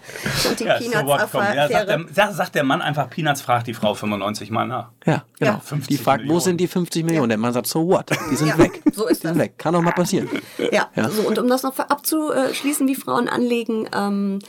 und 0.50 0.60
die 0.60 0.64
Ja, 0.66 0.80
so 0.82 1.06
what, 1.06 1.28
komm. 1.32 1.42
Ja, 1.44 1.68
sagt, 1.68 1.88
der, 1.90 1.98
Peanuts-Affäre. 1.98 2.34
sagt, 2.34 2.56
der 2.56 2.64
Mann 2.64 2.82
einfach, 2.82 3.10
Peanuts 3.10 3.42
fragt 3.42 3.68
die 3.68 3.74
Frau 3.74 3.94
95 3.94 4.50
Mal 4.52 4.66
nach. 4.68 4.90
Ja, 5.06 5.24
genau. 5.40 5.52
Ja. 5.54 5.60
50 5.60 5.88
die 5.98 6.04
fragt, 6.04 6.20
wo 6.22 6.24
Millionen. 6.24 6.42
sind 6.42 6.58
die 6.58 6.68
50 6.68 7.06
Millionen? 7.06 7.30
Der 7.30 7.38
Mann 7.38 7.54
sagt, 7.54 7.68
so 7.68 7.88
what? 7.88 8.10
Die 8.32 8.36
sind 8.36 8.48
Ja, 8.48 8.58
weg. 8.58 8.82
so 8.94 9.08
ist 9.08 9.24
die 9.24 9.28
sind 9.28 9.38
das. 9.38 9.44
weg. 9.46 9.58
Kann 9.58 9.76
auch 9.76 9.82
mal 9.82 9.92
passieren. 9.92 10.30
Ja, 10.72 10.90
Ja. 10.96 11.10
So, 11.10 11.22
und 11.24 11.38
um 11.40 11.48
das 11.48 11.64
noch 11.64 11.78
abzuschließen, 11.78 12.88
wie 12.88 12.96
Frauen 12.96 13.28
anlegen, 13.30 13.88
ähm, 13.96 14.40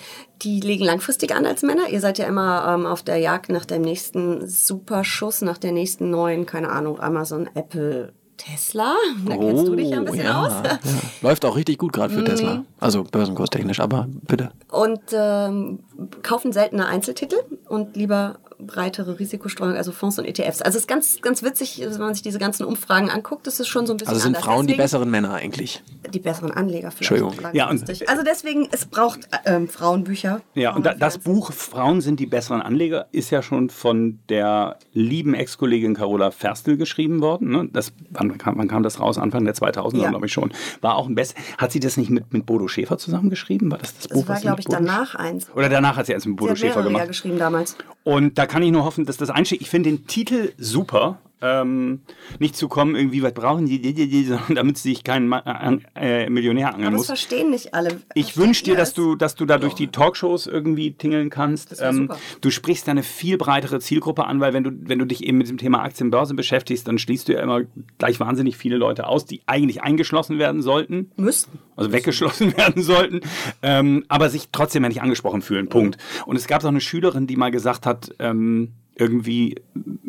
die 0.42 0.60
legen 0.60 0.84
langfristig 0.84 1.34
an 1.34 1.46
als 1.46 1.62
Männer. 1.62 1.88
Ihr 1.90 2.00
seid 2.00 2.18
ja 2.18 2.26
immer 2.26 2.66
ähm, 2.74 2.86
auf 2.86 3.02
der 3.02 3.18
Jagd 3.18 3.50
nach 3.50 3.64
dem 3.64 3.82
nächsten 3.82 4.46
Superschuss, 4.48 5.42
nach 5.42 5.58
der 5.58 5.72
nächsten 5.72 6.10
neuen, 6.10 6.46
keine 6.46 6.70
Ahnung, 6.70 7.00
Amazon, 7.00 7.48
Apple, 7.54 8.12
Tesla. 8.44 8.94
Da 9.26 9.36
kennst 9.36 9.66
du 9.66 9.74
dich 9.74 9.88
ja 9.90 9.98
ein 9.98 10.04
bisschen 10.04 10.20
Oh, 10.20 10.24
ja, 10.28 10.42
aus. 10.46 10.52
ja. 10.64 10.78
Läuft 11.22 11.44
auch 11.44 11.56
richtig 11.56 11.78
gut 11.78 11.92
gerade 11.92 12.12
für 12.12 12.20
Mhm. 12.20 12.24
Tesla. 12.26 12.64
Also 12.80 13.04
börsenkurstechnisch, 13.04 13.80
aber 13.80 14.06
bitte. 14.26 14.50
Und 14.70 15.00
ähm, 15.12 15.78
kaufen 16.22 16.52
seltener 16.52 16.86
Einzeltitel 16.88 17.36
und 17.68 17.96
lieber 17.96 18.36
breitere 18.66 19.18
Risikostreuung, 19.18 19.74
also 19.74 19.92
Fonds 19.92 20.18
und 20.18 20.24
ETFs. 20.24 20.62
Also 20.62 20.76
es 20.76 20.82
ist 20.84 20.88
ganz, 20.88 21.20
ganz 21.22 21.42
witzig, 21.42 21.80
wenn 21.86 21.98
man 21.98 22.14
sich 22.14 22.22
diese 22.22 22.38
ganzen 22.38 22.64
Umfragen 22.64 23.10
anguckt, 23.10 23.46
das 23.46 23.60
ist 23.60 23.68
schon 23.68 23.86
so 23.86 23.92
ein 23.94 23.96
bisschen 23.98 24.08
Also 24.10 24.20
sind 24.22 24.34
anders. 24.36 24.44
Frauen 24.44 24.66
die 24.66 24.72
Deswegen- 24.72 24.82
besseren 24.82 25.10
Männer 25.10 25.34
eigentlich. 25.34 25.82
die 26.12 26.18
besseren 26.20 26.50
Anleger 26.52 26.90
vielleicht. 26.90 27.10
Entschuldigung. 27.12 27.54
Ja, 27.54 27.68
und- 27.70 27.82
also 28.08 28.22
deswegen, 28.24 28.68
es 28.72 28.84
braucht 28.84 29.20
ähm, 29.46 29.68
Frauenbücher. 29.68 30.40
Ja, 30.54 30.74
und 30.74 30.84
da, 30.86 30.94
das 30.94 31.18
Buch 31.18 31.52
Frauen 31.52 32.00
sind 32.00 32.20
die 32.20 32.26
besseren 32.26 32.62
Anleger 32.62 33.06
ist 33.12 33.30
ja 33.30 33.42
schon 33.42 33.70
von 33.70 34.18
der 34.28 34.78
lieben 34.92 35.34
Ex-Kollegin 35.34 35.94
Carola 35.94 36.30
Ferstel 36.30 36.76
geschrieben 36.76 37.20
worden. 37.20 37.50
Ne? 37.50 37.68
Das, 37.72 37.92
wann, 38.10 38.36
kam, 38.38 38.58
wann 38.58 38.68
kam 38.68 38.82
das 38.82 39.00
raus? 39.00 39.18
Anfang 39.18 39.44
der 39.44 39.54
2000er, 39.54 40.02
Ja. 40.02 40.08
glaube 40.10 40.26
ich 40.26 40.32
schon. 40.32 40.52
War 40.80 40.96
auch 40.96 41.08
ein 41.08 41.14
Best. 41.14 41.34
Hat 41.58 41.72
sie 41.72 41.80
das 41.80 41.96
nicht 41.96 42.10
mit, 42.10 42.32
mit 42.32 42.46
Bodo 42.46 42.68
Schäfer 42.68 42.98
zusammengeschrieben? 42.98 43.70
War 43.70 43.78
das 43.78 43.94
das 43.96 44.08
Buch? 44.08 44.20
Das 44.20 44.28
war, 44.28 44.40
glaube 44.40 44.60
ich, 44.60 44.66
Bodo 44.66 44.78
danach 44.78 45.14
eins. 45.14 45.48
Oder 45.54 45.68
danach 45.68 45.96
hat 45.96 46.06
sie 46.06 46.14
eins 46.14 46.26
mit 46.26 46.34
Sie 46.34 46.36
Bodo 46.36 46.50
hat 46.52 46.58
Schäfer 46.58 46.74
mehrere 46.76 46.84
ja 46.84 46.92
gemacht. 46.98 47.08
geschrieben 47.08 47.38
damals. 47.38 47.76
Und 48.04 48.38
da 48.38 48.46
kann 48.54 48.62
ich 48.62 48.70
nur 48.70 48.84
hoffen, 48.84 49.04
dass 49.04 49.16
das 49.16 49.30
einsteigt. 49.30 49.62
Ich 49.62 49.68
finde 49.68 49.90
den 49.90 50.06
Titel 50.06 50.52
super. 50.58 51.18
Ähm, 51.44 52.00
nicht 52.38 52.56
zu 52.56 52.68
kommen, 52.68 52.96
irgendwie, 52.96 53.22
was 53.22 53.34
brauchen 53.34 53.66
die, 53.66 53.78
die, 53.78 53.92
die, 53.92 54.08
die 54.08 54.24
sondern 54.24 54.54
damit 54.54 54.78
sie 54.78 54.90
sich 54.90 55.04
keinen 55.04 55.28
Ma 55.28 55.78
äh, 55.94 56.30
Millionär 56.30 56.68
angeln 56.68 56.86
Aber 56.86 56.92
das 56.92 57.00
muss. 57.00 57.06
verstehen 57.06 57.50
nicht 57.50 57.74
alle. 57.74 58.00
Ich 58.14 58.38
wünsche 58.38 58.64
dir, 58.64 58.76
dass 58.76 58.94
du, 58.94 59.14
dass 59.14 59.34
du 59.34 59.44
da 59.44 59.58
durch 59.58 59.74
die 59.74 59.88
Talkshows 59.88 60.46
irgendwie 60.46 60.92
tingeln 60.92 61.28
kannst. 61.28 61.82
Ähm, 61.82 62.10
du 62.40 62.50
sprichst 62.50 62.86
ja 62.86 62.92
eine 62.92 63.02
viel 63.02 63.36
breitere 63.36 63.78
Zielgruppe 63.80 64.24
an, 64.24 64.40
weil 64.40 64.54
wenn 64.54 64.64
du, 64.64 64.70
wenn 64.88 64.98
du 64.98 65.04
dich 65.04 65.22
eben 65.24 65.36
mit 65.36 65.48
dem 65.50 65.58
Thema 65.58 65.82
Aktienbörse 65.82 66.34
beschäftigst, 66.34 66.88
dann 66.88 66.98
schließt 66.98 67.28
du 67.28 67.34
ja 67.34 67.40
immer 67.40 67.60
gleich 67.98 68.18
wahnsinnig 68.20 68.56
viele 68.56 68.78
Leute 68.78 69.06
aus, 69.06 69.26
die 69.26 69.42
eigentlich 69.46 69.82
eingeschlossen 69.82 70.38
werden 70.38 70.62
sollten. 70.62 71.10
Müssten. 71.16 71.58
Also 71.76 71.92
weggeschlossen 71.92 72.56
werden 72.56 72.82
sollten, 72.82 73.20
ähm, 73.62 74.04
aber 74.08 74.30
sich 74.30 74.48
trotzdem 74.50 74.82
ja 74.82 74.88
nicht 74.88 75.02
angesprochen 75.02 75.42
fühlen. 75.42 75.68
Punkt. 75.68 75.98
Und 76.24 76.36
es 76.36 76.46
gab 76.46 76.62
doch 76.62 76.68
eine 76.68 76.80
Schülerin, 76.80 77.26
die 77.26 77.36
mal 77.36 77.50
gesagt 77.50 77.84
hat, 77.84 78.14
ähm, 78.18 78.72
irgendwie, 78.96 79.56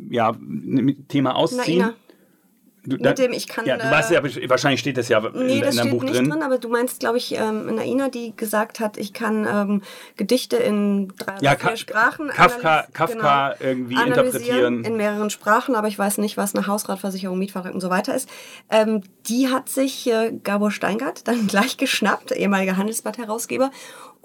ja, 0.10 0.36
Thema 1.08 1.36
Ausziehen. 1.36 1.80
Naina. 1.80 1.93
Du, 2.88 2.98
Mit 2.98 3.17
dem 3.17 3.34
ich 3.34 3.48
kann, 3.48 3.65
Ja, 3.65 3.78
du 3.78 3.89
weißt 3.89 4.12
ja, 4.12 4.21
wahrscheinlich 4.48 4.80
steht 4.80 4.95
das 4.98 5.10
ja 5.10 5.17
in, 5.17 5.48
Nee, 5.48 5.56
in 5.56 5.62
das 5.62 5.76
deinem 5.76 5.88
steht 5.88 5.91
Buch 5.91 6.04
nicht 6.04 6.13
drin. 6.17 6.30
drin. 6.30 6.43
aber 6.43 6.60
du 6.60 6.69
meinst, 6.69 7.00
glaube 7.00 7.17
ich, 7.17 7.34
ähm, 7.36 7.74
Naina, 7.74 8.10
die 8.10 8.36
gesagt 8.38 8.80
hat, 8.80 8.98
ich 8.98 9.12
kann 9.12 9.48
ähm, 9.52 9.82
Gedichte 10.17 10.58
in 10.58 11.08
drei 11.17 11.34
Ja, 11.41 11.54
oder 11.54 11.60
vier 11.62 11.69
Ka- 11.71 11.78
Sprachen 11.78 12.30
Kafka- 12.30 12.84
analysi- 12.86 12.91
Kafka 12.93 13.56
irgendwie 13.60 13.95
analysieren 13.95 14.26
interpretieren. 14.28 14.84
In 14.84 14.98
mehreren 14.98 15.32
Sprachen, 15.32 15.74
aber 15.74 15.88
ich 15.88 15.98
weiß 15.98 16.19
nicht, 16.19 16.38
was 16.38 16.54
eine 16.54 16.67
Hausratversicherung, 16.67 17.39
Mietvertrag 17.39 17.74
und 17.74 17.82
so 17.82 17.89
weiter 17.89 18.13
ist. 18.15 18.30
Ähm, 18.69 19.02
die 19.30 19.50
hat 19.50 19.67
sich 19.67 20.06
äh, 20.06 20.34
Gabor 20.43 20.69
Steingart 20.69 21.28
dann 21.28 21.48
gleich 21.48 21.78
geschnappt, 21.78 22.34
ehemaliger 22.34 22.78
Handelsblatt-Herausgeber. 22.78 23.71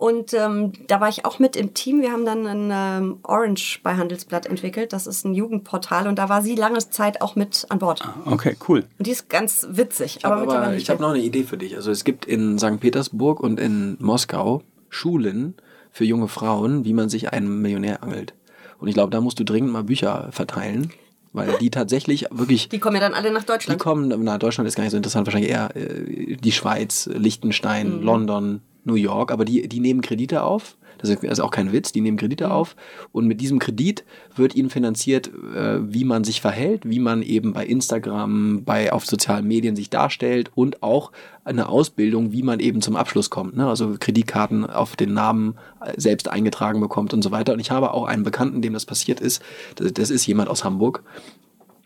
Und 0.00 0.32
ähm, 0.32 0.72
da 0.86 0.98
war 1.02 1.10
ich 1.10 1.26
auch 1.26 1.38
mit 1.38 1.56
im 1.56 1.74
Team. 1.74 2.00
Wir 2.00 2.10
haben 2.10 2.24
dann 2.24 2.46
ein 2.46 2.70
ähm, 2.72 3.18
Orange 3.22 3.80
bei 3.82 3.96
Handelsblatt 3.96 4.46
entwickelt. 4.46 4.94
Das 4.94 5.06
ist 5.06 5.26
ein 5.26 5.34
Jugendportal 5.34 6.08
und 6.08 6.18
da 6.18 6.30
war 6.30 6.40
sie 6.40 6.54
lange 6.54 6.78
Zeit 6.78 7.20
auch 7.20 7.36
mit 7.36 7.66
an 7.68 7.80
Bord. 7.80 8.00
Okay, 8.24 8.56
cool. 8.66 8.84
Und 8.96 9.06
die 9.06 9.10
ist 9.10 9.28
ganz 9.28 9.66
witzig. 9.72 10.24
Aber, 10.24 10.36
Aber, 10.40 10.56
aber 10.62 10.74
ich 10.74 10.88
habe 10.88 11.02
noch 11.02 11.10
eine 11.10 11.18
Idee 11.18 11.42
für 11.44 11.58
dich. 11.58 11.76
Also 11.76 11.90
es 11.90 12.04
gibt 12.04 12.24
in 12.24 12.58
St. 12.58 12.80
Petersburg 12.80 13.40
und 13.40 13.60
in 13.60 13.98
Moskau 14.00 14.62
Schulen 14.88 15.52
für 15.90 16.06
junge 16.06 16.28
Frauen, 16.28 16.86
wie 16.86 16.94
man 16.94 17.10
sich 17.10 17.34
einen 17.34 17.60
Millionär 17.60 18.02
angelt. 18.02 18.32
Und 18.78 18.88
ich 18.88 18.94
glaube, 18.94 19.10
da 19.10 19.20
musst 19.20 19.38
du 19.38 19.44
dringend 19.44 19.70
mal 19.70 19.84
Bücher 19.84 20.28
verteilen, 20.32 20.92
weil 21.34 21.58
die 21.60 21.68
tatsächlich 21.68 22.24
wirklich 22.30 22.70
Die 22.70 22.78
kommen 22.78 22.96
ja 22.96 23.02
dann 23.02 23.12
alle 23.12 23.30
nach 23.32 23.42
Die 23.42 23.48
Deutschland. 23.48 23.78
kommen, 23.78 24.14
na, 24.24 24.38
Deutschland 24.38 24.66
ist 24.66 24.76
gar 24.76 24.82
nicht 24.84 24.92
so 24.92 24.96
interessant, 24.96 25.26
wahrscheinlich 25.26 25.50
eher 25.50 25.76
äh, 25.76 26.36
die 26.36 26.52
Schweiz, 26.52 27.06
Liechtenstein, 27.12 27.98
Mhm. 27.98 28.02
London, 28.02 28.60
New 28.90 28.96
York, 28.96 29.32
aber 29.32 29.44
die, 29.44 29.68
die 29.68 29.80
nehmen 29.80 30.00
Kredite 30.00 30.42
auf. 30.42 30.76
Das 30.98 31.08
ist 31.08 31.40
auch 31.40 31.50
kein 31.50 31.72
Witz, 31.72 31.92
die 31.92 32.02
nehmen 32.02 32.18
Kredite 32.18 32.46
Mhm. 32.46 32.52
auf 32.52 32.76
und 33.12 33.26
mit 33.26 33.40
diesem 33.40 33.58
Kredit 33.58 34.04
wird 34.36 34.54
ihnen 34.54 34.70
finanziert, 34.70 35.28
äh, 35.28 35.78
wie 35.80 36.04
man 36.04 36.24
sich 36.24 36.40
verhält, 36.40 36.88
wie 36.88 36.98
man 36.98 37.22
eben 37.22 37.52
bei 37.52 37.64
Instagram, 37.64 38.64
bei 38.64 38.92
auf 38.92 39.06
sozialen 39.06 39.46
Medien 39.48 39.76
sich 39.76 39.88
darstellt 39.88 40.50
und 40.54 40.82
auch 40.82 41.10
eine 41.44 41.68
Ausbildung, 41.68 42.32
wie 42.32 42.42
man 42.42 42.60
eben 42.60 42.82
zum 42.82 42.96
Abschluss 42.96 43.30
kommt. 43.30 43.56
Ne? 43.56 43.66
Also 43.66 43.96
Kreditkarten 43.98 44.66
auf 44.66 44.94
den 44.94 45.14
Namen 45.14 45.54
äh, 45.80 45.92
selbst 45.96 46.28
eingetragen 46.28 46.80
bekommt 46.80 47.14
und 47.14 47.22
so 47.22 47.30
weiter. 47.30 47.54
Und 47.54 47.60
ich 47.60 47.70
habe 47.70 47.94
auch 47.94 48.04
einen 48.04 48.22
Bekannten, 48.22 48.60
dem 48.60 48.74
das 48.74 48.84
passiert 48.84 49.20
ist. 49.20 49.42
Das 49.76 50.10
ist 50.10 50.26
jemand 50.26 50.50
aus 50.50 50.64
Hamburg. 50.64 51.02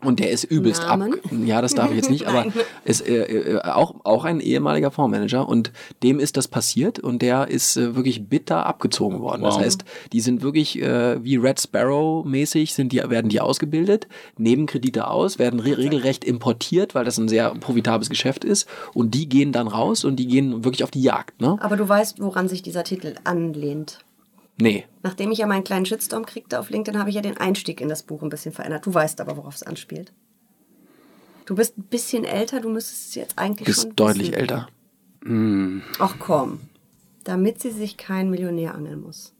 Und 0.05 0.21
der 0.21 0.31
ist 0.31 0.45
übelst 0.45 0.83
Namen? 0.83 1.15
ab. 1.15 1.21
Ja, 1.45 1.63
das 1.63 1.75
darf 1.75 1.91
ich 1.91 1.97
jetzt 1.97 2.11
nicht, 2.11 2.27
aber 2.29 2.47
ist 2.85 3.07
äh, 3.07 3.25
äh, 3.25 3.61
auch, 3.63 3.95
auch 4.05 4.25
ein 4.25 4.41
ehemaliger 4.41 4.91
Fondsmanager 4.91 5.49
und 5.49 5.73
dem 6.03 6.21
ist 6.21 6.37
das 6.37 6.49
passiert 6.49 6.99
und 6.99 7.23
der 7.23 7.49
ist 7.49 7.77
äh, 7.77 7.95
wirklich 7.97 8.29
bitter 8.29 8.67
abgezogen 8.67 9.21
worden. 9.21 9.43
Das 9.43 9.55
Wow. 9.57 9.63
heißt, 9.63 9.85
die 10.13 10.21
sind 10.21 10.43
wirklich 10.43 10.81
äh, 10.81 11.23
wie 11.25 11.37
Red 11.37 11.61
Sparrow 11.61 12.25
mäßig 12.25 12.75
sind 12.75 12.93
die, 12.93 12.99
werden 12.99 13.29
die 13.29 13.41
ausgebildet, 13.41 14.07
nehmen 14.39 14.67
Kredite 14.67 15.09
aus, 15.09 15.39
werden 15.39 15.61
re 15.61 15.79
regelrecht 15.79 16.25
importiert, 16.25 16.95
weil 16.95 17.05
das 17.05 17.19
ein 17.19 17.29
sehr 17.29 17.51
profitables 17.55 18.11
Geschäft 18.11 18.45
ist 18.45 18.69
und 18.95 19.15
die 19.15 19.29
gehen 19.29 19.53
dann 19.53 19.67
raus 19.69 20.05
und 20.05 20.17
die 20.17 20.27
gehen 20.27 20.65
wirklich 20.65 20.85
auf 20.85 20.91
die 20.91 21.03
Jagd, 21.03 21.41
ne? 21.41 21.57
Aber 21.61 21.77
du 21.77 21.89
weißt, 21.89 22.21
woran 22.21 22.49
sich 22.49 22.63
dieser 22.63 22.85
Titel 22.85 23.15
anlehnt. 23.25 24.04
Nee. 24.57 24.85
Nachdem 25.03 25.33
ich 25.33 25.39
ja 25.39 25.47
meinen 25.47 25.65
kleinen 25.65 25.85
Shitstorm 25.87 26.27
kriegte 26.27 26.61
auf 26.61 26.71
LinkedIn, 26.71 26.99
habe 26.99 27.11
ich 27.11 27.17
ja 27.17 27.23
den 27.23 27.37
Einstieg 27.37 27.81
in 27.81 27.89
das 27.89 28.03
Buch 28.05 28.23
ein 28.23 28.29
bisschen 28.29 28.53
verändert. 28.53 28.87
Du 28.87 28.95
weißt 28.95 29.21
aber, 29.21 29.37
worauf 29.37 29.55
es 29.57 29.63
anspielt. 29.63 30.13
Du 31.47 31.55
bist 31.57 31.77
ein 31.77 31.83
bisschen 31.85 32.25
älter, 32.25 32.61
du 32.61 32.71
müsstest 32.71 33.09
es 33.09 33.15
jetzt 33.17 33.39
eigentlich 33.39 33.69
Ist 33.69 33.83
schon 33.83 33.97
deutlich 33.97 34.31
wissen. 34.33 34.41
älter. 34.41 34.69
Ach 35.99 36.17
komm, 36.19 36.61
damit 37.25 37.61
sie 37.61 37.71
sich 37.71 37.97
kein 37.97 38.31
Millionär 38.31 38.75
angeln 38.75 39.01
muss. 39.01 39.35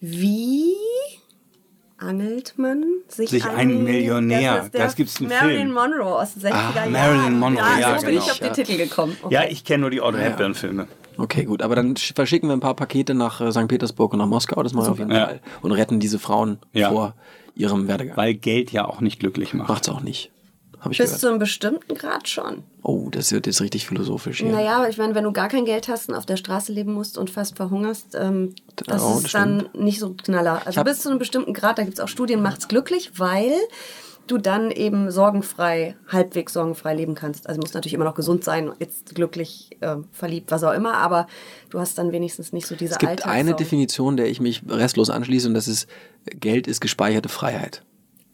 Wie 0.00 0.74
angelt 1.96 2.54
man 2.56 2.84
sich, 3.08 3.30
Sich 3.30 3.44
einen 3.44 3.82
Millionär? 3.84 4.68
der 4.68 4.84
Das 4.84 4.94
gibt's 4.94 5.18
einen 5.18 5.30
Marilyn 5.30 5.56
Film. 5.56 5.72
Monroe 5.72 6.14
aus 6.22 6.34
den 6.34 6.42
60er 6.44 6.74
Jahren. 6.74 6.92
Marilyn 6.92 7.38
Monroe, 7.38 7.58
ja, 7.60 7.78
ja, 7.78 7.98
so 7.98 8.06
bin 8.06 8.14
ich 8.16 8.20
genau. 8.20 8.32
auf 8.32 8.38
den 8.38 8.52
Titel 8.52 8.76
gekommen. 8.76 9.16
Okay. 9.22 9.34
Ja, 9.34 9.44
ich 9.44 9.64
kenne 9.64 9.80
nur 9.82 9.90
die 9.90 10.00
Audrey 10.00 10.22
Hepburn-Filme. 10.22 10.86
Okay, 11.18 11.44
gut, 11.44 11.62
aber 11.62 11.74
dann 11.74 11.94
sch- 11.94 12.14
verschicken 12.14 12.48
wir 12.48 12.54
ein 12.54 12.60
paar 12.60 12.74
Pakete 12.76 13.12
nach 13.12 13.40
äh, 13.40 13.50
St. 13.52 13.66
Petersburg 13.68 14.12
und 14.12 14.20
nach 14.20 14.26
Moskau, 14.26 14.62
das 14.62 14.72
machen 14.72 14.86
wir 14.86 14.92
auf 14.92 14.98
jeden 14.98 15.10
Ja. 15.10 15.26
Fall. 15.26 15.40
Und 15.62 15.72
retten 15.72 15.98
diese 16.00 16.18
Frauen 16.18 16.58
Ja. 16.72 16.90
vor 16.90 17.14
ihrem 17.54 17.88
Werdegang. 17.88 18.16
Weil 18.16 18.34
Geld 18.34 18.70
ja 18.72 18.86
auch 18.86 19.00
nicht 19.00 19.18
glücklich 19.18 19.52
macht. 19.52 19.68
Macht's 19.68 19.88
auch 19.88 20.00
nicht. 20.00 20.30
Habe 20.80 20.92
ich 20.92 20.98
Bis 20.98 21.06
gehört. 21.08 21.20
zu 21.20 21.28
einem 21.28 21.38
bestimmten 21.40 21.94
Grad 21.96 22.28
schon. 22.28 22.62
Oh, 22.84 23.08
das 23.10 23.32
wird 23.32 23.48
jetzt 23.48 23.60
richtig 23.60 23.84
philosophisch 23.88 24.38
hier. 24.38 24.52
Naja, 24.52 24.76
aber 24.76 24.88
ich 24.88 24.96
meine, 24.96 25.12
wenn 25.16 25.24
du 25.24 25.32
gar 25.32 25.48
kein 25.48 25.64
Geld 25.64 25.88
hast 25.88 26.08
und 26.08 26.14
auf 26.14 26.24
der 26.24 26.36
Straße 26.36 26.70
leben 26.72 26.92
musst 26.92 27.18
und 27.18 27.30
fast 27.30 27.56
verhungerst, 27.56 28.14
ähm, 28.14 28.54
das 28.76 29.02
Oh, 29.02 29.16
ist 29.16 29.24
das 29.24 29.32
dann 29.32 29.68
nicht 29.74 29.98
so 29.98 30.14
knaller. 30.14 30.62
Also 30.66 30.78
hab- 30.78 30.86
bis 30.86 31.00
zu 31.00 31.08
einem 31.10 31.18
bestimmten 31.18 31.52
Grad, 31.52 31.78
da 31.78 31.82
gibt 31.82 31.94
es 31.98 32.00
auch 32.00 32.06
Studien, 32.06 32.40
macht's 32.42 32.68
glücklich, 32.68 33.10
weil 33.18 33.50
du 34.30 34.38
dann 34.38 34.70
eben 34.70 35.10
sorgenfrei, 35.10 35.96
halbwegs 36.06 36.52
sorgenfrei 36.52 36.94
leben 36.94 37.14
kannst. 37.14 37.48
Also 37.48 37.60
musst 37.60 37.74
natürlich 37.74 37.94
immer 37.94 38.04
noch 38.04 38.14
gesund 38.14 38.44
sein, 38.44 38.70
jetzt 38.78 39.14
glücklich, 39.14 39.70
äh, 39.80 39.96
verliebt, 40.12 40.50
was 40.50 40.62
auch 40.64 40.72
immer, 40.72 40.94
aber 40.94 41.26
du 41.70 41.80
hast 41.80 41.98
dann 41.98 42.12
wenigstens 42.12 42.52
nicht 42.52 42.66
so 42.66 42.74
diese 42.74 42.92
Es 42.92 42.98
gibt 42.98 43.26
eine. 43.26 43.54
Definition, 43.54 44.16
der 44.16 44.28
ich 44.28 44.40
mich 44.40 44.62
restlos 44.68 45.10
anschließe, 45.10 45.48
und 45.48 45.54
das 45.54 45.68
ist, 45.68 45.88
Geld 46.26 46.66
ist 46.66 46.80
gespeicherte 46.80 47.28
Freiheit. 47.28 47.82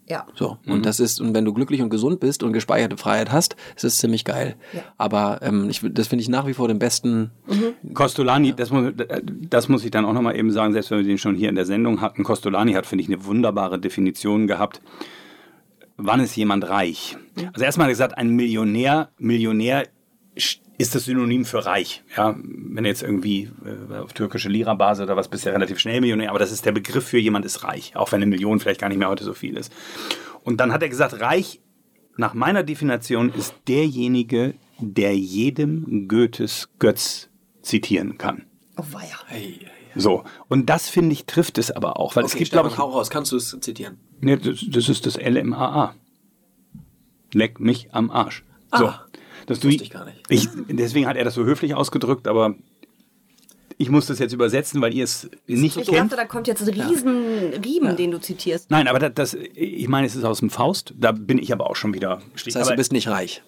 Ja. 0.07 0.26
So. 0.35 0.59
Und 0.66 0.85
das 0.85 1.00
ist, 1.00 1.20
und 1.20 1.35
wenn 1.35 1.46
du 1.46 1.54
glücklich 1.54 1.80
und 1.80 1.88
gesund 1.88 2.20
bist 2.20 2.42
und 2.42 2.52
gespeicherte 2.52 2.96
Freiheit 2.96 3.33
hast, 3.33 3.57
ist 3.74 3.85
es 3.85 3.98
ziemlich 3.98 4.24
geil. 4.24 4.57
Ja. 4.72 4.83
Aber 4.98 5.40
ähm, 5.42 5.70
ich, 5.70 5.80
das 5.83 6.09
finde 6.09 6.22
ich 6.22 6.28
nach 6.28 6.46
wie 6.46 6.52
vor 6.52 6.68
den 6.68 6.78
besten. 6.78 7.30
Costolani, 7.94 8.52
das 8.54 8.70
muss, 8.70 8.92
das 9.48 9.68
muss 9.68 9.85
ich 9.85 9.90
dann 9.90 10.04
auch 10.04 10.12
nochmal 10.12 10.37
eben 10.37 10.50
sagen, 10.50 10.74
selbst 10.74 10.90
wenn 10.90 10.98
wir 10.98 11.07
den 11.07 11.16
schon 11.16 11.35
hier 11.35 11.48
in 11.48 11.54
der 11.54 11.64
Sendung 11.64 12.02
hatten. 12.02 12.22
Costolani 12.22 12.74
hat, 12.74 12.85
finde 12.85 13.02
ich, 13.02 13.09
eine 13.09 13.24
wunderbare 13.24 13.78
Definition 13.78 14.46
gehabt. 14.46 14.83
Wann 15.96 16.20
ist 16.20 16.37
jemand 16.37 16.68
reich? 16.68 17.16
Also 17.52 17.64
erstmal 17.64 17.88
er 17.88 17.92
gesagt, 17.92 18.18
ein 18.18 18.30
Millionär, 18.30 19.11
Millionär 19.18 19.87
ist 20.76 20.94
das 20.94 21.04
Synonym 21.04 21.44
für 21.44 21.64
reich. 21.64 22.02
Ja, 22.16 22.37
wenn 22.37 22.83
du 22.83 22.90
jetzt 22.90 23.02
irgendwie 23.02 23.50
äh, 23.64 23.98
auf 23.98 24.12
türkische 24.12 24.48
Lira-Basis 24.48 25.04
oder 25.04 25.16
was 25.16 25.28
bist 25.28 25.44
du 25.44 25.50
ja 25.50 25.54
relativ 25.54 25.78
schnell 25.78 26.00
Millionär, 26.00 26.30
aber 26.30 26.40
das 26.40 26.50
ist 26.50 26.66
der 26.66 26.72
Begriff 26.72 27.07
für 27.07 27.18
jemand 27.18 27.44
ist 27.44 27.62
reich, 27.62 27.94
auch 27.94 28.11
wenn 28.11 28.22
eine 28.22 28.26
Million 28.26 28.59
vielleicht 28.59 28.80
gar 28.80 28.88
nicht 28.88 28.98
mehr 28.98 29.09
heute 29.09 29.24
so 29.24 29.35
viel 29.35 29.57
ist. 29.57 29.72
Und 30.42 30.59
dann 30.59 30.72
hat 30.72 30.83
er 30.83 30.88
gesagt, 30.88 31.20
reich 31.20 31.61
nach 32.16 32.35
meiner 32.35 32.62
Definition 32.62 33.33
ist 33.33 33.54
derjenige, 33.68 34.54
der 34.80 35.16
jedem 35.16 36.09
Goethes 36.09 36.68
Götz 36.78 37.30
zitieren 37.62 38.18
kann. 38.18 38.46
Oh 38.76 38.85
weia. 38.90 39.14
So, 39.96 40.24
und 40.48 40.68
das 40.70 40.88
finde 40.88 41.12
ich 41.12 41.26
trifft 41.26 41.59
es 41.59 41.70
aber 41.70 41.98
auch, 42.00 42.16
weil 42.16 42.24
es 42.24 42.35
gibt, 42.35 42.50
glaube 42.50 42.68
ich, 42.68 42.78
hau 42.78 42.90
raus, 42.90 43.11
kannst 43.11 43.30
du 43.33 43.37
es 43.37 43.57
zitieren? 43.61 43.98
Nee, 44.24 44.37
das, 44.37 44.64
das 44.68 44.88
ist 44.88 45.06
das 45.06 45.16
LMAA. 45.16 45.94
Leck 47.32 47.60
mich 47.60 47.88
am 47.92 48.10
Arsch. 48.10 48.44
So, 48.76 48.87
Ah, 48.87 49.04
dass 49.46 49.60
du, 49.60 49.68
wusste 49.68 49.84
ich 49.84 49.90
gar 49.90 50.04
nicht. 50.04 50.22
Ich, 50.28 50.48
deswegen 50.68 51.06
hat 51.06 51.16
er 51.16 51.24
das 51.24 51.34
so 51.34 51.44
höflich 51.44 51.74
ausgedrückt, 51.74 52.26
aber 52.28 52.54
ich 53.76 53.90
muss 53.90 54.06
das 54.06 54.20
jetzt 54.20 54.32
übersetzen, 54.32 54.80
weil 54.80 54.94
ihr 54.94 55.02
es 55.04 55.28
nicht 55.46 55.76
Ich 55.76 55.87
kennt. 55.88 56.12
dachte, 56.12 56.16
da 56.16 56.24
kommt 56.26 56.46
jetzt 56.46 56.62
ein 56.62 56.68
riesen 56.80 57.52
Riemen, 57.64 57.96
den 57.96 58.12
du 58.12 58.20
zitierst. 58.20 58.70
Nein, 58.70 58.87
aber 58.87 58.98
das, 59.00 59.12
das, 59.14 59.34
ich 59.54 59.88
meine, 59.88 60.06
es 60.06 60.14
ist 60.14 60.24
aus 60.24 60.38
dem 60.40 60.50
Faust. 60.50 60.94
Da 60.96 61.10
bin 61.12 61.38
ich 61.38 61.52
aber 61.52 61.68
auch 61.68 61.76
schon 61.76 61.92
wieder. 61.92 62.20
Das 62.44 62.54
heißt, 62.54 62.70
du 62.70 62.76
bist 62.76 62.92
nicht 62.92 63.08
reich. 63.08 63.42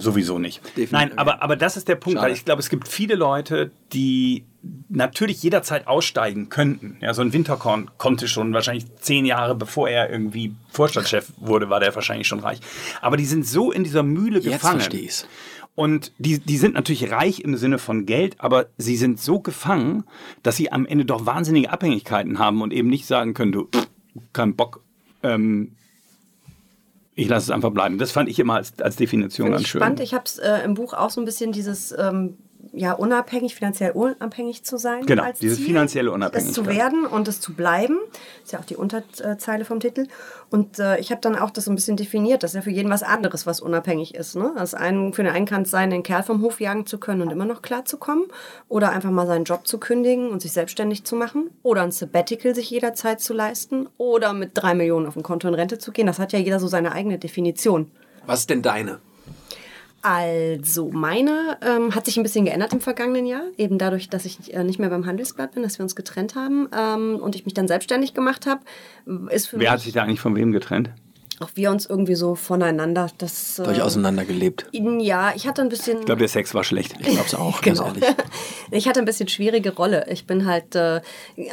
Sowieso 0.00 0.38
nicht. 0.38 0.62
Definitiv. 0.64 0.92
Nein, 0.92 1.18
aber, 1.18 1.42
aber 1.42 1.56
das 1.56 1.76
ist 1.76 1.88
der 1.88 1.96
Punkt, 1.96 2.18
Schade. 2.18 2.28
weil 2.28 2.36
ich 2.36 2.44
glaube, 2.44 2.60
es 2.60 2.68
gibt 2.68 2.88
viele 2.88 3.14
Leute, 3.14 3.70
die 3.92 4.44
natürlich 4.88 5.42
jederzeit 5.42 5.86
aussteigen 5.86 6.48
könnten. 6.48 6.98
Ja, 7.00 7.14
so 7.14 7.22
ein 7.22 7.32
Winterkorn 7.32 7.90
konnte 7.98 8.28
schon 8.28 8.52
wahrscheinlich 8.52 8.86
zehn 8.96 9.24
Jahre 9.24 9.54
bevor 9.54 9.88
er 9.88 10.10
irgendwie 10.10 10.54
Vorstandschef 10.70 11.32
wurde, 11.38 11.70
war 11.70 11.80
der 11.80 11.94
wahrscheinlich 11.94 12.26
schon 12.26 12.40
reich. 12.40 12.60
Aber 13.00 13.16
die 13.16 13.26
sind 13.26 13.46
so 13.46 13.70
in 13.72 13.84
dieser 13.84 14.02
Mühle 14.02 14.40
Jetzt 14.40 14.54
gefangen. 14.54 14.80
verstehe 14.80 15.02
ich's. 15.02 15.26
Und 15.74 16.12
die, 16.18 16.38
die 16.38 16.56
sind 16.56 16.74
natürlich 16.74 17.10
reich 17.10 17.40
im 17.40 17.56
Sinne 17.56 17.78
von 17.78 18.06
Geld, 18.06 18.36
aber 18.38 18.66
sie 18.78 18.96
sind 18.96 19.20
so 19.20 19.40
gefangen, 19.40 20.04
dass 20.42 20.56
sie 20.56 20.72
am 20.72 20.86
Ende 20.86 21.04
doch 21.04 21.26
wahnsinnige 21.26 21.70
Abhängigkeiten 21.70 22.38
haben 22.38 22.62
und 22.62 22.72
eben 22.72 22.88
nicht 22.88 23.06
sagen 23.06 23.34
können, 23.34 23.52
du, 23.52 23.68
kein 24.32 24.56
Bock, 24.56 24.82
ähm, 25.22 25.72
ich 27.16 27.28
lasse 27.28 27.44
es 27.44 27.50
einfach 27.50 27.70
bleiben. 27.70 27.98
Das 27.98 28.12
fand 28.12 28.28
ich 28.28 28.38
immer 28.38 28.54
als, 28.56 28.78
als 28.78 28.96
Definition 28.96 29.46
Finde 29.46 29.56
ganz 29.56 29.62
ich 29.62 29.68
schön. 29.70 29.80
spannend. 29.80 30.00
Ich 30.00 30.14
habe 30.14 30.24
es 30.26 30.38
äh, 30.38 30.58
im 30.64 30.74
Buch 30.74 30.92
auch 30.92 31.10
so 31.10 31.20
ein 31.20 31.24
bisschen 31.24 31.50
dieses 31.50 31.92
ähm, 31.98 32.36
ja 32.76 32.92
unabhängig, 32.92 33.54
finanziell 33.54 33.92
unabhängig 33.92 34.62
zu 34.64 34.76
sein. 34.76 35.06
Genau, 35.06 35.22
als 35.22 35.38
diese 35.38 35.56
Ziel, 35.56 35.66
finanzielle 35.66 36.10
Es 36.10 36.12
zu 36.52 36.60
Unabhängigkeit. 36.60 36.76
werden 36.76 37.06
und 37.06 37.26
es 37.26 37.40
zu 37.40 37.54
bleiben. 37.54 37.98
Ist 38.44 38.52
ja 38.52 38.58
auch 38.58 38.64
die 38.64 38.76
Unterzeile 38.76 39.64
vom 39.64 39.80
Titel. 39.80 40.06
Und 40.50 40.78
äh, 40.78 40.98
ich 40.98 41.10
habe 41.10 41.20
dann 41.20 41.36
auch 41.36 41.50
das 41.50 41.64
so 41.64 41.72
ein 41.72 41.74
bisschen 41.74 41.96
definiert. 41.96 42.42
Das 42.42 42.50
ist 42.52 42.56
ja 42.56 42.62
für 42.62 42.70
jeden 42.70 42.90
was 42.90 43.02
anderes, 43.02 43.46
was 43.46 43.60
unabhängig 43.60 44.14
ist. 44.14 44.36
Ne? 44.36 44.52
Das 44.56 44.74
einen, 44.74 45.14
für 45.14 45.22
den 45.22 45.32
einen 45.32 45.46
kann 45.46 45.62
es 45.62 45.70
sein, 45.70 45.90
den 45.90 46.02
Kerl 46.02 46.22
vom 46.22 46.42
Hof 46.42 46.60
jagen 46.60 46.86
zu 46.86 46.98
können 46.98 47.22
und 47.22 47.30
immer 47.30 47.46
noch 47.46 47.62
klarzukommen. 47.62 48.26
Oder 48.68 48.90
einfach 48.90 49.10
mal 49.10 49.26
seinen 49.26 49.44
Job 49.44 49.66
zu 49.66 49.78
kündigen 49.78 50.28
und 50.28 50.42
sich 50.42 50.52
selbstständig 50.52 51.04
zu 51.04 51.16
machen. 51.16 51.50
Oder 51.62 51.82
ein 51.82 51.92
Sabbatical 51.92 52.54
sich 52.54 52.70
jederzeit 52.70 53.20
zu 53.20 53.32
leisten. 53.32 53.88
Oder 53.96 54.34
mit 54.34 54.50
drei 54.54 54.74
Millionen 54.74 55.06
auf 55.06 55.14
dem 55.14 55.22
Konto 55.22 55.48
in 55.48 55.54
Rente 55.54 55.78
zu 55.78 55.92
gehen. 55.92 56.06
Das 56.06 56.18
hat 56.18 56.32
ja 56.32 56.38
jeder 56.38 56.60
so 56.60 56.68
seine 56.68 56.92
eigene 56.92 57.18
Definition. 57.18 57.90
Was 58.26 58.40
ist 58.40 58.50
denn 58.50 58.60
deine? 58.62 58.98
Also, 60.08 60.88
meine 60.92 61.58
ähm, 61.62 61.96
hat 61.96 62.04
sich 62.04 62.16
ein 62.16 62.22
bisschen 62.22 62.44
geändert 62.44 62.72
im 62.72 62.80
vergangenen 62.80 63.26
Jahr. 63.26 63.42
Eben 63.56 63.76
dadurch, 63.76 64.08
dass 64.08 64.24
ich 64.24 64.54
äh, 64.54 64.62
nicht 64.62 64.78
mehr 64.78 64.88
beim 64.88 65.04
Handelsblatt 65.04 65.54
bin, 65.54 65.64
dass 65.64 65.80
wir 65.80 65.82
uns 65.82 65.96
getrennt 65.96 66.36
haben 66.36 66.68
ähm, 66.72 67.18
und 67.20 67.34
ich 67.34 67.44
mich 67.44 67.54
dann 67.54 67.66
selbstständig 67.66 68.14
gemacht 68.14 68.46
habe, 68.46 68.60
Wer 69.04 69.72
hat 69.72 69.78
mich 69.78 69.82
sich 69.82 69.92
da 69.94 70.04
eigentlich 70.04 70.20
von 70.20 70.36
wem 70.36 70.52
getrennt? 70.52 70.90
Auch 71.40 71.50
wir 71.54 71.70
uns 71.70 71.86
irgendwie 71.86 72.14
so 72.14 72.34
voneinander. 72.34 73.08
Das, 73.18 73.60
euch 73.60 73.78
äh, 73.78 73.82
auseinandergelebt? 73.82 74.66
ja, 74.72 75.32
ich 75.34 75.46
hatte 75.46 75.62
ein 75.62 75.68
bisschen. 75.68 76.00
Ich 76.00 76.06
glaube, 76.06 76.20
der 76.20 76.28
Sex 76.28 76.54
war 76.54 76.64
schlecht. 76.64 76.94
Ich 76.98 77.06
glaub's 77.06 77.34
auch, 77.34 77.60
Genau. 77.62 77.84
ganz 77.84 77.96
ehrlich. 77.96 78.16
Ich 78.72 78.88
hatte 78.88 78.98
ein 78.98 79.04
bisschen 79.04 79.28
schwierige 79.28 79.74
Rolle. 79.76 80.06
Ich 80.10 80.26
bin 80.26 80.44
halt 80.44 80.74
äh, 80.74 81.00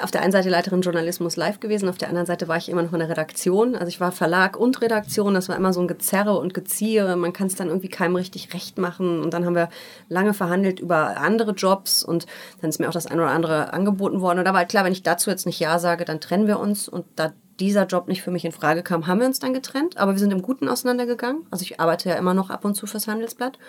auf 0.02 0.10
der 0.10 0.24
einen 0.24 0.32
Seite 0.32 0.50
Leiterin 0.50 0.82
Journalismus 0.82 1.36
live 1.36 1.60
gewesen, 1.60 1.88
auf 1.88 2.00
der 2.00 2.08
anderen 2.08 2.26
Seite 2.26 2.48
war 2.48 2.58
ich 2.58 2.70
immer 2.70 2.82
noch 2.82 2.94
in 2.94 3.00
der 3.00 3.10
Redaktion. 3.10 3.76
Also 3.76 3.88
ich 3.90 4.00
war 4.00 4.12
Verlag 4.12 4.58
und 4.58 4.82
Redaktion, 4.82 5.36
das 5.36 5.48
war 5.48 5.56
immer 5.56 5.74
so 5.74 5.82
ein 5.82 5.88
Gezerre 5.88 6.40
und 6.40 6.56
Geziehe. 6.56 7.16
Man 7.16 7.32
kann 7.32 7.48
es 7.48 7.56
dann 7.56 7.68
irgendwie 7.68 7.90
keinem 7.90 8.16
richtig 8.16 8.54
recht 8.56 8.80
machen. 8.80 9.22
Und 9.22 9.32
dann 9.34 9.46
haben 9.46 9.54
wir 9.56 9.70
lange 10.10 10.34
verhandelt 10.34 10.80
über 10.80 11.18
andere 11.18 11.52
Jobs 11.52 12.04
und 12.04 12.26
dann 12.62 12.70
ist 12.72 12.80
mir 12.80 12.90
auch 12.90 12.94
das 12.94 13.06
eine 13.06 13.22
oder 13.22 13.32
andere 13.32 13.74
angeboten 13.74 14.22
worden. 14.22 14.40
Und 14.40 14.46
da 14.46 14.52
war 14.52 14.60
halt 14.60 14.70
klar, 14.70 14.84
wenn 14.84 14.94
ich 14.94 15.04
dazu 15.04 15.30
jetzt 15.30 15.46
nicht 15.46 15.60
Ja 15.60 15.78
sage, 15.78 16.06
dann 16.06 16.20
trennen 16.20 16.48
wir 16.48 16.60
uns. 16.60 16.90
Und 16.90 17.06
da 17.16 17.32
dieser 17.60 17.86
Job 17.86 18.08
nicht 18.08 18.22
für 18.22 18.32
mich 18.32 18.46
in 18.46 18.52
Frage 18.52 18.84
kam, 18.84 19.08
haben 19.08 19.20
wir 19.20 19.28
uns 19.28 19.40
dann 19.40 19.54
getrennt. 19.54 19.98
Aber 19.98 20.14
wir 20.14 20.20
sind 20.20 20.32
im 20.32 20.42
Guten 20.42 20.68
auseinandergegangen. 20.68 21.46
Also 21.52 21.64
ich 21.64 21.80
arbeite 21.80 22.10
ja 22.10 22.16
immer 22.16 22.34
noch 22.34 22.50
ab 22.50 22.66
und 22.66 22.76
zu 22.76 22.88
fürs 22.88 23.08
Handelsblatt 23.08 23.60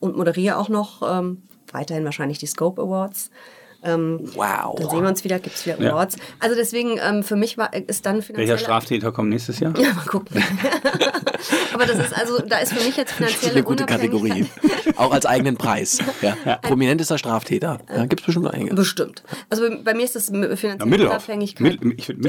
und 0.00 0.16
moderiere 0.16 0.56
auch 0.56 0.68
noch 0.68 1.02
ähm, 1.02 1.42
weiterhin 1.72 2.04
wahrscheinlich 2.04 2.38
die 2.38 2.46
Scope 2.46 2.80
Awards. 2.80 3.30
Ähm, 3.84 4.20
Wow. 4.34 4.76
Dann 4.78 4.90
sehen 4.90 5.02
wir 5.02 5.08
uns 5.08 5.24
wieder, 5.24 5.38
gibt 5.38 5.56
es 5.56 5.66
wieder 5.66 5.80
Ja. 5.80 5.92
Awards. 5.92 6.16
Also 6.40 6.56
deswegen, 6.56 6.98
ähm, 7.02 7.22
für 7.22 7.36
mich 7.36 7.58
war, 7.58 7.72
ist 7.74 8.06
dann 8.06 8.22
finanziell... 8.22 8.36
Welcher 8.48 8.58
Straftäter 8.58 9.12
kommt 9.12 9.28
nächstes 9.30 9.60
Jahr? 9.60 9.78
Ja, 9.78 9.92
mal 9.92 10.04
gucken. 10.06 10.42
Aber 11.74 11.86
das 11.86 11.98
ist 11.98 12.16
also, 12.16 12.38
da 12.40 12.58
ist 12.58 12.72
für 12.72 12.84
mich 12.84 12.96
jetzt 12.96 13.10
Das 13.18 13.28
ist 13.30 13.36
finanzielle 13.36 13.52
eine 13.54 13.62
gute 13.64 13.84
Kategorie. 13.86 14.30
Unabhängigkeit- 14.44 14.96
Auch 14.98 15.12
als 15.12 15.26
eigenen 15.26 15.56
Preis. 15.56 15.98
Ja. 16.22 16.56
Prominentester 16.56 17.18
Straftäter. 17.18 17.78
Ja, 17.94 18.06
Gibt 18.06 18.20
es 18.20 18.26
bestimmt 18.26 18.46
einige. 18.52 18.74
Bestimmt. 18.74 19.22
Also 19.50 19.68
bei, 19.68 19.76
bei 19.84 19.94
mir 19.94 20.04
ist 20.04 20.16
das 20.16 20.26
finanzielle 20.28 20.78
Ja, 20.78 20.86
Mittelhoff. 20.86 21.12
Unabhängigkeit. 21.14 21.60
Mittel, 21.82 21.94
ich 21.98 22.06
finde, 22.06 22.28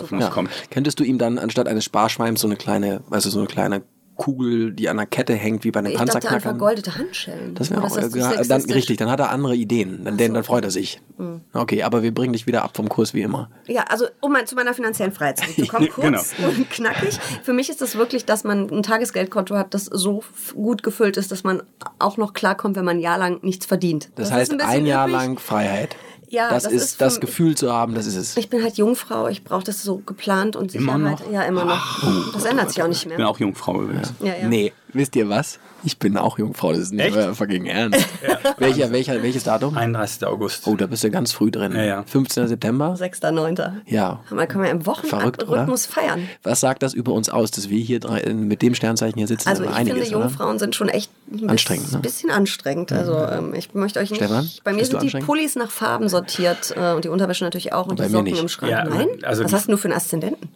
super. 0.00 0.16
muss 0.16 0.24
Ja. 0.24 0.30
kommen. 0.30 0.48
Könntest 0.70 0.98
du 0.98 1.04
ihm 1.04 1.18
dann 1.18 1.38
anstatt 1.38 1.68
eines 1.68 1.84
Sparschweins 1.84 2.40
so 2.40 2.48
eine 2.48 2.56
kleine, 2.56 3.02
du, 3.26 3.30
so 3.30 3.38
eine 3.38 3.46
kleine 3.48 3.82
Kugel, 4.20 4.72
die 4.72 4.90
an 4.90 4.98
der 4.98 5.06
Kette 5.06 5.32
hängt, 5.32 5.64
wie 5.64 5.70
bei 5.70 5.80
den 5.80 5.92
Ich 5.92 5.96
dachte 5.96 6.02
einfach 6.02 6.20
Panzerknackern. 6.20 6.58
vergoldete 6.58 6.96
Handschellen. 6.98 7.54
Das 7.54 7.70
wäre 7.70 7.82
auch, 7.82 7.96
das 7.96 8.14
ja, 8.14 8.42
dann, 8.44 8.60
richtig, 8.70 8.98
dann 8.98 9.10
hat 9.10 9.18
er 9.18 9.30
andere 9.30 9.56
Ideen. 9.56 10.04
Dann, 10.04 10.18
dann, 10.18 10.34
dann 10.34 10.44
freut 10.44 10.62
er 10.62 10.70
sich. 10.70 11.00
Hm. 11.16 11.40
Okay, 11.54 11.82
aber 11.84 12.02
wir 12.02 12.12
bringen 12.12 12.34
dich 12.34 12.46
wieder 12.46 12.62
ab 12.62 12.76
vom 12.76 12.90
Kurs 12.90 13.14
wie 13.14 13.22
immer. 13.22 13.50
Ja, 13.66 13.84
also 13.88 14.04
um 14.20 14.36
zu 14.44 14.56
meiner 14.56 14.74
finanziellen 14.74 15.12
Freiheit 15.12 15.38
zurückzukommen, 15.56 15.88
kurz 15.88 16.34
Genau. 16.36 16.48
und 16.50 16.68
knackig. 16.68 17.18
Für 17.42 17.54
mich 17.54 17.70
ist 17.70 17.80
das 17.80 17.96
wirklich, 17.96 18.26
dass 18.26 18.44
man 18.44 18.68
ein 18.70 18.82
Tagesgeldkonto 18.82 19.56
hat, 19.56 19.72
das 19.72 19.86
so 19.86 20.22
gut 20.54 20.82
gefüllt 20.82 21.16
ist, 21.16 21.32
dass 21.32 21.42
man 21.42 21.62
auch 21.98 22.18
noch 22.18 22.34
klarkommt, 22.34 22.76
wenn 22.76 22.84
man 22.84 22.98
ein 22.98 23.00
Jahr 23.00 23.16
lang 23.16 23.38
nichts 23.42 23.64
verdient. 23.64 24.10
Das, 24.16 24.28
ist 24.28 24.34
heißt, 24.34 24.50
bisschen 24.52 24.68
ein 24.68 24.84
Jahr 24.84 25.08
lang 25.08 25.38
Freiheit. 25.38 25.96
Ja, 26.30 26.48
das, 26.50 26.62
das 26.62 26.72
ist, 26.72 26.82
ist 26.82 27.00
das 27.00 27.20
Gefühl 27.20 27.56
zu 27.56 27.72
haben, 27.72 27.94
das 27.94 28.06
ist 28.06 28.14
es. 28.16 28.36
Ich 28.36 28.48
bin 28.48 28.62
halt 28.62 28.76
Jungfrau, 28.78 29.26
ich 29.26 29.42
brauche 29.42 29.64
das 29.64 29.82
so 29.82 29.98
geplant 30.06 30.54
und 30.54 30.72
Immer 30.74 30.96
Sicherheit. 30.96 31.20
noch? 31.26 31.32
Ja, 31.32 31.42
immer 31.42 31.64
noch. 31.64 32.32
Das 32.32 32.44
ändert 32.44 32.70
sich 32.70 32.80
auch 32.82 32.86
nicht 32.88 33.02
Ich 33.02 33.08
bin 33.08 33.16
mehr. 33.18 33.28
auch 33.28 33.38
Jungfrau 33.40 33.82
übrigens. 33.82 34.12
Ja, 34.20 34.34
ja. 34.36 34.46
Nee, 34.48 34.72
wisst 34.92 35.16
ihr 35.16 35.28
was? 35.28 35.58
Ich 35.82 35.98
bin 35.98 36.16
auch 36.16 36.38
Jungfrau, 36.38 36.72
das 36.72 36.80
ist 36.82 36.92
nicht 36.92 37.06
Echt? 37.06 37.16
euer 37.16 37.34
fucking 37.34 37.66
Ernst. 37.66 38.06
welcher, 38.58 38.92
welcher, 38.92 39.22
welches 39.22 39.44
Datum? 39.44 39.76
31. 39.76 40.26
August. 40.26 40.66
Oh, 40.66 40.76
da 40.76 40.86
bist 40.86 41.04
du 41.04 41.10
ganz 41.10 41.32
früh 41.32 41.50
drin. 41.50 41.72
Ja, 41.74 41.82
ja. 41.82 42.02
15. 42.02 42.48
September? 42.48 42.94
6.9. 42.98 43.72
Ja. 43.86 44.20
Man 44.30 44.48
kann 44.48 44.64
ja 44.64 44.70
im 44.70 44.82
Verrückt, 44.82 45.06
oder? 45.12 45.48
Wochenrhythmus 45.48 45.86
feiern. 45.86 46.28
Was 46.42 46.60
sagt 46.60 46.82
das 46.82 46.94
über 46.94 47.12
uns 47.12 47.28
aus, 47.28 47.50
dass 47.50 47.68
wir 47.70 47.78
hier 47.80 48.00
drei, 48.00 48.32
mit 48.32 48.62
dem 48.62 48.74
Sternzeichen 48.74 49.18
hier 49.18 49.26
sitzen? 49.26 49.48
Also 49.48 49.64
ich 49.64 49.70
einiges, 49.70 50.00
finde, 50.00 50.16
oder? 50.16 50.26
Jungfrauen 50.26 50.58
sind 50.58 50.74
schon 50.74 50.88
echt 50.88 51.10
ein 51.28 51.32
bisschen, 51.32 51.50
Anstrengend, 51.50 51.92
ne? 51.92 51.98
bisschen 52.00 52.30
anstrengend. 52.30 52.92
Also 52.92 53.16
ähm, 53.18 53.54
ich 53.54 53.74
möchte 53.74 54.00
euch 54.00 54.10
nicht... 54.10 54.22
Stefan, 54.22 54.48
bei 54.64 54.72
mir 54.72 54.84
sind 54.84 55.02
die? 55.02 55.10
Pullis 55.20 55.56
nach 55.56 55.70
Farben 55.70 56.08
sortiert 56.08 56.74
äh, 56.76 56.92
und 56.92 57.04
die 57.04 57.08
Unterwäsche 57.08 57.44
natürlich 57.44 57.72
auch 57.72 57.86
und 57.86 57.96
Bei 57.96 58.04
die 58.04 58.10
mir 58.10 58.18
Socken 58.18 58.32
nicht. 58.32 58.42
im 58.42 58.48
Schrank. 58.48 58.70
Ja, 58.72 58.84
Nein? 58.84 59.08
also 59.22 59.44
Was 59.44 59.52
hast 59.52 59.66
du 59.66 59.72
nur 59.72 59.78
für 59.78 59.88
einen 59.88 59.96
Aszendenten? 59.96 60.48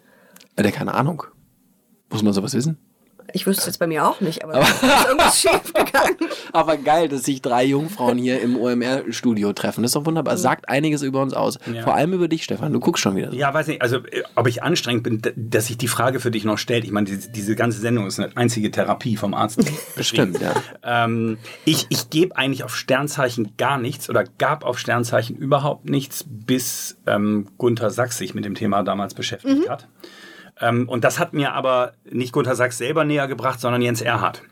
Äh, 0.56 0.62
Der 0.62 0.72
keine 0.72 0.94
Ahnung. 0.94 1.24
Muss 2.10 2.22
man 2.22 2.32
sowas 2.32 2.54
wissen? 2.54 2.78
Ich 3.34 3.46
wüsste 3.46 3.62
es 3.62 3.66
jetzt 3.66 3.78
bei 3.78 3.88
mir 3.88 4.06
auch 4.06 4.20
nicht, 4.20 4.44
aber 4.44 4.52
da 4.52 4.60
ist 4.60 4.82
irgendwas 5.08 5.40
schief 5.40 5.72
gegangen. 5.72 6.16
Aber 6.52 6.76
geil, 6.76 7.08
dass 7.08 7.24
sich 7.24 7.42
drei 7.42 7.64
Jungfrauen 7.64 8.16
hier 8.16 8.40
im 8.40 8.56
OMR-Studio 8.56 9.52
treffen. 9.52 9.82
Das 9.82 9.90
ist 9.90 9.96
doch 9.96 10.06
wunderbar. 10.06 10.36
Sagt 10.36 10.68
einiges 10.68 11.02
über 11.02 11.20
uns 11.20 11.34
aus. 11.34 11.58
Ja. 11.72 11.82
Vor 11.82 11.94
allem 11.94 12.12
über 12.12 12.28
dich, 12.28 12.44
Stefan. 12.44 12.72
Du 12.72 12.78
guckst 12.78 13.02
schon 13.02 13.16
wieder 13.16 13.32
so. 13.32 13.36
Ja, 13.36 13.52
weiß 13.52 13.66
nicht, 13.66 13.82
also 13.82 13.96
äh, 13.96 14.22
ob 14.36 14.46
ich 14.46 14.62
anstrengend 14.62 15.02
bin, 15.02 15.20
dass 15.34 15.66
sich 15.66 15.76
die 15.76 15.88
Frage 15.88 16.20
für 16.20 16.30
dich 16.30 16.44
noch 16.44 16.58
stellt. 16.58 16.84
Ich 16.84 16.92
meine, 16.92 17.06
diese, 17.06 17.28
diese 17.28 17.56
ganze 17.56 17.80
Sendung 17.80 18.06
ist 18.06 18.20
eine 18.20 18.36
einzige 18.36 18.70
Therapie 18.70 19.16
vom 19.16 19.34
Arzt. 19.34 19.58
beschrieben. 19.96 20.36
Stimmt, 20.36 20.40
ja. 20.40 21.04
Ähm, 21.04 21.38
ich 21.64 21.86
ich 21.88 22.10
gebe 22.10 22.36
eigentlich 22.36 22.62
auf 22.62 22.76
Sternzeichen 22.76 23.56
gar 23.56 23.78
nichts 23.78 24.08
oder 24.08 24.24
gab 24.38 24.64
auf 24.64 24.78
Sternzeichen 24.78 25.36
überhaupt 25.36 25.88
nichts, 25.88 26.24
bis 26.28 26.96
ähm, 27.06 27.48
Gunther 27.58 27.90
Sachs 27.90 28.18
sich 28.18 28.34
mit 28.34 28.44
dem 28.44 28.54
Thema 28.54 28.84
damals 28.84 29.14
beschäftigt 29.14 29.68
hat. 29.68 29.88
Ähm, 30.60 30.88
und 30.88 31.04
das 31.04 31.18
hat 31.18 31.32
mir 31.32 31.52
aber 31.52 31.92
nicht 32.10 32.32
Gunther 32.32 32.54
Sachs 32.54 32.78
selber 32.78 33.04
näher 33.04 33.28
gebracht, 33.28 33.60
sondern 33.60 33.82
Jens 33.82 34.00
Erhardt. 34.00 34.42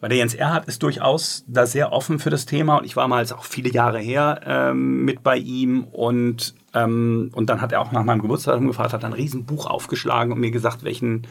Weil 0.00 0.08
der 0.08 0.18
Jens 0.18 0.34
Erhardt 0.34 0.66
ist 0.66 0.82
durchaus 0.82 1.44
da 1.46 1.64
sehr 1.64 1.92
offen 1.92 2.18
für 2.18 2.30
das 2.30 2.44
Thema 2.44 2.76
und 2.76 2.84
ich 2.84 2.96
war 2.96 3.06
mal 3.06 3.20
jetzt 3.20 3.32
auch 3.32 3.44
viele 3.44 3.70
Jahre 3.70 4.00
her 4.00 4.40
ähm, 4.44 5.04
mit 5.04 5.22
bei 5.22 5.36
ihm 5.36 5.84
und, 5.84 6.54
ähm, 6.74 7.30
und 7.34 7.48
dann 7.50 7.60
hat 7.60 7.70
er 7.70 7.80
auch 7.80 7.92
nach 7.92 8.02
meinem 8.02 8.20
Geburtstag 8.20 8.60
gefragt, 8.60 8.92
hat 8.92 9.04
ein 9.04 9.12
Riesenbuch 9.12 9.66
aufgeschlagen 9.66 10.32
und 10.32 10.40
mir 10.40 10.50
gesagt, 10.50 10.82
welchen 10.82 11.26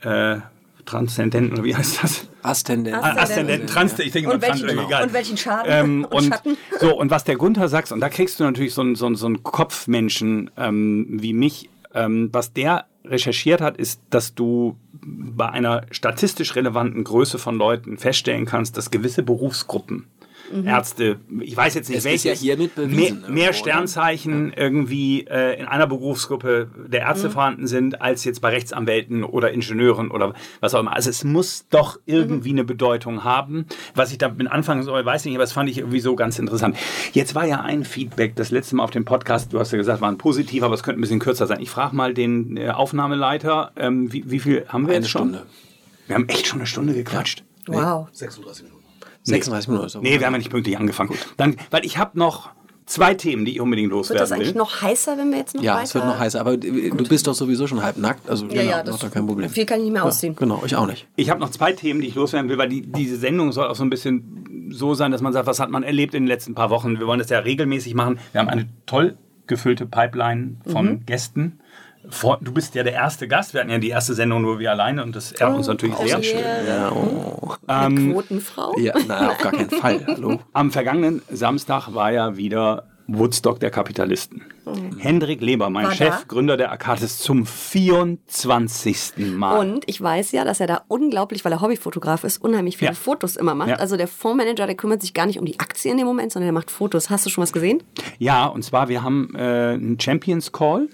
äh, 0.00 0.38
Transzendenten 0.86 1.52
oder 1.52 1.64
wie 1.64 1.76
heißt 1.76 2.02
das? 2.02 2.26
Aszendent. 2.42 2.96
Aszendent. 2.96 3.18
Ah, 3.18 3.22
Aszendenten, 3.22 3.66
Trans, 3.66 3.98
ich 3.98 4.12
denke 4.12 4.28
mal 4.28 4.34
Und 4.36 4.44
Trans, 4.44 4.62
welchen, 4.62 4.78
egal. 4.78 5.02
und 5.04 5.12
welchen 5.12 5.36
Schaden 5.36 5.66
Ähm, 5.70 6.04
und, 6.04 6.14
und, 6.14 6.24
Schatten? 6.24 6.56
so, 6.80 6.96
und 6.96 7.10
was 7.10 7.24
der 7.24 7.36
Gunther 7.36 7.68
Sachs, 7.68 7.92
und 7.92 8.00
da 8.00 8.08
kriegst 8.08 8.40
du 8.40 8.44
natürlich 8.44 8.72
so 8.72 8.80
einen, 8.80 8.94
so 8.94 9.04
einen, 9.04 9.16
so 9.16 9.26
einen 9.26 9.42
Kopfmenschen 9.42 10.50
ähm, 10.56 11.06
wie 11.10 11.34
mich, 11.34 11.68
ähm, 11.94 12.30
was 12.32 12.54
der 12.54 12.86
recherchiert 13.04 13.60
hat, 13.60 13.76
ist, 13.76 14.00
dass 14.10 14.34
du 14.34 14.76
bei 14.92 15.48
einer 15.48 15.86
statistisch 15.90 16.54
relevanten 16.54 17.04
Größe 17.04 17.38
von 17.38 17.56
Leuten 17.56 17.96
feststellen 17.96 18.46
kannst, 18.46 18.76
dass 18.76 18.90
gewisse 18.90 19.22
Berufsgruppen, 19.22 20.06
Ärzte, 20.64 21.18
ich 21.40 21.56
weiß 21.56 21.74
jetzt 21.74 21.88
nicht 21.88 21.98
Es 21.98 22.04
ist 22.04 22.24
ja 22.24 22.30
welches, 22.30 22.40
hiermit 22.42 22.74
bewiesen 22.74 22.96
mehr, 22.96 23.08
irgendwo, 23.08 23.32
mehr? 23.32 23.52
Sternzeichen 23.52 24.52
irgendwie 24.54 25.26
äh, 25.26 25.58
in 25.60 25.66
einer 25.66 25.86
Berufsgruppe 25.86 26.68
der 26.88 27.00
Ärzte 27.02 27.28
Mhm. 27.28 27.32
vorhanden 27.32 27.66
sind, 27.66 28.02
als 28.02 28.24
jetzt 28.24 28.40
bei 28.40 28.50
Rechtsanwälten 28.50 29.24
oder 29.24 29.52
Ingenieuren 29.52 30.10
oder 30.10 30.34
was 30.60 30.74
auch 30.74 30.80
immer. 30.80 30.94
Also 30.94 31.10
es 31.10 31.24
muss 31.24 31.66
doch 31.70 31.98
irgendwie 32.06 32.50
eine 32.50 32.64
Bedeutung 32.64 33.24
haben. 33.24 33.66
Was 33.94 34.12
ich 34.12 34.18
damit 34.18 34.50
anfangen 34.50 34.82
soll, 34.82 35.04
weiß 35.04 35.22
ich 35.22 35.26
nicht, 35.26 35.36
aber 35.36 35.44
das 35.44 35.52
fand 35.52 35.68
ich 35.70 35.78
irgendwie 35.78 36.00
so 36.00 36.16
ganz 36.16 36.38
interessant. 36.38 36.76
Jetzt 37.12 37.34
war 37.34 37.44
ja 37.46 37.60
ein 37.60 37.84
Feedback, 37.84 38.36
das 38.36 38.50
letzte 38.50 38.76
Mal 38.76 38.84
auf 38.84 38.90
dem 38.90 39.04
Podcast, 39.04 39.52
du 39.52 39.58
hast 39.58 39.72
ja 39.72 39.78
gesagt, 39.78 40.00
war 40.00 40.10
ein 40.10 40.18
positiv, 40.18 40.62
aber 40.62 40.74
es 40.74 40.82
könnte 40.82 40.98
ein 40.98 41.02
bisschen 41.02 41.20
kürzer 41.20 41.46
sein. 41.46 41.60
Ich 41.60 41.70
frage 41.70 41.94
mal 41.94 42.14
den 42.14 42.56
äh, 42.56 42.70
Aufnahmeleiter, 42.70 43.72
ähm, 43.76 44.12
wie, 44.12 44.30
wie 44.30 44.40
viel 44.40 44.64
haben 44.68 44.82
wir 44.86 44.94
Eine 44.94 45.02
jetzt 45.04 45.10
schon? 45.10 45.28
Stunde. 45.30 45.46
Wir 46.06 46.16
haben 46.16 46.28
echt 46.28 46.46
schon 46.48 46.58
eine 46.58 46.66
Stunde 46.66 46.92
gequatscht. 46.94 47.44
Wow. 47.66 48.08
36 48.12 48.64
Minuten. 48.64 48.79
Ist 49.24 49.48
doch 49.94 50.02
Nee, 50.02 50.18
wir 50.18 50.26
haben 50.26 50.32
ja 50.34 50.38
nicht 50.38 50.50
pünktlich 50.50 50.78
angefangen. 50.78 51.14
Dann, 51.36 51.56
weil 51.70 51.84
ich 51.84 51.98
habe 51.98 52.18
noch 52.18 52.50
zwei 52.86 53.14
Themen, 53.14 53.44
die 53.44 53.52
ich 53.52 53.60
unbedingt 53.60 53.90
Wird 53.92 54.00
das 54.02 54.10
loswerden 54.10 54.32
eigentlich 54.34 54.48
will. 54.54 54.58
noch 54.58 54.82
heißer, 54.82 55.16
wenn 55.16 55.30
wir 55.30 55.38
jetzt 55.38 55.54
noch 55.54 55.62
Ja, 55.62 55.74
weiter... 55.74 55.84
es 55.84 55.94
wird 55.94 56.04
noch 56.06 56.18
heißer, 56.18 56.40
aber 56.40 56.54
äh, 56.54 56.58
du 56.90 57.08
bist 57.08 57.26
doch 57.26 57.34
sowieso 57.34 57.66
schon 57.68 57.82
halb 57.82 57.96
nackt, 57.98 58.28
also 58.28 58.46
Ja, 58.46 58.50
genau, 58.62 58.62
ja, 58.70 58.76
macht 58.78 58.88
das, 58.88 58.98
doch 58.98 59.10
kein 59.12 59.26
Problem. 59.26 59.48
viel 59.50 59.64
kann 59.66 59.78
ich 59.78 59.84
nicht 59.84 59.92
mehr 59.92 60.04
ausziehen. 60.04 60.34
Genau, 60.34 60.62
ich 60.66 60.74
auch 60.74 60.86
nicht. 60.86 61.06
Ich 61.16 61.30
habe 61.30 61.38
noch 61.38 61.50
zwei 61.50 61.72
Themen, 61.72 62.00
die 62.00 62.08
ich 62.08 62.14
loswerden 62.16 62.50
will, 62.50 62.58
weil 62.58 62.68
die, 62.68 62.82
diese 62.82 63.16
Sendung 63.16 63.52
soll 63.52 63.68
auch 63.68 63.76
so 63.76 63.84
ein 63.84 63.90
bisschen 63.90 64.68
so 64.72 64.94
sein, 64.94 65.12
dass 65.12 65.20
man 65.20 65.32
sagt, 65.32 65.46
was 65.46 65.60
hat 65.60 65.70
man 65.70 65.82
erlebt 65.84 66.14
in 66.14 66.24
den 66.24 66.28
letzten 66.28 66.54
paar 66.54 66.70
Wochen. 66.70 66.98
Wir 66.98 67.06
wollen 67.06 67.18
das 67.20 67.30
ja 67.30 67.38
regelmäßig 67.38 67.94
machen. 67.94 68.18
Wir 68.32 68.40
haben 68.40 68.48
eine 68.48 68.66
toll 68.86 69.16
gefüllte 69.46 69.86
Pipeline 69.86 70.56
von 70.66 70.86
Mhm. 70.86 71.06
Gästen. 71.06 71.60
Vor, 72.10 72.38
du 72.40 72.52
bist 72.52 72.74
ja 72.74 72.82
der 72.82 72.92
erste 72.94 73.28
Gast. 73.28 73.54
Wir 73.54 73.60
hatten 73.60 73.70
ja 73.70 73.78
die 73.78 73.88
erste 73.90 74.14
Sendung 74.14 74.42
nur 74.42 74.58
wir 74.58 74.70
alleine 74.70 75.02
und 75.02 75.14
das 75.16 75.32
ehrt 75.32 75.54
uns 75.54 75.66
natürlich 75.66 75.96
Oh, 75.98 76.06
sehr. 76.06 76.20
yeah. 76.22 76.62
Ja, 76.66 76.92
oh. 76.92 77.54
Eine 77.66 78.12
Quotenfrau? 78.12 78.74
ja 78.78 78.94
na, 79.06 79.30
auf 79.30 79.38
gar 79.38 79.52
keinen 79.52 79.70
Fall. 79.70 80.04
Hallo. 80.06 80.40
Am 80.52 80.70
vergangenen 80.72 81.22
Samstag 81.30 81.94
war 81.94 82.10
ja 82.12 82.36
wieder 82.36 82.84
Woodstock 83.12 83.58
der 83.58 83.70
Kapitalisten. 83.70 84.42
Hendrik 84.98 85.40
Leber, 85.40 85.68
mein 85.68 85.84
Mhm. 85.84 85.88
War 85.88 85.94
Chef, 85.96 86.10
da? 86.20 86.22
Gründer 86.28 86.56
der 86.56 86.70
Arcadis, 86.70 87.18
zum 87.18 87.44
24. 87.44 89.14
Mal. 89.36 89.58
Und 89.58 89.84
ich 89.88 90.00
weiß 90.00 90.30
ja, 90.32 90.44
dass 90.44 90.60
er 90.60 90.68
da 90.68 90.82
unglaublich, 90.88 91.44
weil 91.44 91.52
er 91.52 91.60
Hobbyfotograf 91.60 92.22
ist, 92.24 92.38
unheimlich 92.38 92.76
viele 92.76 92.92
Ja. 92.92 92.94
Fotos 92.96 93.34
immer 93.36 93.54
macht. 93.56 93.70
Ja. 93.70 93.76
Also 93.76 93.96
der 93.96 94.06
Fondsmanager, 94.06 94.66
der 94.66 94.76
kümmert 94.76 95.00
sich 95.02 95.12
gar 95.14 95.26
nicht 95.26 95.38
um 95.40 95.44
die 95.44 95.58
Aktien 95.58 95.92
in 95.92 95.98
dem 95.98 96.06
Moment, 96.06 96.32
sondern 96.32 96.46
der 96.46 96.52
macht 96.52 96.70
Fotos. 96.70 97.10
Hast 97.10 97.26
du 97.26 97.30
schon 97.30 97.42
was 97.42 97.52
gesehen? 97.52 97.82
Ja, 98.18 98.46
und 98.46 98.62
zwar, 98.62 98.88
wir 98.88 99.02
haben 99.02 99.34
äh, 99.34 99.38
einen 99.74 99.98
Champions 99.98 100.52
Call. 100.52 100.88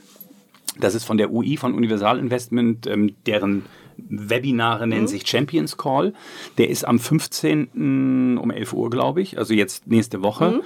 Das 0.79 0.95
ist 0.95 1.05
von 1.05 1.17
der 1.17 1.33
UI, 1.33 1.57
von 1.57 1.75
Universal 1.75 2.19
Investment, 2.19 2.87
ähm, 2.87 3.15
deren 3.27 3.65
Webinare 3.97 4.87
nennen 4.87 5.09
sich 5.09 5.27
Champions 5.27 5.77
Call. 5.77 6.13
Der 6.59 6.69
ist 6.69 6.87
am 6.87 6.99
15. 6.99 8.39
um 8.39 8.51
11 8.51 8.73
Uhr, 8.73 8.91
glaube 8.91 9.23
ich, 9.23 9.39
also 9.39 9.55
jetzt 9.55 9.87
nächste 9.87 10.23
Woche. 10.23 10.61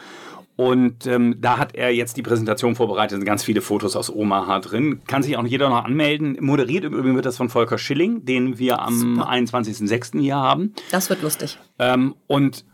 Und 0.57 1.07
ähm, 1.07 1.37
da 1.41 1.57
hat 1.57 1.75
er 1.75 1.91
jetzt 1.91 2.19
die 2.19 2.23
Präsentation 2.23 2.75
vorbereitet, 2.75 3.17
sind 3.17 3.25
ganz 3.25 3.43
viele 3.43 3.63
Fotos 3.63 3.97
aus 3.97 4.15
Omaha 4.15 4.59
drin. 4.59 5.01
Kann 5.07 5.23
sich 5.23 5.39
auch 5.39 5.47
jeder 5.47 5.71
noch 5.71 5.85
anmelden. 5.85 6.37
Moderiert 6.39 6.85
im 6.85 6.93
Übrigen 6.93 7.15
wird 7.15 7.25
das 7.25 7.39
von 7.39 7.49
Volker 7.49 7.79
Schilling, 7.79 8.27
den 8.27 8.59
wir 8.59 8.83
am 8.83 9.23
21.06. 9.23 10.21
hier 10.21 10.37
haben. 10.37 10.75
Das 10.91 11.09
wird 11.09 11.23
lustig. 11.23 11.59
Ähm, 11.79 12.15
und 12.27 12.67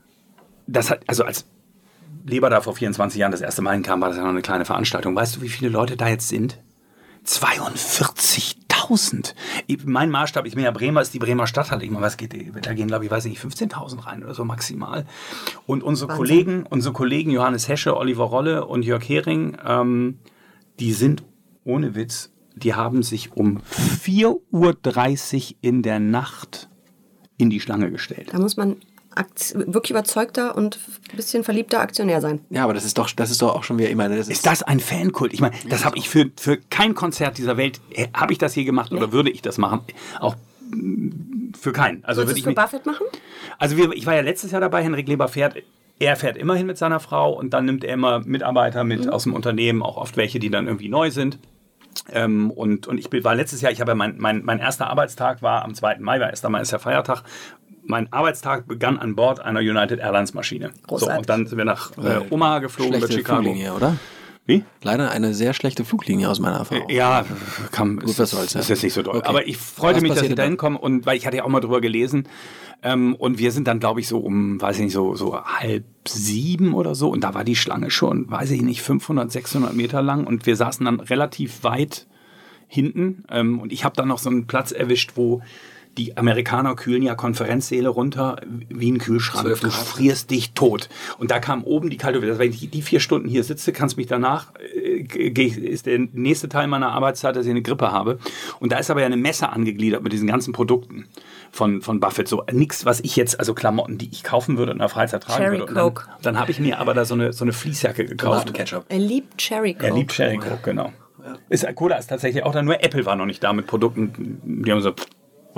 das 0.66 0.90
hat, 0.90 1.02
also 1.06 1.22
als 1.22 1.46
Leber 2.26 2.50
da 2.50 2.60
vor 2.60 2.74
24 2.74 3.20
Jahren 3.20 3.30
das 3.30 3.40
erste 3.40 3.62
Mal 3.62 3.74
hinkam, 3.74 4.00
war 4.00 4.08
das 4.08 4.16
ja 4.16 4.24
noch 4.24 4.30
eine 4.30 4.42
kleine 4.42 4.64
Veranstaltung. 4.64 5.14
Weißt 5.14 5.36
du, 5.36 5.42
wie 5.42 5.48
viele 5.48 5.70
Leute 5.70 5.96
da 5.96 6.08
jetzt 6.08 6.28
sind? 6.28 6.58
42.000. 7.26 9.34
Ich- 9.66 9.84
Mein 9.84 10.10
Maßstab, 10.10 10.46
ich 10.46 10.54
bin 10.54 10.64
ja 10.64 10.70
Bremer, 10.70 11.02
ist 11.02 11.12
die 11.14 11.18
Bremer 11.18 11.46
Stadthalle. 11.46 11.84
Ich 11.84 11.90
meine, 11.90 12.04
was 12.04 12.16
geht, 12.16 12.34
da 12.64 12.72
gehen, 12.74 12.88
glaube 12.88 13.04
ich, 13.04 13.10
weiß 13.10 13.24
nicht, 13.26 13.40
15.000 13.40 14.06
rein 14.06 14.22
oder 14.22 14.34
so 14.34 14.44
maximal. 14.44 15.06
Und 15.66 15.82
unsere 15.82 16.12
Kollegen, 16.14 16.66
unsere 16.68 16.92
Kollegen 16.94 17.30
Johannes 17.30 17.68
Hesche, 17.68 17.96
Oliver 17.96 18.24
Rolle 18.24 18.66
und 18.66 18.84
Jörg 18.84 19.06
Hering, 19.08 19.56
ähm, 19.64 20.18
die 20.78 20.92
sind 20.92 21.24
ohne 21.64 21.94
Witz, 21.94 22.30
die 22.54 22.74
haben 22.74 23.02
sich 23.02 23.32
um 23.32 23.60
4.30 23.60 25.52
Uhr 25.52 25.56
in 25.62 25.82
der 25.82 25.98
Nacht 26.00 26.68
in 27.38 27.50
die 27.50 27.60
Schlange 27.60 27.90
gestellt. 27.90 28.28
Da 28.32 28.38
muss 28.38 28.56
man 28.56 28.76
wirklich 29.54 29.90
überzeugter 29.90 30.56
und 30.56 30.78
ein 31.10 31.16
bisschen 31.16 31.42
verliebter 31.44 31.80
Aktionär 31.80 32.20
sein. 32.20 32.40
Ja, 32.50 32.64
aber 32.64 32.74
das 32.74 32.84
ist 32.84 32.98
doch, 32.98 33.10
das 33.10 33.30
ist 33.30 33.40
doch 33.42 33.54
auch 33.54 33.64
schon 33.64 33.78
wieder, 33.78 33.88
ich 33.88 33.96
meine, 33.96 34.16
das 34.16 34.28
ist, 34.28 34.32
Ist 34.36 34.46
das 34.46 34.62
ein 34.62 34.80
Fankult? 34.80 35.32
Ich 35.32 35.40
meine, 35.40 35.54
das 35.68 35.84
habe 35.84 35.96
ich 35.98 36.08
für, 36.08 36.30
für 36.38 36.58
kein 36.58 36.94
Konzert 36.94 37.38
dieser 37.38 37.56
Welt, 37.56 37.80
äh, 37.90 38.08
habe 38.14 38.32
ich 38.32 38.38
das 38.38 38.54
je 38.54 38.64
gemacht 38.64 38.92
oder 38.92 39.12
würde 39.12 39.30
ich 39.30 39.42
das 39.42 39.58
machen? 39.58 39.80
Auch 40.20 40.36
mm, 40.70 41.54
für 41.58 41.72
keinen. 41.72 42.04
Also, 42.04 42.22
Würdest 42.22 42.36
würde 42.44 42.54
du 42.54 42.60
es 42.60 42.70
für 42.70 42.76
Buffett 42.76 42.86
machen? 42.86 43.06
also 43.58 43.76
wir, 43.76 43.92
ich 43.92 44.06
war 44.06 44.14
ja 44.14 44.20
letztes 44.22 44.50
Jahr 44.50 44.60
dabei, 44.60 44.82
Henrik 44.82 45.08
Leber 45.08 45.28
fährt, 45.28 45.56
er 45.98 46.16
fährt 46.16 46.36
immerhin 46.36 46.66
mit 46.66 46.76
seiner 46.76 47.00
Frau 47.00 47.32
und 47.32 47.50
dann 47.54 47.64
nimmt 47.64 47.82
er 47.84 47.94
immer 47.94 48.20
Mitarbeiter 48.20 48.84
mit 48.84 49.08
aus 49.08 49.22
dem 49.22 49.32
Unternehmen, 49.32 49.82
auch 49.82 49.96
oft 49.96 50.16
welche, 50.18 50.38
die 50.38 50.50
dann 50.50 50.66
irgendwie 50.66 50.88
neu 50.90 51.10
sind. 51.10 51.38
Ähm, 52.12 52.50
und, 52.50 52.86
und 52.86 52.98
ich 52.98 53.08
bin- 53.08 53.24
war 53.24 53.34
letztes 53.34 53.62
Jahr, 53.62 53.72
ich 53.72 53.80
habe 53.80 53.92
ja 53.92 53.94
mein, 53.94 54.16
mein, 54.18 54.44
mein 54.44 54.58
erster 54.58 54.88
Arbeitstag 54.90 55.40
war 55.40 55.64
am 55.64 55.74
2. 55.74 55.96
Mai, 56.00 56.20
weil 56.20 56.28
1. 56.28 56.42
Mai 56.50 56.60
ist 56.60 56.70
ja 56.70 56.78
Feiertag. 56.78 57.22
Mein 57.86 58.12
Arbeitstag 58.12 58.66
begann 58.66 58.98
an 58.98 59.14
Bord 59.14 59.40
einer 59.40 59.60
United 59.60 60.00
Airlines 60.00 60.34
Maschine. 60.34 60.70
So, 60.82 60.86
Großartig. 60.88 61.18
und 61.18 61.28
dann 61.28 61.46
sind 61.46 61.58
wir 61.58 61.64
nach 61.64 61.92
äh, 61.98 62.20
Omaha 62.30 62.58
geflogen 62.60 62.94
über 62.94 63.06
schlechte 63.06 63.18
Chicago. 63.18 63.42
Fluglinie, 63.42 63.72
oder? 63.74 63.96
Wie? 64.46 64.62
Leider 64.82 65.10
eine 65.10 65.34
sehr 65.34 65.54
schlechte 65.54 65.84
Fluglinie 65.84 66.28
aus 66.30 66.38
meiner 66.38 66.58
Erfahrung. 66.58 66.88
Ja, 66.88 67.24
kam, 67.72 67.98
Gut, 67.98 68.16
was 68.16 68.30
soll's, 68.30 68.54
ja. 68.54 68.60
ist 68.60 68.68
jetzt 68.68 68.84
nicht 68.84 68.92
so 68.92 69.02
doll. 69.02 69.16
Okay. 69.16 69.28
Aber 69.28 69.48
ich 69.48 69.56
freute 69.56 69.96
Was 69.96 70.02
mich, 70.02 70.12
dass 70.12 70.22
ich 70.22 70.28
da 70.28 70.36
dann? 70.36 70.50
hinkomme 70.50 70.78
und 70.78 71.04
weil 71.04 71.16
ich 71.16 71.26
hatte 71.26 71.38
ja 71.38 71.44
auch 71.44 71.48
mal 71.48 71.60
drüber 71.60 71.80
gelesen. 71.80 72.28
Ähm, 72.82 73.16
und 73.16 73.38
wir 73.38 73.50
sind 73.50 73.66
dann, 73.66 73.80
glaube 73.80 74.00
ich, 74.00 74.06
so 74.06 74.18
um, 74.18 74.60
weiß 74.60 74.76
ich 74.76 74.84
nicht, 74.84 74.92
so, 74.92 75.16
so 75.16 75.42
halb 75.42 75.84
sieben 76.06 76.74
oder 76.74 76.94
so. 76.94 77.08
Und 77.08 77.24
da 77.24 77.34
war 77.34 77.42
die 77.42 77.56
Schlange 77.56 77.90
schon, 77.90 78.30
weiß 78.30 78.52
ich 78.52 78.62
nicht, 78.62 78.82
500, 78.82 79.32
600 79.32 79.74
Meter 79.74 80.02
lang. 80.02 80.24
Und 80.24 80.46
wir 80.46 80.54
saßen 80.54 80.84
dann 80.84 81.00
relativ 81.00 81.64
weit 81.64 82.06
hinten. 82.68 83.24
Ähm, 83.30 83.58
und 83.58 83.72
ich 83.72 83.84
habe 83.84 83.96
dann 83.96 84.06
noch 84.06 84.18
so 84.18 84.30
einen 84.30 84.46
Platz 84.46 84.70
erwischt, 84.70 85.12
wo 85.16 85.42
die 85.96 86.16
Amerikaner 86.16 86.74
kühlen 86.74 87.02
ja 87.02 87.14
Konferenzsäle 87.14 87.88
runter 87.88 88.36
wie 88.68 88.92
ein 88.92 88.98
Kühlschrank. 88.98 89.46
12 89.46 89.60
Du 89.60 89.70
frierst 89.70 90.30
dich 90.30 90.52
tot. 90.52 90.88
Und 91.18 91.30
da 91.30 91.38
kam 91.38 91.64
oben 91.64 91.88
die 91.90 91.96
kalte 91.96 92.18
Luft. 92.18 92.38
Wenn 92.38 92.50
ich 92.50 92.70
die 92.70 92.82
vier 92.82 93.00
Stunden 93.00 93.28
hier 93.28 93.44
sitze, 93.44 93.72
kannst 93.72 93.96
mich 93.96 94.06
danach, 94.06 94.52
äh, 94.74 95.00
ist 95.00 95.86
der 95.86 95.98
nächste 96.12 96.48
Teil 96.48 96.66
meiner 96.66 96.92
Arbeitszeit, 96.92 97.36
dass 97.36 97.46
ich 97.46 97.50
eine 97.50 97.62
Grippe 97.62 97.92
habe. 97.92 98.18
Und 98.60 98.72
da 98.72 98.78
ist 98.78 98.90
aber 98.90 99.00
ja 99.00 99.06
eine 99.06 99.16
Messe 99.16 99.48
angegliedert 99.48 100.02
mit 100.02 100.12
diesen 100.12 100.28
ganzen 100.28 100.52
Produkten 100.52 101.06
von, 101.50 101.80
von 101.80 101.98
Buffett. 102.00 102.28
So 102.28 102.44
nichts, 102.52 102.84
was 102.84 103.00
ich 103.00 103.16
jetzt, 103.16 103.38
also 103.38 103.54
Klamotten, 103.54 103.96
die 103.96 104.10
ich 104.10 104.22
kaufen 104.22 104.58
würde 104.58 104.72
und 104.72 104.76
in 104.76 104.80
der 104.80 104.88
Freizeit 104.88 105.22
tragen 105.22 105.42
Cherry 105.42 105.58
würde. 105.58 105.66
Und 105.66 105.74
dann, 105.74 105.94
Coke. 105.94 106.08
dann 106.22 106.38
habe 106.38 106.50
ich 106.50 106.60
mir 106.60 106.78
aber 106.78 106.92
da 106.92 107.04
so 107.04 107.14
eine, 107.14 107.32
so 107.32 107.44
eine 107.44 107.52
Fließjacke 107.52 108.04
gekauft. 108.04 108.52
Ketchup. 108.52 108.84
Er 108.88 108.98
liebt 108.98 109.38
Cherry 109.38 109.74
Coke. 109.74 109.86
Er 109.86 109.94
liebt 109.94 110.12
Cherry 110.12 110.38
Coke, 110.38 110.60
genau. 110.62 110.92
Ist, 111.48 111.66
Cola 111.74 111.96
ist 111.96 112.06
tatsächlich 112.08 112.44
auch 112.44 112.52
da, 112.52 112.62
nur 112.62 112.82
Apple 112.84 113.04
war 113.04 113.16
noch 113.16 113.26
nicht 113.26 113.42
da 113.42 113.52
mit 113.52 113.66
Produkten, 113.66 114.40
die 114.44 114.70
haben 114.70 114.80
so, 114.80 114.92
pff, 114.92 115.06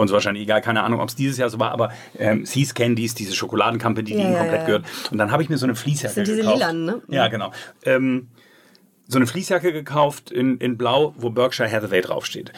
uns 0.03 0.13
wahrscheinlich 0.13 0.43
egal, 0.45 0.61
keine 0.63 0.83
Ahnung, 0.83 1.01
ob 1.01 1.09
es 1.09 1.17
dieses 1.17 1.39
Jahr 1.39 1.51
so 1.51 1.59
war, 1.59 1.73
aber 1.73 1.91
ähm, 2.19 2.45
Seas 2.47 2.75
Candies, 2.75 3.15
diese 3.15 3.35
Schokoladenkampagne, 3.35 4.05
die 4.05 4.15
Ja, 4.15 4.21
ihnen 4.25 4.33
ja, 4.33 4.39
komplett 4.39 4.61
ja. 4.61 4.67
gehört. 4.67 4.85
Und 5.11 5.19
dann 5.19 5.31
habe 5.31 5.43
ich 5.43 5.49
mir 5.49 5.59
so 5.59 5.67
eine 5.67 5.75
Fließjacke 5.75 6.15
sind 6.15 6.27
diese 6.27 6.39
gekauft. 6.39 6.57
lilanen, 6.57 6.85
ne? 6.85 7.03
Ja, 7.09 7.29
genau. 7.29 7.53
Ähm, 7.85 8.29
so 9.11 9.17
eine 9.19 9.27
Fließjacke 9.27 9.73
gekauft 9.73 10.31
in, 10.31 10.59
in 10.59 10.77
Blau, 10.77 11.15
wo 11.17 11.31
Berkshire 11.31 11.71
Hathaway 11.71 12.03
draufsteht. 12.03 12.53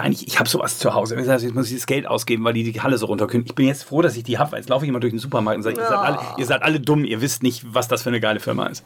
Eigentlich, 0.00 0.26
ich 0.26 0.38
habe 0.38 0.48
sowas 0.48 0.78
zu 0.78 0.94
Hause. 0.94 1.16
Jetzt 1.16 1.54
muss 1.54 1.68
ich 1.70 1.76
das 1.76 1.86
Geld 1.86 2.06
ausgeben, 2.06 2.44
weil 2.44 2.54
die 2.54 2.72
die 2.72 2.80
Halle 2.80 2.96
so 2.96 3.06
runterkühlen. 3.06 3.44
Ich 3.46 3.54
bin 3.54 3.66
jetzt 3.66 3.84
froh, 3.84 4.00
dass 4.00 4.16
ich 4.16 4.22
die 4.24 4.38
habe, 4.38 4.52
weil 4.52 4.60
jetzt 4.60 4.70
laufe 4.70 4.86
ich 4.86 4.88
immer 4.88 5.00
durch 5.00 5.12
den 5.12 5.18
Supermarkt 5.18 5.58
und 5.58 5.62
sage, 5.62 5.76
ihr, 5.76 5.86
seid 5.86 5.98
alle, 5.98 6.18
ihr 6.38 6.46
seid 6.46 6.62
alle 6.62 6.80
dumm, 6.80 7.04
ihr 7.04 7.20
wisst 7.20 7.42
nicht, 7.42 7.74
was 7.74 7.88
das 7.88 8.02
für 8.02 8.08
eine 8.08 8.20
geile 8.20 8.40
Firma 8.40 8.66
ist. 8.68 8.84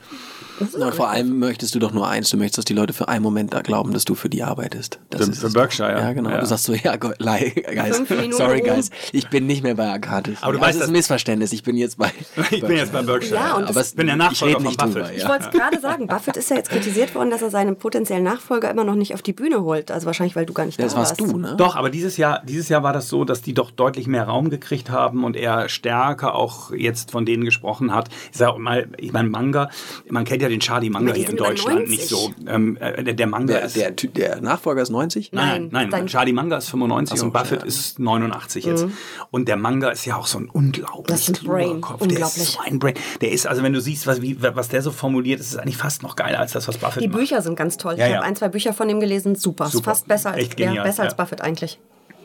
Und 0.61 0.95
vor 0.95 1.09
allem 1.09 1.39
möchtest 1.39 1.75
du 1.75 1.79
doch 1.79 1.93
nur 1.93 2.09
eins, 2.09 2.31
du 2.31 2.37
möchtest, 2.37 2.59
dass 2.59 2.65
die 2.65 2.73
Leute 2.75 2.93
für 2.93 3.09
einen 3.09 3.23
Moment 3.23 3.53
da 3.53 3.61
glauben, 3.63 3.93
dass 3.93 4.05
du 4.05 4.15
für 4.15 4.29
die 4.29 4.43
arbeitest. 4.43 4.99
Das 5.11 5.25
Für- 5.25 5.31
ist 5.31 5.41
für 5.41 5.51
Berkshire, 5.51 5.93
doch. 5.95 6.01
Ja, 6.03 6.13
genau. 6.13 6.31
ja. 6.31 6.41
Du 6.41 6.47
sagst 6.47 6.65
so, 6.65 6.73
ja, 6.75 6.97
go- 6.97 7.13
guys, 7.19 8.03
sorry 8.37 8.61
guys, 8.61 8.91
ich 9.13 9.29
bin 9.29 9.47
nicht 9.47 9.63
mehr 9.63 9.75
bei 9.75 9.89
Arcadis. 9.89 10.39
Aber 10.43 10.53
du 10.53 10.59
ja, 10.59 10.65
weißt, 10.65 10.77
das 10.79 10.85
ist 10.85 10.89
ein 10.89 10.93
Missverständnis, 10.93 11.53
ich 11.53 11.63
bin 11.63 11.77
jetzt 11.77 11.99
bei 11.99 12.11
Ich 12.51 12.61
bin 12.63 12.77
jetzt 12.77 12.93
bei 12.93 13.03
Berkshire. 13.03 13.35
Ja, 13.37 13.55
und 13.57 13.65
aber 13.65 13.75
das- 13.75 13.91
Ich 13.91 13.97
bin 13.97 14.07
der 14.07 14.17
ich 14.17 14.19
Nachfolger 14.19 14.59
rede 14.59 14.65
von 14.71 14.77
Buffett. 14.77 14.95
drüber. 14.95 15.13
Ich 15.17 15.23
Ja. 15.23 15.29
wollte 15.29 15.45
es 15.45 15.51
gerade 15.51 15.81
sagen, 15.81 16.07
Buffett 16.07 16.37
ist 16.37 16.51
ja 16.51 16.57
jetzt 16.57 16.71
kritisiert 16.71 17.15
worden, 17.15 17.31
dass 17.31 17.43
er 17.43 17.51
seinen 17.51 17.77
potenziellen 17.77 18.25
Nachfolger 18.25 18.71
immer 18.71 18.85
noch 18.85 18.95
nicht 18.95 19.15
auf 19.15 19.23
die 19.23 19.33
Bühne 19.33 19.63
holt. 19.63 19.91
Also 19.91 20.07
wahrscheinlich, 20.07 20.37
weil 20.37 20.47
du 20.47 20.53
gar 20.53 20.65
nicht 20.67 20.81
Das 20.81 20.93
da 20.93 20.99
warst 20.99 21.21
warst. 21.21 21.33
du, 21.33 21.39
ne? 21.39 21.55
Doch, 21.57 21.77
aber 21.77 21.91
dieses 21.91 22.17
Jahr, 22.17 22.43
dieses 22.45 22.69
Jahr 22.69 22.83
war 22.83 22.93
das 22.93 23.09
so, 23.09 23.25
dass 23.25 23.43
die 23.43 23.55
doch 23.55 23.71
deutlich 23.71 24.07
mehr 24.07 24.25
Raum 24.25 24.51
gekriegt 24.51 24.91
haben 24.91 25.25
und 25.25 25.37
er 25.37 25.69
stärker 25.69 26.35
auch 26.35 26.73
jetzt 26.73 27.11
von 27.11 27.27
denen 27.27 27.45
gesprochen 27.45 27.95
hat. 27.95 28.09
Ich 28.33 28.39
sag 28.39 28.57
mal, 28.59 28.89
ich 28.99 29.13
meine 29.13 29.29
Manga, 29.29 29.71
man 30.11 30.25
kennt 30.25 30.43
ja 30.43 30.46
den 30.49 30.61
Charlie 30.61 30.91
Manga 30.91 31.11
Aber 31.11 31.15
die 31.15 31.21
hier 31.23 31.31
in 31.31 31.37
Deutschland 31.37 31.79
90. 31.81 31.89
nicht 31.99 32.09
so. 32.09 32.31
Ähm, 32.47 32.77
äh, 32.81 33.03
der, 33.05 33.15
der 33.15 33.27
Manga 33.27 33.55
Der, 33.55 33.65
ist 33.65 33.77
der, 33.77 33.91
der 33.93 34.41
Nachfolger 34.41 34.83
ist 34.83 34.91
90? 34.91 35.33
Nein, 35.33 35.47
Nein, 35.47 35.69
nein, 35.71 35.91
dein- 35.91 36.07
Charlie 36.07 36.33
Manga 36.33 36.57
ist 36.59 36.69
95 36.71 37.15
Ach 37.15 37.19
so, 37.19 37.27
und 37.27 37.33
Buffett 37.33 37.59
ja. 37.61 37.65
Mhm. 37.65 37.69
ist 37.69 37.99
89 37.99 38.65
jetzt. 38.65 38.87
Und 39.31 39.49
der 39.49 39.57
Manga 39.57 39.91
ist 39.91 40.05
ja 40.05 40.17
auch 40.17 40.27
so 40.27 40.39
ein 40.39 40.49
unglaublich 40.51 41.07
Das 41.07 41.21
ist 41.23 41.29
ein 41.29 41.35
kluger 41.35 41.55
Brain. 41.57 41.81
Kopf. 41.81 41.99
Der 42.01 42.07
ist 42.09 42.13
Unglaublich. 42.15 42.49
so 42.49 42.61
ein 42.61 42.79
Brain. 42.79 42.95
Der 43.21 43.33
ist, 43.33 43.47
also 43.47 43.63
wenn 43.63 43.73
du 43.73 43.81
siehst, 43.81 44.07
was, 44.07 44.23
wie, 44.23 44.37
was 44.41 44.69
der 44.69 44.83
so 44.83 44.91
formuliert, 44.91 45.41
ist 45.41 45.51
es 45.53 45.57
eigentlich 45.57 45.77
fast 45.77 46.03
noch 46.03 46.17
geiler 46.17 46.39
als 46.41 46.53
das, 46.53 46.67
was 46.69 46.79
Buffett 46.79 47.03
Die 47.03 47.09
macht. 47.09 47.19
Bücher 47.19 47.43
sind 47.43 47.57
ganz 47.57 47.77
toll. 47.77 47.95
Ja, 47.99 48.07
ich 48.07 48.11
ja. 48.13 48.17
habe 48.19 48.27
ein, 48.27 48.37
zwei 48.37 48.49
Bücher 48.49 48.73
von 48.73 48.89
ihm 48.89 49.01
gelesen. 49.01 49.35
Super. 49.35 49.67
Ist 49.67 49.73
Super. 49.73 49.91
fast 49.91 50.09
besser 50.09 50.31
als, 50.33 50.39
Echt 50.43 50.57
genial, 50.57 50.77
ja, 50.77 50.83
besser 50.83 51.03
als 51.05 51.13
ja. 51.13 51.17
Buffett 51.23 51.41
eigentlich. 51.41 51.79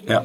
Ja. 0.08 0.24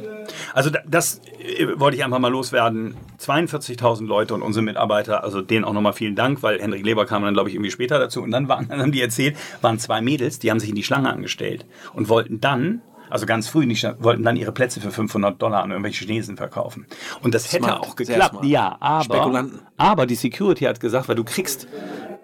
Also 0.55 0.71
da- 0.71 0.81
das 0.87 1.21
äh, 1.39 1.67
wollte 1.79 1.97
ich 1.97 2.05
einfach 2.05 2.19
mal 2.19 2.31
loswerden. 2.31 2.97
42.000 3.21 4.07
Leute 4.07 4.35
und 4.35 4.43
unsere 4.43 4.63
Mitarbeiter, 4.65 5.23
also 5.25 5.43
denen 5.43 5.65
auch 5.65 5.73
nochmal 5.73 5.93
vielen 5.93 6.15
Dank, 6.17 6.43
weil 6.43 6.61
Henrik 6.61 6.85
Leber 6.85 7.07
kam 7.07 7.23
dann, 7.23 7.35
glaube 7.35 7.49
ich, 7.49 7.55
irgendwie 7.55 7.71
später 7.71 7.99
dazu. 7.99 8.23
Und 8.23 8.31
dann, 8.31 8.49
waren, 8.49 8.69
dann 8.69 8.81
haben 8.81 8.93
die 8.93 9.01
erzählt, 9.03 9.37
waren 9.63 9.79
zwei 9.79 10.01
Mädels, 10.01 10.39
die 10.39 10.51
haben 10.51 10.61
sich 10.61 10.69
in 10.71 10.75
die 10.75 10.83
Schlange 10.83 11.11
angestellt 11.13 11.67
und 11.95 12.09
wollten 12.09 12.41
dann, 12.41 12.81
also 13.11 13.27
ganz 13.27 13.49
früh, 13.49 13.73
Schlange, 13.77 13.97
wollten 14.01 14.23
dann 14.23 14.37
ihre 14.37 14.53
Plätze 14.53 14.81
für 14.81 14.91
500 14.91 15.41
Dollar 15.41 15.63
an 15.63 15.71
irgendwelche 15.71 16.05
Chinesen 16.05 16.37
verkaufen. 16.37 16.87
Und 17.23 17.35
das 17.35 17.53
hätte 17.53 17.65
Smart, 17.65 17.81
auch 17.81 17.95
sehr 17.97 18.07
geklappt. 18.19 18.45
Ja, 18.45 18.77
aber, 18.81 19.47
aber 19.77 20.07
die 20.07 20.15
Security 20.17 20.65
hat 20.65 20.81
gesagt, 20.81 21.09
weil 21.09 21.17
du 21.17 21.25
kriegst 21.25 21.69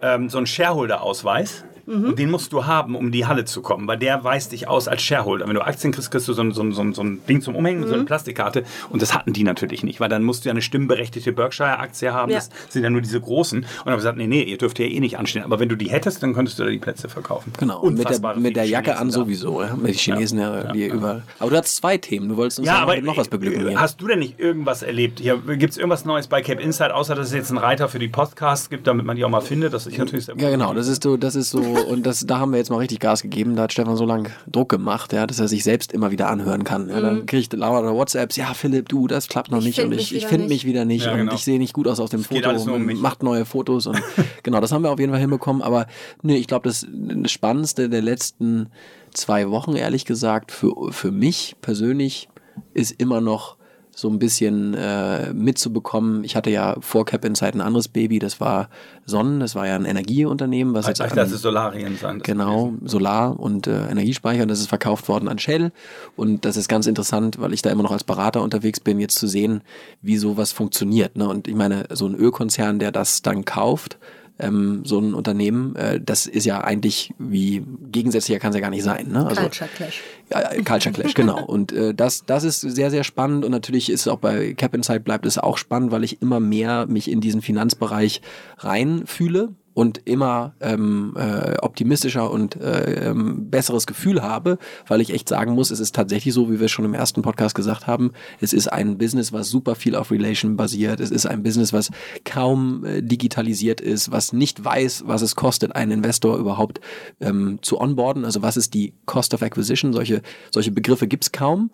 ähm, 0.01 0.29
so 0.29 0.39
einen 0.39 0.47
Shareholder-Ausweis. 0.47 1.65
Und 1.93 2.19
den 2.19 2.31
musst 2.31 2.53
du 2.53 2.67
haben, 2.67 2.97
um 2.97 3.07
in 3.07 3.13
die 3.13 3.27
Halle 3.27 3.45
zu 3.45 3.63
kommen, 3.63 3.87
weil 3.87 3.99
der 3.99 4.25
weist 4.25 4.53
dich 4.53 4.69
aus 4.69 4.89
als 4.89 5.03
Shareholder. 5.03 5.47
Wenn 5.47 5.55
du 5.55 5.63
Aktien 5.63 5.93
kriegst, 5.93 6.11
kriegst 6.11 6.29
du 6.29 6.33
so 6.33 6.43
ein, 6.43 6.53
so 6.53 6.63
ein, 6.63 6.73
so 6.73 7.03
ein, 7.03 7.21
Ding 7.29 7.43
zum 7.43 7.55
Umhängen, 7.55 7.87
so 7.87 7.95
eine 7.95 8.05
Plastikkarte. 8.05 8.65
Und 8.91 9.03
das 9.03 9.15
hatten 9.15 9.33
die 9.33 9.45
natürlich 9.45 9.83
nicht, 9.83 10.01
weil 10.01 10.09
dann 10.09 10.23
musst 10.23 10.45
du 10.45 10.49
ja 10.49 10.53
eine 10.53 10.63
stimmberechtigte 10.63 11.33
Berkshire-Aktie 11.33 12.13
haben. 12.13 12.31
Ja. 12.31 12.39
Das 12.39 12.51
sind 12.71 12.83
ja 12.83 12.91
nur 12.91 13.01
diese 13.01 13.21
großen. 13.21 13.61
Und 13.61 13.65
dann 13.65 13.79
haben 13.79 13.93
wir 13.93 13.97
gesagt, 13.97 14.19
nee, 14.19 14.27
nee, 14.27 14.43
ihr 14.43 14.59
dürft 14.59 14.79
ja 14.79 14.87
eh 14.87 15.01
nicht 15.01 15.19
anstehen. 15.19 15.45
Aber 15.45 15.61
wenn 15.61 15.69
du 15.69 15.77
die 15.77 15.91
hättest, 15.91 16.23
dann 16.23 16.35
könntest 16.35 16.59
du 16.59 16.65
da 16.65 16.71
die 16.71 16.79
Plätze 16.79 17.09
verkaufen. 17.09 17.53
Genau, 17.59 17.81
und 17.81 17.99
mit 17.99 18.09
der, 18.09 18.37
mit 18.37 18.57
der 18.57 18.65
Jacke 18.65 18.97
an 18.97 19.11
Chinesen 19.11 19.21
da. 19.21 19.25
sowieso. 19.25 19.63
Ja? 19.63 19.77
Mit 19.77 19.89
den 19.89 19.95
Chinesen 19.95 20.39
ja, 20.39 20.73
die 20.73 20.87
überall. 20.87 21.23
Aber 21.39 21.51
du 21.51 21.57
hattest 21.57 21.77
zwei 21.77 21.99
Themen, 21.99 22.29
du 22.29 22.37
wolltest 22.37 22.59
uns 22.61 22.69
Ja, 22.69 22.77
ja, 22.77 22.83
aber 22.83 23.01
noch 23.01 23.17
was 23.17 23.29
beglücken. 23.29 23.67
äh, 23.67 23.71
hier. 23.71 23.81
hast 23.81 24.01
du 24.01 24.07
denn 24.07 24.19
nicht 24.19 24.39
irgendwas 24.39 24.83
erlebt? 24.83 25.23
Gibt 25.23 25.73
es 25.73 25.77
irgendwas 25.77 26.05
Neues 26.05 26.27
bei 26.27 26.43
Cape 26.43 26.63
Insight, 26.63 26.91
außer 26.91 27.15
dass 27.15 27.29
es 27.29 27.35
jetzt 27.35 27.51
einen 27.51 27.59
Reiter 27.59 27.89
für 27.89 27.99
die 27.99 28.09
Podcasts 28.09 28.71
gibt, 28.71 28.87
damit 28.87 29.07
man 29.07 29.17
die 29.17 29.25
auch 29.25 29.31
mal 29.31 29.41
findet? 29.41 29.73
Das 29.73 29.87
ist 29.87 29.99
natürlich 29.99 30.27
sehr 30.27 30.37
Ja, 30.39 30.51
genau, 30.51 30.75
das 30.75 30.89
ist 30.89 31.03
so, 31.03 31.17
das 31.17 31.35
ist 31.35 31.51
so, 31.51 31.61
und 31.85 32.05
das, 32.05 32.27
da 32.27 32.39
haben 32.39 32.53
wir 32.53 32.59
jetzt 32.59 32.71
mal 32.71 32.79
richtig 32.79 33.01
Gas 33.01 33.23
gegeben. 33.23 33.57
Da 33.57 33.63
hat 33.65 33.73
Stefan 33.73 33.97
so 33.97 34.05
lange 34.05 34.31
Druck 34.51 34.69
gemacht, 34.69 35.13
ja, 35.13 35.27
dass 35.27 35.39
er 35.39 35.49
sich 35.49 35.65
selbst 35.65 35.93
immer 35.93 36.11
wieder 36.11 36.29
anhören 36.29 36.65
kann. 36.65 36.89
Ja, 36.89 37.01
dann 37.01 37.27
kriegt 37.27 37.53
lauter 37.53 37.95
WhatsApps, 37.95 38.37
ja, 38.37 38.55
Philipp, 38.55 38.89
du, 38.89 39.07
das 39.07 39.29
klappt 39.29 39.51
noch 39.51 39.59
Ich 39.59 39.65
nicht 39.65 39.81
und 39.81 39.93
ich, 39.93 40.15
ich 40.15 40.27
finde 40.27 40.49
mich 40.49 40.65
wieder 40.65 40.85
nicht 40.85 41.07
Ja, 41.07 41.13
und 41.13 41.19
genau. 41.19 41.35
ich 41.35 41.45
sehe 41.45 41.59
nicht 41.59 41.73
gut 41.73 41.89
aus 41.89 42.01
auf 42.01 42.11
dem 42.11 42.23
geht 42.23 42.39
Foto 42.39 42.49
alles 42.49 42.65
nur 42.65 42.77
um 42.77 42.83
und 42.83 42.87
mich. 42.87 43.01
macht 43.01 43.23
neue 43.23 43.45
Fotos 43.45 43.87
und 43.87 44.01
genau, 44.43 44.61
das 44.61 44.73
haben 44.73 44.83
wir 44.83 44.91
auf 44.91 44.99
jeden 44.99 45.13
Fall 45.13 45.21
hinbekommen. 45.21 45.63
Aber 45.63 45.87
nee, 46.23 46.37
ich 46.37 46.47
glaube, 46.47 46.69
das, 46.69 46.87
das 46.91 47.31
Spannendste 47.33 47.89
der 47.89 48.03
letzten 48.03 48.69
zwei 49.13 49.51
Wochen, 49.51 49.75
ehrlich 49.77 50.05
gesagt, 50.05 50.53
für, 50.53 50.73
für 50.91 51.11
mich 51.11 51.57
persönlich 51.61 52.29
ist 52.75 52.93
immer 52.93 53.21
noch 53.21 53.57
so 53.95 54.09
ein 54.09 54.19
bisschen 54.19 54.73
äh, 54.75 55.33
mitzubekommen. 55.35 56.25
Ich 56.25 56.35
hatte 56.35 56.49
ja 56.51 56.77
vor 56.81 57.05
Cap 57.05 57.25
Insight 57.27 57.55
ein 57.55 57.61
anderes 57.61 57.89
Baby, 57.89 58.19
das 58.19 58.41
war 58.41 58.71
Sonnen, 59.05 59.39
das 59.39 59.55
war 59.55 59.67
ja 59.67 59.75
ein 59.75 59.85
Energieunternehmen, 59.85 60.73
was 60.73 60.87
jetzt 60.87 61.01
an- 61.03 61.11
das 61.15 61.31
ist 61.31 61.43
Solarien 61.43 61.99
Genau, 62.23 62.73
Solar- 62.85 63.39
und 63.39 63.67
äh, 63.67 63.89
Energiespeicher. 63.91 64.43
Und 64.43 64.49
das 64.49 64.61
ist 64.61 64.69
verkauft 64.69 65.09
worden 65.09 65.29
an 65.29 65.39
Shell. 65.39 65.73
Und 66.17 66.45
das 66.47 66.57
ist 66.57 66.69
ganz 66.69 66.87
interessant, 66.87 67.39
weil 67.39 67.53
ich 67.53 67.61
da 67.61 67.71
immer 67.71 67.83
noch 67.83 67.93
als 67.93 68.05
Berater 68.05 68.41
unterwegs 68.43 68.81
bin, 68.81 68.99
jetzt 68.99 69.19
zu 69.19 69.27
sehen, 69.27 69.61
wie 70.01 70.17
sowas 70.17 70.53
funktioniert. 70.53 71.17
Ne? 71.17 71.29
Und 71.29 71.47
ich 71.47 71.55
meine, 71.55 71.85
so 71.91 72.07
ein 72.07 72.15
Ölkonzern, 72.15 72.79
der 72.79 72.93
das 72.93 73.21
dann 73.21 73.45
kauft, 73.45 73.99
ähm, 74.39 74.83
so 74.85 74.99
ein 74.99 75.15
Unternehmen, 75.15 75.77
äh, 75.77 76.01
das 76.01 76.27
ist 76.27 76.45
ja 76.45 76.63
eigentlich 76.63 77.13
wie 77.19 77.65
gegensätzlicher 77.91 78.41
kann 78.41 78.51
es 78.51 78.57
ja 78.57 78.61
gar 78.61 78.71
nicht 78.71 78.83
sein. 78.83 79.09
Ne? 79.09 79.27
Also, 79.27 79.43
Culture 79.43 79.71
Clash. 79.75 80.01
ja, 80.31 80.41
ja, 80.41 80.63
Culture 80.63 80.93
Clash, 80.93 81.15
genau. 81.15 81.45
Und 81.47 81.73
äh, 81.73 81.95
das, 81.95 82.25
das 82.25 82.45
ist 82.45 82.61
sehr, 82.61 82.91
sehr 82.91 83.05
spannend 83.05 83.45
und 83.45 83.51
natürlich 83.51 83.91
ist 83.91 84.03
es 84.03 84.09
auch 84.09 84.19
bei 84.19 84.55
Cap 84.55 84.75
Insight 84.75 85.05
bleibt 85.05 85.27
es 85.27 85.39
auch 85.39 85.59
spannend, 85.59 85.93
weil 85.93 86.05
ich 86.05 86.23
immer 86.23 86.41
mehr 86.41 86.87
mich 86.87 87.11
in 87.11 87.21
diesen 87.21 87.43
Finanzbereich 87.43 88.23
reinfühle 88.59 89.55
und 89.75 90.01
immer 90.05 90.55
ähm, 90.61 91.15
äh, 91.17 91.57
optimistischer 91.61 92.31
und 92.31 92.57
äh, 92.57 93.09
ähm, 93.09 93.51
besseres 93.51 93.87
Gefühl 93.87 94.23
habe, 94.23 94.59
weil 94.87 95.01
ich 95.01 95.13
echt 95.13 95.29
sagen 95.29 95.55
muss, 95.55 95.71
es 95.71 95.81
ist 95.81 95.95
tatsächlich 95.95 96.35
so, 96.35 96.51
wie 96.51 96.61
wir 96.61 96.69
schon 96.69 96.85
im 96.85 96.95
ersten 96.95 97.23
Podcast 97.23 97.55
gesagt 97.55 97.87
haben, 97.87 98.13
es 98.41 98.53
ist 98.53 98.69
ein 98.69 98.99
Business, 98.99 99.33
was 99.33 99.49
super 99.49 99.75
viel 99.75 99.97
auf 99.97 100.11
Relation 100.11 100.57
basiert, 100.57 101.01
es 101.01 101.11
ist 101.11 101.27
ein 101.27 101.43
Business, 101.43 101.73
was 101.73 101.91
kaum 102.25 102.85
äh, 102.85 103.03
digitalisiert 103.03 103.81
ist, 103.81 104.13
was 104.13 104.33
nicht 104.33 104.63
weiß, 104.65 105.05
was 105.07 105.23
es 105.23 105.37
kostet, 105.37 105.75
einen 105.75 105.93
Investor 105.93 106.37
überhaupt 106.39 106.81
ähm, 107.21 107.59
zu 107.63 107.81
onboarden, 107.81 108.25
also 108.25 108.43
was 108.43 108.57
ist 108.57 108.75
die 108.75 108.95
Cost 109.07 109.33
of 109.35 109.43
Acquisition, 109.43 109.93
solche, 109.93 110.23
solche 110.51 110.71
Begriffe 110.71 111.09
gibt's 111.09 111.33
kaum 111.33 111.71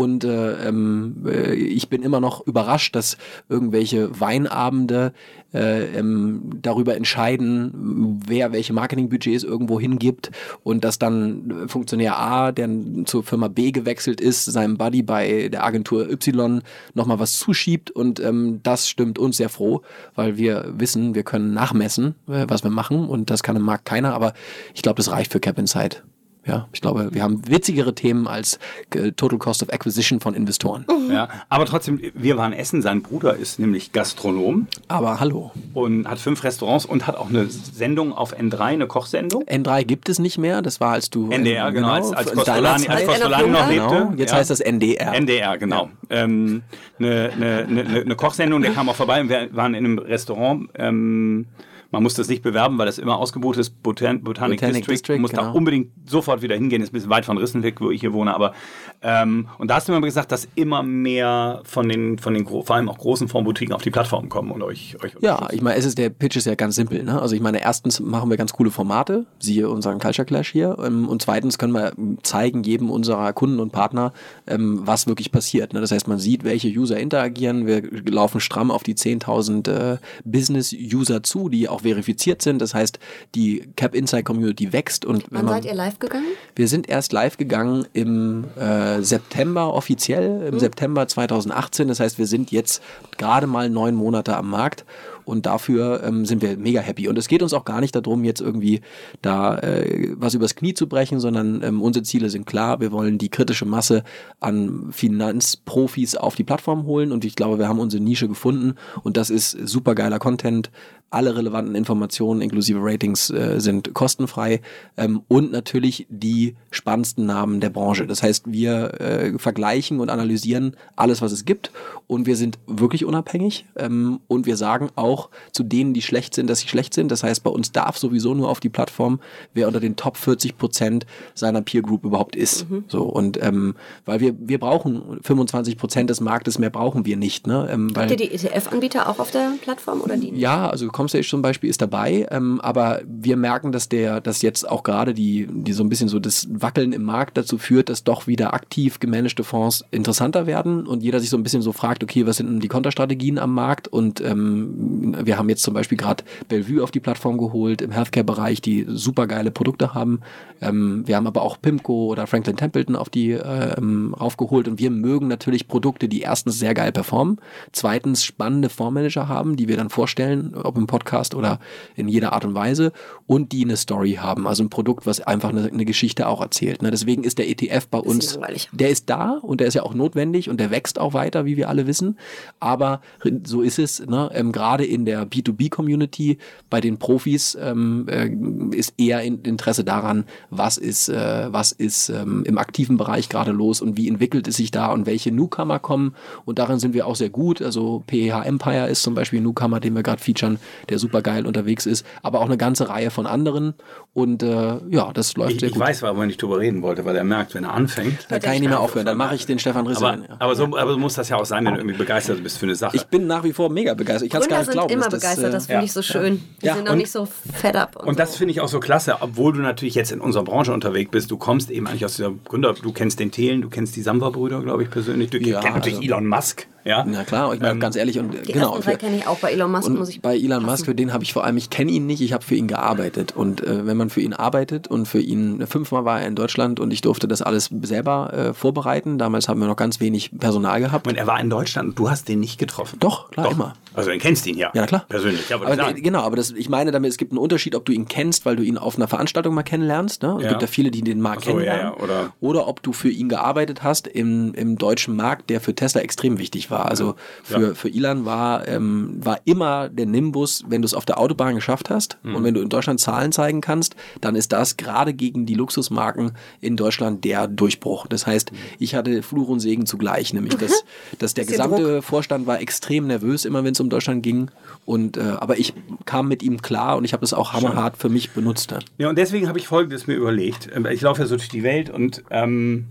und 0.00 0.24
äh, 0.24 0.66
ähm, 0.66 1.26
äh, 1.26 1.52
ich 1.52 1.90
bin 1.90 2.02
immer 2.02 2.20
noch 2.20 2.46
überrascht, 2.46 2.96
dass 2.96 3.18
irgendwelche 3.50 4.18
Weinabende 4.18 5.12
äh, 5.52 5.84
ähm, 5.94 6.52
darüber 6.62 6.96
entscheiden, 6.96 8.22
wer 8.26 8.50
welche 8.52 8.72
Marketingbudgets 8.72 9.44
irgendwo 9.44 9.78
hingibt 9.78 10.30
und 10.62 10.84
dass 10.84 10.98
dann 10.98 11.68
Funktionär 11.68 12.18
A, 12.18 12.50
der 12.50 12.70
zur 13.04 13.24
Firma 13.24 13.48
B 13.48 13.72
gewechselt 13.72 14.22
ist, 14.22 14.46
seinem 14.46 14.78
Buddy 14.78 15.02
bei 15.02 15.50
der 15.50 15.64
Agentur 15.64 16.08
Y 16.10 16.62
nochmal 16.94 17.18
was 17.18 17.34
zuschiebt 17.38 17.90
und 17.90 18.20
ähm, 18.20 18.60
das 18.62 18.88
stimmt 18.88 19.18
uns 19.18 19.36
sehr 19.36 19.50
froh, 19.50 19.82
weil 20.14 20.38
wir 20.38 20.72
wissen, 20.78 21.14
wir 21.14 21.24
können 21.24 21.52
nachmessen, 21.52 22.14
äh, 22.26 22.46
was 22.48 22.64
wir 22.64 22.70
machen 22.70 23.06
und 23.06 23.28
das 23.28 23.42
kann 23.42 23.54
im 23.54 23.62
Markt 23.62 23.84
keiner, 23.84 24.14
aber 24.14 24.32
ich 24.74 24.80
glaube, 24.80 24.96
das 24.96 25.10
reicht 25.10 25.30
für 25.30 25.40
Cap 25.40 25.58
Insight 25.58 26.02
Ja, 26.46 26.68
ich 26.72 26.80
glaube, 26.80 27.10
wir 27.12 27.22
haben 27.22 27.42
witzigere 27.46 27.94
Themen 27.94 28.26
als 28.26 28.58
äh, 28.94 29.12
Total 29.12 29.38
Cost 29.38 29.62
of 29.62 29.68
Acquisition 29.70 30.20
von 30.20 30.34
Investoren. 30.34 30.86
Ja, 31.10 31.28
aber 31.50 31.66
trotzdem, 31.66 32.00
wir 32.14 32.36
waren 32.38 32.52
essen. 32.54 32.80
Sein 32.80 33.02
Bruder 33.02 33.36
ist 33.36 33.58
nämlich 33.58 33.92
Gastronom 33.92 34.66
Aber 34.88 35.20
hallo, 35.20 35.52
und 35.74 36.08
hat 36.08 36.18
fünf 36.18 36.42
Restaurants 36.42 36.86
und 36.86 37.06
hat 37.06 37.16
auch 37.16 37.28
eine 37.28 37.46
Sendung 37.48 38.12
auf 38.14 38.34
N3, 38.38 38.60
eine 38.60 38.86
Kochsendung. 38.86 39.44
N3 39.44 39.84
gibt 39.84 40.08
es 40.08 40.18
nicht 40.18 40.38
mehr. 40.38 40.62
Das 40.62 40.80
war, 40.80 40.92
als 40.92 41.10
du 41.10 41.30
NDR, 41.30 41.68
ähm, 41.68 41.74
genau, 41.74 41.90
als, 41.90 42.12
als 42.12 42.30
in 42.30 42.36
Costolani, 42.38 42.88
als. 42.88 43.06
Costolani 43.06 43.48
noch 43.48 43.68
lebte. 43.68 43.88
Genau, 43.88 44.12
jetzt 44.16 44.30
Ja. 44.30 44.36
heißt 44.38 44.50
das 44.50 44.60
NDR. 44.60 45.12
NDR, 45.14 45.58
genau. 45.58 45.90
Ähm, 46.08 46.62
eine, 46.98 47.30
eine, 47.36 47.66
eine, 47.68 48.00
eine 48.00 48.16
Kochsendung, 48.16 48.62
der 48.62 48.72
kam 48.72 48.88
auch 48.88 48.96
vorbei. 48.96 49.28
Wir 49.28 49.48
waren 49.54 49.74
in 49.74 49.84
einem 49.84 49.98
Restaurant. 49.98 50.70
Ähm, 50.76 51.46
man 51.90 52.02
muss 52.02 52.14
das 52.14 52.28
nicht 52.28 52.42
bewerben, 52.42 52.78
weil 52.78 52.86
das 52.86 52.98
immer 52.98 53.16
ausgebucht 53.16 53.58
ist. 53.58 53.82
Botan 53.82 54.22
Botanic, 54.22 54.60
Botanic 54.60 54.76
District. 54.86 54.92
District, 54.92 55.18
muss 55.18 55.32
da 55.32 55.42
genau. 55.42 55.54
unbedingt 55.54 55.90
sofort 56.06 56.42
wieder 56.42 56.54
hingehen. 56.54 56.82
Ist 56.82 56.90
ein 56.90 56.92
bisschen 56.92 57.10
weit 57.10 57.24
von 57.24 57.38
Rissenweg, 57.38 57.80
wo 57.80 57.90
ich 57.90 58.00
hier 58.00 58.12
wohne. 58.12 58.34
Aber 58.34 58.54
ähm, 59.02 59.48
und 59.58 59.68
da 59.68 59.76
hast 59.76 59.88
du 59.88 59.92
mir 59.92 60.00
gesagt, 60.00 60.30
dass 60.30 60.48
immer 60.54 60.82
mehr 60.82 61.62
von 61.64 61.88
den, 61.88 62.18
von 62.18 62.34
den 62.34 62.46
vor 62.46 62.70
allem 62.70 62.88
auch 62.88 62.98
großen 62.98 63.28
Formboutiquen 63.28 63.74
auf 63.74 63.82
die 63.82 63.90
Plattform 63.90 64.28
kommen 64.28 64.50
und 64.50 64.62
euch, 64.62 64.96
euch 65.02 65.12
Ja, 65.20 65.48
ich 65.50 65.62
meine, 65.62 65.76
es 65.76 65.84
ist 65.84 65.98
der 65.98 66.10
Pitch 66.10 66.36
ist 66.36 66.46
ja 66.46 66.54
ganz 66.54 66.74
simpel. 66.74 67.02
Ne? 67.02 67.20
Also 67.20 67.34
ich 67.34 67.40
meine, 67.40 67.60
erstens 67.60 68.00
machen 68.00 68.30
wir 68.30 68.36
ganz 68.36 68.52
coole 68.52 68.70
Formate, 68.70 69.26
siehe 69.38 69.68
unseren 69.68 69.98
Culture 69.98 70.26
Clash 70.26 70.50
hier, 70.50 70.76
ähm, 70.84 71.08
und 71.08 71.22
zweitens 71.22 71.58
können 71.58 71.72
wir 71.72 71.92
zeigen 72.22 72.62
jedem 72.62 72.90
unserer 72.90 73.32
Kunden 73.32 73.58
und 73.58 73.72
Partner, 73.72 74.12
ähm, 74.46 74.80
was 74.84 75.06
wirklich 75.06 75.32
passiert. 75.32 75.72
Ne? 75.72 75.80
Das 75.80 75.90
heißt, 75.90 76.08
man 76.08 76.18
sieht, 76.18 76.44
welche 76.44 76.68
User 76.68 76.98
interagieren. 76.98 77.66
Wir 77.66 77.82
laufen 78.10 78.40
stramm 78.40 78.70
auf 78.70 78.82
die 78.82 78.94
10.000 78.94 79.70
äh, 79.70 79.98
Business-User 80.24 81.22
zu, 81.22 81.48
die 81.48 81.68
auch 81.68 81.79
verifiziert 81.80 82.42
sind. 82.42 82.60
Das 82.60 82.74
heißt, 82.74 82.98
die 83.34 83.68
Cap 83.76 83.94
Insight 83.94 84.24
Community 84.24 84.72
wächst 84.72 85.04
und 85.04 85.24
Wann 85.30 85.44
man 85.44 85.54
seid 85.54 85.64
ihr 85.64 85.74
live 85.74 85.98
gegangen? 85.98 86.26
wir 86.54 86.68
sind 86.68 86.88
erst 86.88 87.12
live 87.12 87.36
gegangen 87.36 87.86
im 87.92 88.44
äh, 88.58 89.02
September 89.02 89.74
offiziell, 89.74 90.42
im 90.52 90.58
September 90.58 91.06
2018. 91.08 91.88
Das 91.88 92.00
heißt, 92.00 92.18
wir 92.18 92.26
sind 92.26 92.50
jetzt 92.50 92.82
gerade 93.18 93.46
mal 93.46 93.70
neun 93.70 93.94
Monate 93.94 94.36
am 94.36 94.50
Markt 94.50 94.84
und 95.24 95.46
dafür 95.46 96.02
ähm, 96.02 96.26
sind 96.26 96.42
wir 96.42 96.56
mega 96.56 96.80
happy. 96.80 97.08
Und 97.08 97.16
es 97.16 97.28
geht 97.28 97.42
uns 97.42 97.54
auch 97.54 97.64
gar 97.64 97.80
nicht 97.80 97.94
darum, 97.94 98.24
jetzt 98.24 98.40
irgendwie 98.40 98.80
da 99.22 99.58
äh, 99.58 100.12
was 100.16 100.34
übers 100.34 100.56
Knie 100.56 100.74
zu 100.74 100.88
brechen, 100.88 101.20
sondern 101.20 101.62
ähm, 101.62 101.82
unsere 101.82 102.02
Ziele 102.02 102.30
sind 102.30 102.46
klar. 102.46 102.80
Wir 102.80 102.90
wollen 102.90 103.16
die 103.18 103.28
kritische 103.28 103.64
Masse 103.64 104.02
an 104.40 104.88
Finanzprofis 104.90 106.16
auf 106.16 106.34
die 106.34 106.44
Plattform 106.44 106.84
holen 106.84 107.12
und 107.12 107.24
ich 107.24 107.36
glaube, 107.36 107.58
wir 107.58 107.68
haben 107.68 107.78
unsere 107.78 108.02
Nische 108.02 108.28
gefunden 108.28 108.74
und 109.02 109.16
das 109.16 109.30
ist 109.30 109.52
super 109.68 109.94
geiler 109.94 110.18
Content. 110.18 110.70
Alle 111.10 111.36
relevanten 111.36 111.74
Informationen 111.74 112.40
inklusive 112.40 112.78
Ratings 112.80 113.30
äh, 113.30 113.60
sind 113.60 113.94
kostenfrei 113.94 114.60
ähm, 114.96 115.22
und 115.28 115.52
natürlich 115.52 116.06
die 116.08 116.54
spannendsten 116.70 117.26
Namen 117.26 117.60
der 117.60 117.70
Branche. 117.70 118.06
Das 118.06 118.22
heißt, 118.22 118.44
wir 118.52 119.00
äh, 119.00 119.38
vergleichen 119.38 120.00
und 120.00 120.08
analysieren 120.08 120.76
alles, 120.96 121.20
was 121.20 121.32
es 121.32 121.44
gibt 121.44 121.72
und 122.06 122.26
wir 122.26 122.36
sind 122.36 122.58
wirklich 122.66 123.04
unabhängig 123.04 123.66
ähm, 123.76 124.20
und 124.28 124.46
wir 124.46 124.56
sagen 124.56 124.90
auch 124.94 125.30
zu 125.52 125.62
denen, 125.62 125.94
die 125.94 126.02
schlecht 126.02 126.34
sind, 126.34 126.48
dass 126.48 126.60
sie 126.60 126.68
schlecht 126.68 126.94
sind. 126.94 127.10
Das 127.10 127.22
heißt, 127.22 127.42
bei 127.42 127.50
uns 127.50 127.72
darf 127.72 127.98
sowieso 127.98 128.34
nur 128.34 128.48
auf 128.48 128.60
die 128.60 128.68
Plattform, 128.68 129.20
wer 129.52 129.66
unter 129.66 129.80
den 129.80 129.96
Top 129.96 130.16
40 130.16 130.58
Prozent 130.58 131.06
seiner 131.34 131.62
Peer 131.62 131.82
Group 131.82 132.04
überhaupt 132.04 132.36
ist. 132.36 132.66
So 132.88 133.02
und 133.04 133.42
ähm, 133.42 133.74
weil 134.04 134.20
wir 134.20 134.34
wir 134.38 134.58
brauchen 134.58 135.20
25 135.22 135.76
Prozent 135.76 136.10
des 136.10 136.20
Marktes, 136.20 136.58
mehr 136.58 136.70
brauchen 136.70 137.04
wir 137.04 137.16
nicht. 137.16 137.46
Ne? 137.46 137.68
Ähm, 137.70 137.92
Habt 137.96 138.10
ihr 138.10 138.16
die 138.16 138.30
ETF-Anbieter 138.32 139.08
auch 139.08 139.18
auf 139.18 139.30
der 139.30 139.52
Plattform 139.60 140.00
oder 140.00 140.16
die? 140.16 140.30
ja, 140.34 140.68
also 140.68 140.88
Comstage 141.00 141.26
zum 141.26 141.40
Beispiel 141.40 141.70
ist 141.70 141.80
dabei, 141.80 142.26
ähm, 142.30 142.60
aber 142.60 143.00
wir 143.06 143.38
merken, 143.38 143.72
dass 143.72 143.88
der, 143.88 144.20
dass 144.20 144.42
jetzt 144.42 144.68
auch 144.68 144.82
gerade 144.82 145.14
die, 145.14 145.48
die 145.50 145.72
so 145.72 145.82
ein 145.82 145.88
bisschen 145.88 146.08
so 146.08 146.18
das 146.18 146.46
Wackeln 146.50 146.92
im 146.92 147.04
Markt 147.04 147.38
dazu 147.38 147.56
führt, 147.56 147.88
dass 147.88 148.04
doch 148.04 148.26
wieder 148.26 148.52
aktiv 148.52 149.00
gemanagte 149.00 149.42
Fonds 149.42 149.82
interessanter 149.90 150.46
werden 150.46 150.86
und 150.86 151.02
jeder 151.02 151.18
sich 151.18 151.30
so 151.30 151.38
ein 151.38 151.42
bisschen 151.42 151.62
so 151.62 151.72
fragt, 151.72 152.04
okay, 152.04 152.26
was 152.26 152.36
sind 152.36 152.50
denn 152.50 152.60
die 152.60 152.68
Konterstrategien 152.68 153.38
am 153.38 153.54
Markt? 153.54 153.88
Und 153.88 154.20
ähm, 154.20 155.16
wir 155.24 155.38
haben 155.38 155.48
jetzt 155.48 155.62
zum 155.62 155.72
Beispiel 155.72 155.96
gerade 155.96 156.22
Bellevue 156.48 156.82
auf 156.82 156.90
die 156.90 157.00
Plattform 157.00 157.38
geholt 157.38 157.80
im 157.80 157.92
Healthcare-Bereich, 157.92 158.60
die 158.60 158.84
super 158.86 159.26
geile 159.26 159.50
Produkte 159.50 159.94
haben. 159.94 160.20
Ähm, 160.60 161.04
wir 161.06 161.16
haben 161.16 161.26
aber 161.26 161.40
auch 161.40 161.56
Pimco 161.62 162.08
oder 162.08 162.26
Franklin 162.26 162.56
Templeton 162.56 162.94
auf 162.94 163.08
die 163.08 163.30
ähm, 163.30 164.14
raufgeholt 164.20 164.68
und 164.68 164.78
wir 164.78 164.90
mögen 164.90 165.28
natürlich 165.28 165.66
Produkte, 165.66 166.08
die 166.08 166.20
erstens 166.20 166.58
sehr 166.58 166.74
geil 166.74 166.92
performen, 166.92 167.38
zweitens 167.72 168.22
spannende 168.22 168.68
Fondsmanager 168.68 169.28
haben, 169.28 169.56
die 169.56 169.66
wir 169.66 169.78
dann 169.78 169.88
vorstellen, 169.88 170.54
ob 170.54 170.76
im 170.76 170.89
Podcast 170.90 171.34
oder 171.36 171.60
in 171.94 172.08
jeder 172.08 172.32
Art 172.32 172.44
und 172.44 172.54
Weise 172.54 172.92
und 173.26 173.52
die 173.52 173.64
eine 173.64 173.76
Story 173.76 174.18
haben, 174.20 174.48
also 174.48 174.64
ein 174.64 174.70
Produkt, 174.70 175.06
was 175.06 175.20
einfach 175.20 175.50
eine, 175.50 175.66
eine 175.66 175.84
Geschichte 175.84 176.26
auch 176.26 176.40
erzählt. 176.40 176.82
Ne? 176.82 176.90
Deswegen 176.90 177.22
ist 177.22 177.38
der 177.38 177.48
ETF 177.48 177.86
bei 177.88 177.98
uns, 177.98 178.38
der 178.72 178.90
ist 178.90 179.08
da 179.08 179.38
und 179.40 179.60
der 179.60 179.68
ist 179.68 179.74
ja 179.74 179.84
auch 179.84 179.94
notwendig 179.94 180.50
und 180.50 180.58
der 180.58 180.72
wächst 180.72 180.98
auch 180.98 181.14
weiter, 181.14 181.44
wie 181.44 181.56
wir 181.56 181.68
alle 181.68 181.86
wissen. 181.86 182.18
Aber 182.58 183.00
so 183.44 183.62
ist 183.62 183.78
es, 183.78 184.04
ne? 184.04 184.30
ähm, 184.34 184.50
gerade 184.50 184.84
in 184.84 185.04
der 185.04 185.28
B2B-Community, 185.28 186.38
bei 186.68 186.80
den 186.80 186.98
Profis 186.98 187.56
ähm, 187.60 188.06
äh, 188.08 188.28
ist 188.76 188.94
eher 188.98 189.22
in, 189.22 189.42
Interesse 189.42 189.84
daran, 189.84 190.24
was 190.50 190.76
ist, 190.76 191.08
äh, 191.08 191.52
was 191.52 191.70
ist 191.70 192.08
ähm, 192.08 192.42
im 192.44 192.58
aktiven 192.58 192.96
Bereich 192.96 193.28
gerade 193.28 193.52
los 193.52 193.80
und 193.80 193.96
wie 193.96 194.08
entwickelt 194.08 194.48
es 194.48 194.56
sich 194.56 194.72
da 194.72 194.92
und 194.92 195.06
welche 195.06 195.30
Newcomer 195.30 195.78
kommen. 195.78 196.16
Und 196.44 196.58
darin 196.58 196.80
sind 196.80 196.94
wir 196.94 197.06
auch 197.06 197.16
sehr 197.16 197.30
gut. 197.30 197.62
Also 197.62 198.02
PEH 198.08 198.44
Empire 198.44 198.88
ist 198.88 199.02
zum 199.02 199.14
Beispiel 199.14 199.40
ein 199.40 199.44
Newcomer, 199.44 199.78
den 199.78 199.94
wir 199.94 200.02
gerade 200.02 200.20
featuren, 200.20 200.58
der 200.88 200.98
super 200.98 201.22
geil 201.22 201.46
unterwegs 201.46 201.86
ist, 201.86 202.04
aber 202.22 202.40
auch 202.40 202.46
eine 202.46 202.56
ganze 202.56 202.88
Reihe 202.88 203.10
von 203.10 203.26
anderen. 203.26 203.74
Und 204.14 204.42
äh, 204.42 204.78
ja, 204.88 205.12
das 205.12 205.36
läuft 205.36 205.52
Ich, 205.54 205.60
sehr 205.60 205.68
ich 205.68 205.74
gut. 205.74 205.82
weiß, 205.82 206.02
warum 206.02 206.20
ich 206.22 206.26
nicht 206.28 206.42
drüber 206.42 206.58
reden 206.58 206.82
wollte, 206.82 207.04
weil 207.04 207.16
er 207.16 207.24
merkt, 207.24 207.54
wenn 207.54 207.64
er 207.64 207.74
anfängt. 207.74 208.26
da 208.28 208.38
kann 208.38 208.54
ich 208.54 208.60
nicht 208.60 208.68
mehr 208.70 208.80
aufhören. 208.80 209.06
Dann 209.06 209.16
mache 209.18 209.34
ich 209.34 209.46
den 209.46 209.58
Stefan 209.58 209.86
Risse. 209.86 210.06
Aber, 210.06 210.16
ja. 210.18 210.36
aber, 210.38 210.54
so, 210.56 210.64
aber 210.76 210.92
so 210.92 210.98
muss 210.98 211.14
das 211.14 211.28
ja 211.28 211.36
auch 211.36 211.44
sein, 211.44 211.64
wenn 211.64 211.74
du 211.74 211.80
irgendwie 211.80 211.98
begeistert 211.98 212.42
bist 212.42 212.58
für 212.58 212.66
eine 212.66 212.74
Sache. 212.74 212.96
Ich 212.96 213.04
bin 213.06 213.26
nach 213.26 213.44
wie 213.44 213.52
vor 213.52 213.70
mega 213.70 213.94
begeistert. 213.94 214.26
Ich 214.26 214.30
kann 214.32 214.42
es 214.42 214.48
gar 214.48 214.58
nicht 214.60 214.70
glauben. 214.72 214.92
immer 214.92 215.08
dass 215.08 215.20
begeistert, 215.20 215.46
äh, 215.46 215.50
das 215.50 215.66
finde 215.66 215.80
ja, 215.80 215.84
ich 215.84 215.92
so 215.92 216.02
schön. 216.02 216.42
Die 216.62 216.66
Ja, 216.66 216.74
sind 216.76 216.88
auch 216.88 216.92
und- 216.92 216.98
nicht 216.98 217.10
so 217.12 217.26
fed 217.52 217.76
up. 217.76 217.96
Und, 217.96 218.08
Und 218.08 218.18
das 218.18 218.32
so. 218.32 218.38
finde 218.38 218.52
ich 218.52 218.60
auch 218.60 218.68
so 218.68 218.80
klasse, 218.80 219.16
obwohl 219.20 219.52
du 219.52 219.60
natürlich 219.60 219.94
jetzt 219.94 220.12
in 220.12 220.20
unserer 220.20 220.44
Branche 220.44 220.72
unterwegs 220.72 221.10
bist. 221.10 221.30
Du 221.30 221.36
kommst 221.36 221.70
eben 221.70 221.86
eigentlich 221.86 222.04
aus 222.04 222.16
dieser 222.16 222.32
Gründer, 222.48 222.74
du 222.74 222.92
kennst 222.92 223.20
den 223.20 223.30
Thelen, 223.30 223.62
du 223.62 223.68
kennst 223.68 223.96
die 223.96 224.02
Samba-Brüder, 224.02 224.60
glaube 224.62 224.82
ich, 224.82 224.90
persönlich. 224.90 225.30
Du 225.30 225.38
Ja, 225.38 225.60
kennst 225.60 225.76
natürlich 225.76 225.98
also- 225.98 226.06
Elon 226.08 226.26
Musk. 226.26 226.66
Ja, 226.84 227.04
Na 227.06 227.24
klar, 227.24 227.52
ich 227.54 227.60
meine 227.60 227.72
Ähm, 227.72 227.80
ganz 227.80 227.96
ehrlich 227.96 228.18
und 228.18 228.32
Die 228.32 228.52
genau. 228.52 228.70
ersten 228.70 228.82
drei 228.84 228.92
für- 228.92 228.98
kenne 228.98 229.16
ich 229.18 229.26
auch 229.26 229.38
bei 229.38 229.52
Elon 229.52 229.70
Musk, 229.70 229.86
und 229.88 229.98
muss 229.98 230.08
ich 230.08 230.20
bei 230.20 230.34
Elon 230.36 230.60
passen. 230.60 230.66
Musk, 230.66 230.84
für 230.86 230.94
den 230.94 231.12
habe 231.12 231.22
ich 231.24 231.32
vor 231.32 231.44
allem, 231.44 231.56
ich 231.56 231.68
kenne 231.70 231.90
ihn 231.90 232.06
nicht, 232.06 232.20
ich 232.22 232.32
habe 232.32 232.44
für 232.44 232.54
ihn 232.54 232.68
gearbeitet. 232.68 233.34
Und 233.36 233.62
äh, 233.62 233.86
wenn 233.86 233.96
man 233.96 234.08
für 234.10 234.20
ihn 234.20 234.32
arbeitet 234.32 234.88
und 234.88 235.06
für 235.06 235.20
ihn, 235.20 235.66
fünfmal 235.66 236.04
war 236.04 236.20
er 236.20 236.26
in 236.26 236.34
Deutschland 236.36 236.80
und 236.80 236.90
ich 236.92 237.00
durfte 237.02 237.28
das 237.28 237.42
alles 237.42 237.70
selber 237.82 238.32
äh, 238.32 238.54
vorbereiten. 238.54 239.18
Damals 239.18 239.48
haben 239.48 239.60
wir 239.60 239.66
noch 239.66 239.76
ganz 239.76 240.00
wenig 240.00 240.30
Personal 240.38 240.80
gehabt. 240.80 241.06
Und 241.06 241.16
er 241.16 241.26
war 241.26 241.38
in 241.40 241.50
Deutschland 241.50 241.90
und 241.90 241.98
du 241.98 242.08
hast 242.10 242.28
den 242.28 242.40
nicht 242.40 242.58
getroffen. 242.58 242.98
Doch, 243.00 243.30
klar, 243.30 243.50
immer. 243.50 243.74
Also, 243.92 244.10
du 244.10 244.18
kennst 244.18 244.46
ihn 244.46 244.56
ja. 244.56 244.70
Ja, 244.74 244.86
klar. 244.86 245.04
Persönlich, 245.08 245.48
ja, 245.48 245.56
aber, 245.56 245.74
sagen. 245.74 245.96
äh, 245.98 246.00
genau, 246.00 246.20
aber 246.20 246.36
das, 246.36 246.50
ich 246.52 246.68
meine 246.68 246.92
damit, 246.92 247.10
es 247.10 247.16
gibt 247.18 247.32
einen 247.32 247.38
Unterschied, 247.38 247.74
ob 247.74 247.84
du 247.84 247.92
ihn 247.92 248.06
kennst, 248.06 248.46
weil 248.46 248.56
du 248.56 248.62
ihn 248.62 248.78
auf 248.78 248.96
einer 248.96 249.08
Veranstaltung 249.08 249.54
mal 249.54 249.64
kennenlernst. 249.64 250.22
Ne? 250.22 250.36
Es 250.38 250.44
Ja. 250.44 250.48
gibt 250.50 250.62
ja 250.62 250.68
viele, 250.68 250.90
die 250.90 251.02
den 251.02 251.20
Markt 251.20 251.44
so, 251.44 251.50
ja, 251.50 251.56
kennenlernen. 251.74 251.94
ja, 251.98 252.02
oder- 252.04 252.32
oder 252.40 252.68
ob 252.68 252.82
du 252.82 252.92
für 252.92 253.10
ihn 253.10 253.28
gearbeitet 253.28 253.82
hast 253.82 254.06
im, 254.06 254.54
im 254.54 254.76
deutschen 254.78 255.16
Markt, 255.16 255.50
der 255.50 255.60
für 255.60 255.74
Tesla 255.74 256.00
extrem 256.00 256.38
wichtig 256.38 256.69
war. 256.69 256.69
Also 256.78 257.16
für, 257.42 257.60
Ja. 257.68 257.74
für 257.74 257.88
Elon 257.88 258.24
war, 258.24 258.66
ähm, 258.68 259.18
war 259.24 259.40
immer 259.44 259.88
der 259.88 260.06
Nimbus, 260.06 260.64
wenn 260.68 260.82
du 260.82 260.86
es 260.86 260.94
auf 260.94 261.04
der 261.04 261.18
Autobahn 261.18 261.54
geschafft 261.54 261.90
hast 261.90 262.18
Mhm. 262.22 262.34
und 262.36 262.44
wenn 262.44 262.54
du 262.54 262.60
in 262.60 262.68
Deutschland 262.68 263.00
Zahlen 263.00 263.32
zeigen 263.32 263.60
kannst, 263.60 263.96
dann 264.20 264.36
ist 264.36 264.52
das 264.52 264.76
gerade 264.76 265.12
gegen 265.14 265.46
die 265.46 265.54
Luxusmarken 265.54 266.32
in 266.60 266.76
Deutschland 266.76 267.24
der 267.24 267.48
Durchbruch. 267.48 268.06
Das 268.06 268.26
heißt, 268.26 268.52
ich 268.78 268.94
hatte 268.94 269.22
Fluch 269.22 269.48
und 269.48 269.60
Segen 269.60 269.86
zugleich, 269.86 270.32
nämlich 270.32 270.54
dass, 270.56 270.84
dass 271.18 271.34
der 271.34 271.44
gesamte 271.44 272.02
Vorstand 272.02 272.46
war 272.46 272.60
extrem 272.60 273.06
nervös, 273.06 273.44
immer 273.44 273.64
wenn 273.64 273.72
es 273.72 273.80
um 273.80 273.90
Deutschland 273.90 274.22
ging. 274.22 274.50
Und 274.84 275.16
äh, 275.16 275.22
aber 275.22 275.58
ich 275.58 275.74
kam 276.04 276.28
mit 276.28 276.42
ihm 276.42 276.62
klar 276.62 276.96
und 276.96 277.04
ich 277.04 277.12
habe 277.12 277.20
das 277.22 277.32
auch 277.34 277.52
hammerhart 277.52 277.96
für 277.96 278.08
mich 278.08 278.30
benutzt. 278.30 278.74
Ja, 278.98 279.08
und 279.08 279.16
deswegen 279.18 279.48
habe 279.48 279.58
ich 279.58 279.66
Folgendes 279.66 280.06
mir 280.06 280.14
überlegt. 280.14 280.68
Ich 280.90 281.00
laufe 281.00 281.22
ja 281.22 281.26
so 281.26 281.36
durch 281.36 281.48
die 281.48 281.62
Welt 281.62 281.90
und 281.90 282.22
ähm, 282.30 282.86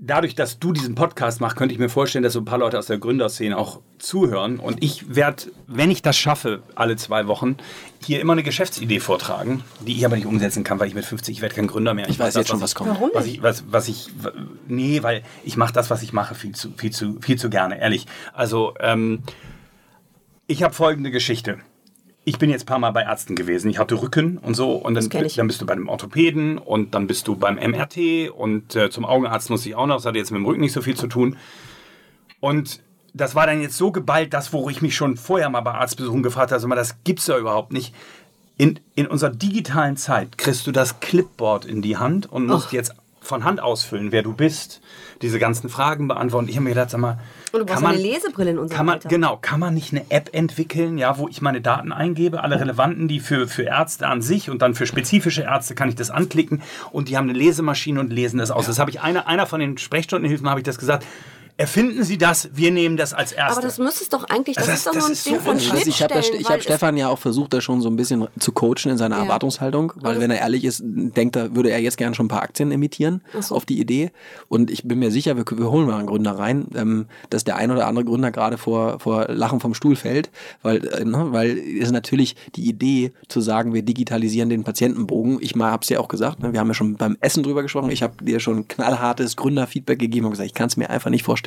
dadurch, 0.00 0.34
dass 0.34 0.58
du 0.58 0.72
diesen 0.72 0.94
Podcast 0.94 1.40
machst, 1.40 1.56
könnte 1.56 1.72
ich 1.74 1.78
mir 1.78 1.88
vorstellen, 1.88 2.22
dass 2.22 2.32
so 2.32 2.40
ein 2.40 2.44
paar 2.44 2.58
Leute 2.58 2.78
aus 2.78 2.86
der 2.86 2.98
Gründerszene 2.98 3.56
auch 3.56 3.80
zuhören. 3.98 4.58
Und 4.58 4.82
ich 4.82 5.14
werde, 5.14 5.44
wenn 5.66 5.90
ich 5.90 6.02
das 6.02 6.16
schaffe, 6.16 6.62
alle 6.74 6.96
zwei 6.96 7.26
Wochen, 7.26 7.56
hier 8.04 8.20
immer 8.20 8.32
eine 8.32 8.42
Geschäftsidee 8.42 9.00
vortragen, 9.00 9.62
die 9.86 9.92
ich 9.96 10.04
aber 10.04 10.16
nicht 10.16 10.26
umsetzen 10.26 10.64
kann, 10.64 10.80
weil 10.80 10.88
ich 10.88 10.94
mit 10.94 11.04
50, 11.04 11.36
ich 11.36 11.42
werde 11.42 11.54
kein 11.54 11.66
Gründer 11.66 11.94
mehr. 11.94 12.08
Ich 12.08 12.18
weiß 12.18 12.34
mach 12.34 12.40
jetzt 12.40 12.48
schon, 12.48 12.56
was 12.60 12.62
was 12.62 12.70
ich- 12.70 12.74
kommt. 12.76 12.90
Warum 12.90 13.10
was 13.14 13.26
ich, 13.26 13.42
was, 13.42 13.64
was 13.68 13.88
ich, 13.88 14.08
nee, 14.68 15.02
weil 15.02 15.22
ich 15.44 15.56
mache 15.56 15.72
das, 15.72 15.90
was 15.90 16.02
ich 16.02 16.12
mache, 16.12 16.34
viel 16.34 16.54
zu, 16.54 16.72
viel 16.76 16.90
zu, 16.90 17.18
viel 17.20 17.38
zu 17.38 17.50
gerne, 17.50 17.80
ehrlich. 17.80 18.06
Also, 18.32 18.74
ähm, 18.80 19.22
ich 20.46 20.62
habe 20.62 20.74
folgende 20.74 21.10
Geschichte. 21.10 21.58
Ich 22.24 22.38
bin 22.38 22.50
jetzt 22.50 22.62
ein 22.62 22.66
paar 22.66 22.78
Mal 22.78 22.92
bei 22.92 23.02
Ärzten 23.02 23.34
gewesen. 23.34 23.68
Ich 23.68 23.78
hatte 23.78 24.00
Rücken 24.00 24.38
und 24.38 24.54
so. 24.54 24.74
Und 24.74 24.94
dann, 24.94 25.08
dann 25.08 25.46
bist 25.48 25.60
du 25.60 25.66
bei 25.66 25.72
einem 25.72 25.88
Orthopäden 25.88 26.58
und 26.58 26.94
dann 26.94 27.06
bist 27.08 27.26
du 27.26 27.34
beim 27.34 27.56
MRT 27.56 28.30
und 28.30 28.76
äh, 28.76 28.90
zum 28.90 29.04
Augenarzt 29.04 29.50
muss 29.50 29.66
ich 29.66 29.74
auch 29.74 29.86
noch. 29.86 29.96
Das 29.96 30.06
hatte 30.06 30.18
jetzt 30.18 30.30
mit 30.30 30.38
dem 30.38 30.46
Rücken 30.46 30.60
nicht 30.60 30.72
so 30.72 30.82
viel 30.82 30.96
zu 30.96 31.08
tun. 31.08 31.36
Und 32.38 32.80
das 33.14 33.34
war 33.34 33.46
dann 33.46 33.60
jetzt 33.60 33.76
so 33.76 33.90
geballt, 33.92 34.32
das, 34.32 34.52
wo 34.52 34.70
ich 34.70 34.82
mich 34.82 34.94
schon 34.94 35.16
vorher 35.16 35.50
mal 35.50 35.60
bei 35.60 35.72
Arztbesuchen 35.72 36.22
gefragt 36.22 36.52
habe, 36.52 36.60
sag 36.60 36.68
mal, 36.68 36.76
das 36.76 37.02
gibt's 37.04 37.26
ja 37.26 37.36
überhaupt 37.36 37.72
nicht. 37.72 37.94
In, 38.56 38.78
in 38.94 39.06
unserer 39.06 39.30
digitalen 39.30 39.96
Zeit 39.96 40.38
kriegst 40.38 40.66
du 40.66 40.72
das 40.72 41.00
Clipboard 41.00 41.64
in 41.64 41.82
die 41.82 41.96
Hand 41.96 42.30
und 42.30 42.46
musst 42.46 42.72
jetzt 42.72 42.94
von 43.32 43.44
Hand 43.44 43.62
ausfüllen, 43.62 44.12
wer 44.12 44.22
du 44.22 44.34
bist, 44.34 44.82
diese 45.22 45.38
ganzen 45.38 45.70
Fragen 45.70 46.06
beantworten. 46.06 46.48
Ich 46.48 46.56
habe 46.56 46.64
mir 46.64 46.70
gedacht, 46.70 46.90
sag 46.90 47.00
mal, 47.00 47.18
Und 47.50 47.60
du 47.60 47.64
brauchst 47.64 47.76
kann 47.76 47.82
man, 47.82 47.94
eine 47.94 48.02
Lesebrille 48.02 48.50
in 48.50 48.58
unserem 48.58 48.76
kann 48.76 48.84
man, 48.84 48.94
Alter. 48.96 49.08
Genau, 49.08 49.38
kann 49.40 49.58
man 49.58 49.72
nicht 49.72 49.90
eine 49.92 50.04
App 50.10 50.28
entwickeln, 50.32 50.98
ja, 50.98 51.16
wo 51.16 51.28
ich 51.28 51.40
meine 51.40 51.62
Daten 51.62 51.92
eingebe, 51.92 52.42
alle 52.42 52.60
relevanten, 52.60 53.08
die 53.08 53.20
für, 53.20 53.48
für 53.48 53.62
Ärzte 53.62 54.06
an 54.06 54.20
sich 54.20 54.50
und 54.50 54.60
dann 54.60 54.74
für 54.74 54.84
spezifische 54.84 55.44
Ärzte 55.44 55.74
kann 55.74 55.88
ich 55.88 55.94
das 55.94 56.10
anklicken 56.10 56.60
und 56.90 57.08
die 57.08 57.16
haben 57.16 57.30
eine 57.30 57.38
Lesemaschine 57.38 58.00
und 58.00 58.12
lesen 58.12 58.36
das 58.36 58.50
aus. 58.50 58.66
Das 58.66 58.78
habe 58.78 58.90
ich 58.90 59.00
einer, 59.00 59.26
einer 59.26 59.46
von 59.46 59.60
den 59.60 59.78
Sprechstundenhilfen 59.78 60.46
habe 60.50 60.60
ich 60.60 60.64
das 60.64 60.76
gesagt. 60.76 61.06
Erfinden 61.58 62.02
Sie 62.02 62.18
das, 62.18 62.48
wir 62.54 62.70
nehmen 62.70 62.96
das 62.96 63.12
als 63.12 63.30
Erste. 63.32 63.58
Aber 63.58 63.62
das 63.66 63.78
müsste 63.78 64.02
es 64.04 64.08
doch 64.08 64.24
eigentlich, 64.24 64.56
das, 64.56 64.66
Das- 64.66 64.78
ist 64.78 64.86
doch 64.86 64.92
das 64.92 65.00
nur 65.02 65.08
ein 65.08 65.12
ist 65.12 65.26
Ding 65.26 65.34
so 65.34 65.40
von 65.40 65.56
ich 65.58 65.68
habe 65.70 65.80
Schnittstellen. 65.82 66.24
ich 66.40 66.46
weil 66.48 66.54
hab 66.56 66.62
Stefan 66.62 66.96
ja 66.96 67.08
auch 67.08 67.18
versucht, 67.18 67.52
da 67.52 67.60
schon 67.60 67.80
so 67.82 67.88
ein 67.90 67.96
bisschen 67.96 68.26
zu 68.38 68.52
coachen 68.52 68.90
in 68.90 68.96
seiner 68.98 69.16
Ja. 69.18 69.22
Erwartungshaltung, 69.24 69.92
weil 69.96 70.18
wenn 70.18 70.30
er 70.30 70.38
ehrlich 70.38 70.64
ist, 70.64 70.82
denkt 70.84 71.36
er, 71.36 71.54
würde 71.54 71.70
er 71.70 71.78
jetzt 71.80 71.98
gerne 71.98 72.14
schon 72.14 72.26
ein 72.26 72.28
paar 72.30 72.42
Aktien 72.42 72.72
emittieren 72.72 73.20
so. 73.38 73.54
auf 73.54 73.64
die 73.66 73.78
Idee. 73.80 74.10
Und 74.48 74.70
ich 74.70 74.84
bin 74.88 74.98
mir 74.98 75.10
sicher, 75.10 75.36
wir, 75.36 75.44
wir 75.56 75.70
holen 75.70 75.86
mal 75.86 75.98
einen 75.98 76.06
Gründer 76.06 76.38
rein, 76.38 76.66
ähm, 76.74 77.06
dass 77.30 77.44
der 77.44 77.56
ein 77.56 77.70
oder 77.70 77.86
andere 77.86 78.06
Gründer 78.06 78.30
gerade 78.30 78.56
vor, 78.58 78.98
vor 78.98 79.26
Lachen 79.28 79.60
vom 79.60 79.74
Stuhl 79.74 79.94
fällt, 79.94 80.30
weil, 80.62 80.84
äh, 80.88 81.04
ne, 81.04 81.28
weil 81.32 81.58
es 81.58 81.90
natürlich 81.92 82.34
die 82.56 82.66
Idee 82.68 83.12
zu 83.28 83.40
sagen, 83.42 83.74
wir 83.74 83.82
digitalisieren 83.82 84.48
den 84.48 84.64
Patientenbogen. 84.64 85.38
Ich 85.40 85.54
mal 85.54 85.70
habe 85.70 85.82
es 85.82 85.90
ja 85.90 86.00
auch 86.00 86.08
gesagt, 86.08 86.40
ne, 86.42 86.52
wir 86.52 86.60
haben 86.60 86.68
ja 86.68 86.74
schon 86.74 86.96
beim 86.96 87.16
Essen 87.20 87.42
drüber 87.42 87.62
gesprochen. 87.62 87.90
Ich 87.90 88.02
habe 88.02 88.24
dir 88.24 88.40
schon 88.40 88.66
knallhartes 88.68 89.36
Gründerfeedback 89.36 89.98
gegeben 89.98 90.24
und 90.26 90.32
gesagt, 90.32 90.46
ich 90.46 90.54
kann 90.54 90.66
es 90.68 90.76
mir 90.76 90.88
einfach 90.90 91.10
nicht 91.10 91.22
vorstellen, 91.24 91.41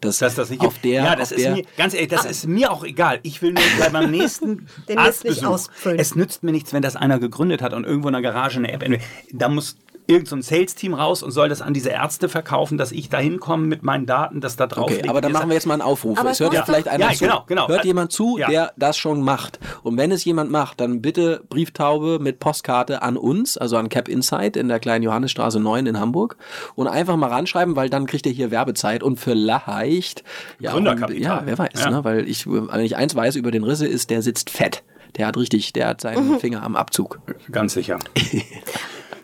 dass, 0.00 0.18
dass 0.18 0.34
das 0.34 0.50
nicht 0.50 0.62
auf 0.62 0.78
der, 0.78 1.02
ja, 1.04 1.16
das 1.16 1.32
auf 1.32 1.38
ist 1.38 1.44
der 1.44 1.54
mir, 1.56 1.62
ganz 1.76 1.94
ehrlich, 1.94 2.08
das 2.08 2.24
ist 2.24 2.46
mir 2.46 2.70
auch 2.70 2.84
egal. 2.84 3.20
Ich 3.22 3.40
will 3.42 3.52
nur 3.52 3.62
bei 3.78 3.90
meinem 3.90 4.10
nächsten 4.18 4.66
Den 4.88 4.98
Arztbesuch. 4.98 5.36
nicht 5.36 5.46
ausfüllen. 5.46 5.98
Es 5.98 6.14
nützt 6.14 6.42
mir 6.42 6.52
nichts, 6.52 6.72
wenn 6.72 6.82
das 6.82 6.96
einer 6.96 7.18
gegründet 7.18 7.62
hat 7.62 7.72
und 7.72 7.84
irgendwo 7.84 8.08
in 8.08 8.12
der 8.14 8.22
Garage 8.22 8.58
eine 8.58 8.72
App. 8.72 8.82
entwickelt. 8.82 9.08
Da 9.32 9.48
muss 9.48 9.76
irgend 10.08 10.26
so 10.26 10.34
ein 10.34 10.42
Sales-Team 10.42 10.94
raus 10.94 11.22
und 11.22 11.30
soll 11.30 11.48
das 11.50 11.60
an 11.62 11.74
diese 11.74 11.90
Ärzte 11.90 12.28
verkaufen, 12.28 12.78
dass 12.78 12.90
ich 12.92 13.10
da 13.10 13.18
hinkomme 13.18 13.66
mit 13.66 13.82
meinen 13.82 14.06
Daten, 14.06 14.40
dass 14.40 14.56
da 14.56 14.66
drauf 14.66 14.84
Okay, 14.86 14.94
liegt. 14.96 15.08
aber 15.10 15.20
dann 15.20 15.32
machen 15.32 15.48
wir 15.50 15.54
jetzt 15.54 15.66
mal 15.66 15.74
einen 15.74 15.82
Aufruf. 15.82 16.18
Aber 16.18 16.30
es 16.30 16.40
hört 16.40 16.54
ja 16.54 16.64
vielleicht 16.64 16.88
einer 16.88 17.10
Ja, 17.10 17.12
zu. 17.12 17.24
genau, 17.24 17.44
genau. 17.46 17.68
Hört 17.68 17.84
jemand 17.84 18.10
zu, 18.10 18.38
Ja. 18.38 18.48
der 18.48 18.72
das 18.76 18.96
schon 18.96 19.22
macht. 19.22 19.60
Und 19.82 19.96
wenn 19.98 20.10
es 20.10 20.24
jemand 20.24 20.50
macht, 20.50 20.80
dann 20.80 21.02
bitte 21.02 21.44
Brieftaube 21.50 22.18
mit 22.20 22.40
Postkarte 22.40 23.02
an 23.02 23.16
uns, 23.18 23.58
also 23.58 23.76
an 23.76 23.90
Cap 23.90 24.08
Insight 24.08 24.56
in 24.56 24.68
der 24.68 24.80
kleinen 24.80 25.04
Johannesstraße 25.04 25.60
9 25.60 25.86
in 25.86 26.00
Hamburg 26.00 26.36
und 26.74 26.88
einfach 26.88 27.16
mal 27.16 27.28
ranschreiben, 27.28 27.76
weil 27.76 27.90
dann 27.90 28.06
kriegt 28.06 28.24
ihr 28.26 28.32
hier 28.32 28.50
Werbezeit 28.50 29.02
und 29.02 29.18
vielleicht 29.20 30.24
ja, 30.58 30.72
Gründerkapital. 30.72 31.20
ja, 31.22 31.42
wer 31.44 31.58
weiß, 31.58 31.68
Ja. 31.84 31.90
ne, 31.90 32.04
weil 32.04 32.26
ich 32.28 32.46
wenn 32.46 32.80
ich 32.80 32.96
eins 32.96 33.14
weiß 33.14 33.36
über 33.36 33.50
den 33.50 33.62
Risse 33.64 33.86
ist, 33.86 34.08
der 34.10 34.22
sitzt 34.22 34.48
fett. 34.50 34.82
Der 35.16 35.26
hat 35.26 35.36
richtig, 35.36 35.72
der 35.72 35.88
hat 35.88 36.00
seinen 36.00 36.32
Mhm. 36.32 36.40
Finger 36.40 36.62
am 36.62 36.76
Abzug. 36.76 37.20
Ganz 37.52 37.74
sicher. 37.74 37.98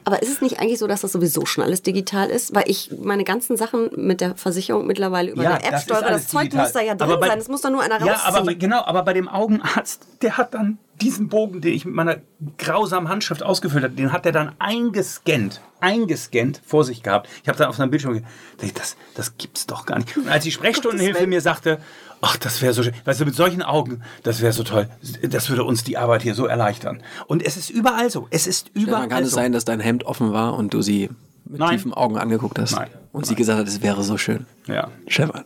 Aber 0.05 0.22
ist 0.22 0.28
es 0.30 0.40
nicht 0.42 0.61
eigentlich 0.61 0.78
so, 0.78 0.86
dass 0.86 1.00
das 1.00 1.12
sowieso 1.12 1.46
schon 1.46 1.64
alles 1.64 1.80
digital 1.82 2.28
ist? 2.28 2.55
Weil 2.55 2.64
ich 2.66 2.90
meine 3.02 3.24
ganzen 3.24 3.57
Sachen 3.57 3.88
mit 3.96 4.20
der 4.20 4.36
Versicherung 4.36 4.86
mittlerweile 4.86 5.30
über 5.32 5.42
eine 5.42 5.64
App 5.64 5.70
das 5.70 5.84
steuere. 5.84 6.05
alles 6.07 6.22
Das 6.24 6.30
Zeug 6.30 6.42
digital. 6.42 6.64
muss 6.64 6.72
da 6.72 6.80
ja 6.82 6.94
drin 6.94 7.11
Aber 7.11 7.20
bei- 7.20 7.28
sein. 7.28 7.38
Das 7.38 7.48
muss 7.48 7.62
doch 7.62 7.70
nur 7.70 7.82
einer 7.82 7.98
Ja, 8.05 8.12
rausziehen. 8.12 8.34
aber 8.34 8.44
bei, 8.44 8.55
genau, 8.55 8.82
aber 8.84 9.02
bei 9.02 9.12
dem 9.14 9.28
Augenarzt, 9.28 10.07
der 10.22 10.36
hat 10.36 10.52
dann 10.55 10.78
diesen 11.01 11.28
Bogen, 11.28 11.61
den 11.61 11.72
ich 11.74 11.84
mit 11.84 11.95
meiner 11.95 12.18
grausamen 12.59 13.09
Handschrift 13.09 13.42
ausgefüllt 13.42 13.84
habe, 13.84 13.95
den 13.95 14.12
hat 14.12 14.26
er 14.26 14.32
dann 14.32 14.53
eingescannt, 14.59 15.61
eingescannt 15.80 16.61
vor 16.64 16.84
sich 16.84 17.03
gehabt. 17.03 17.28
Ich 17.42 17.49
habe 17.49 17.59
dann 17.59 17.68
auf 17.68 17.76
seinem 17.76 17.90
Bildschirm 17.90 18.14
gedacht, 18.14 18.78
das, 18.78 18.97
das 19.14 19.36
gibt's 19.36 19.66
doch 19.66 19.86
gar 19.86 19.99
nicht. 19.99 20.16
Und 20.16 20.28
als 20.28 20.45
die 20.45 20.53
Sprechstundenhilfe 20.53 21.26
mir 21.26 21.40
sagte, 21.40 21.78
ach, 22.20 22.36
das 22.36 22.62
wäre 22.62 22.72
so 22.72 22.82
schön, 22.82 22.95
weißt 23.05 23.20
du, 23.20 23.24
mit 23.24 23.34
solchen 23.34 23.62
Augen, 23.62 24.03
das 24.22 24.40
wäre 24.40 24.53
so 24.53 24.62
toll, 24.62 24.88
das 25.22 25.49
würde 25.51 25.64
uns 25.64 25.84
die 25.84 25.99
Arbeit 25.99 26.22
hier 26.22 26.34
so 26.34 26.47
erleichtern. 26.47 27.03
Und 27.26 27.45
es 27.45 27.57
ist 27.57 27.70
überall 27.70 28.11
so, 28.11 28.28
es 28.30 28.47
ist 28.47 28.70
überall 28.74 29.03
Dann 29.03 29.11
kann 29.11 29.24
es 29.24 29.30
so. 29.30 29.36
sein, 29.36 29.53
dass 29.53 29.64
dein 29.64 29.80
Hemd 29.80 30.05
offen 30.05 30.32
war 30.32 30.55
und 30.55 30.74
du 30.74 30.80
sie 30.82 31.11
mit 31.45 31.61
Nein. 31.61 31.70
tiefen 31.76 31.92
Augen 31.92 32.16
angeguckt 32.16 32.59
hast. 32.59 32.72
Nein. 32.72 32.88
Und 33.12 33.26
sie 33.26 33.34
gesagt 33.34 33.59
hat, 33.59 33.68
es 33.68 33.82
wäre 33.82 34.03
so 34.03 34.16
schön. 34.16 34.47
Ja. 34.66 34.88
Stefan. 35.07 35.45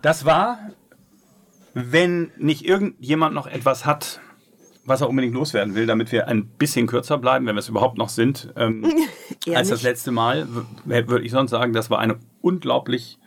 Das 0.00 0.24
war, 0.24 0.58
wenn 1.74 2.30
nicht 2.38 2.64
irgendjemand 2.64 3.34
noch 3.34 3.46
etwas 3.46 3.84
hat, 3.84 4.20
was 4.84 5.00
er 5.00 5.08
unbedingt 5.08 5.34
loswerden 5.34 5.74
will, 5.74 5.86
damit 5.86 6.10
wir 6.12 6.26
ein 6.28 6.46
bisschen 6.46 6.86
kürzer 6.86 7.18
bleiben, 7.18 7.46
wenn 7.46 7.54
wir 7.54 7.60
es 7.60 7.68
überhaupt 7.68 7.98
noch 7.98 8.08
sind, 8.08 8.52
ähm, 8.56 8.84
als 9.54 9.68
das 9.68 9.82
letzte 9.82 10.10
Mal, 10.10 10.46
würde 10.84 11.24
ich 11.24 11.30
sonst 11.32 11.50
sagen, 11.50 11.72
das 11.72 11.88
war 11.90 11.98
eine 12.00 12.16
unglaublich 12.40 13.18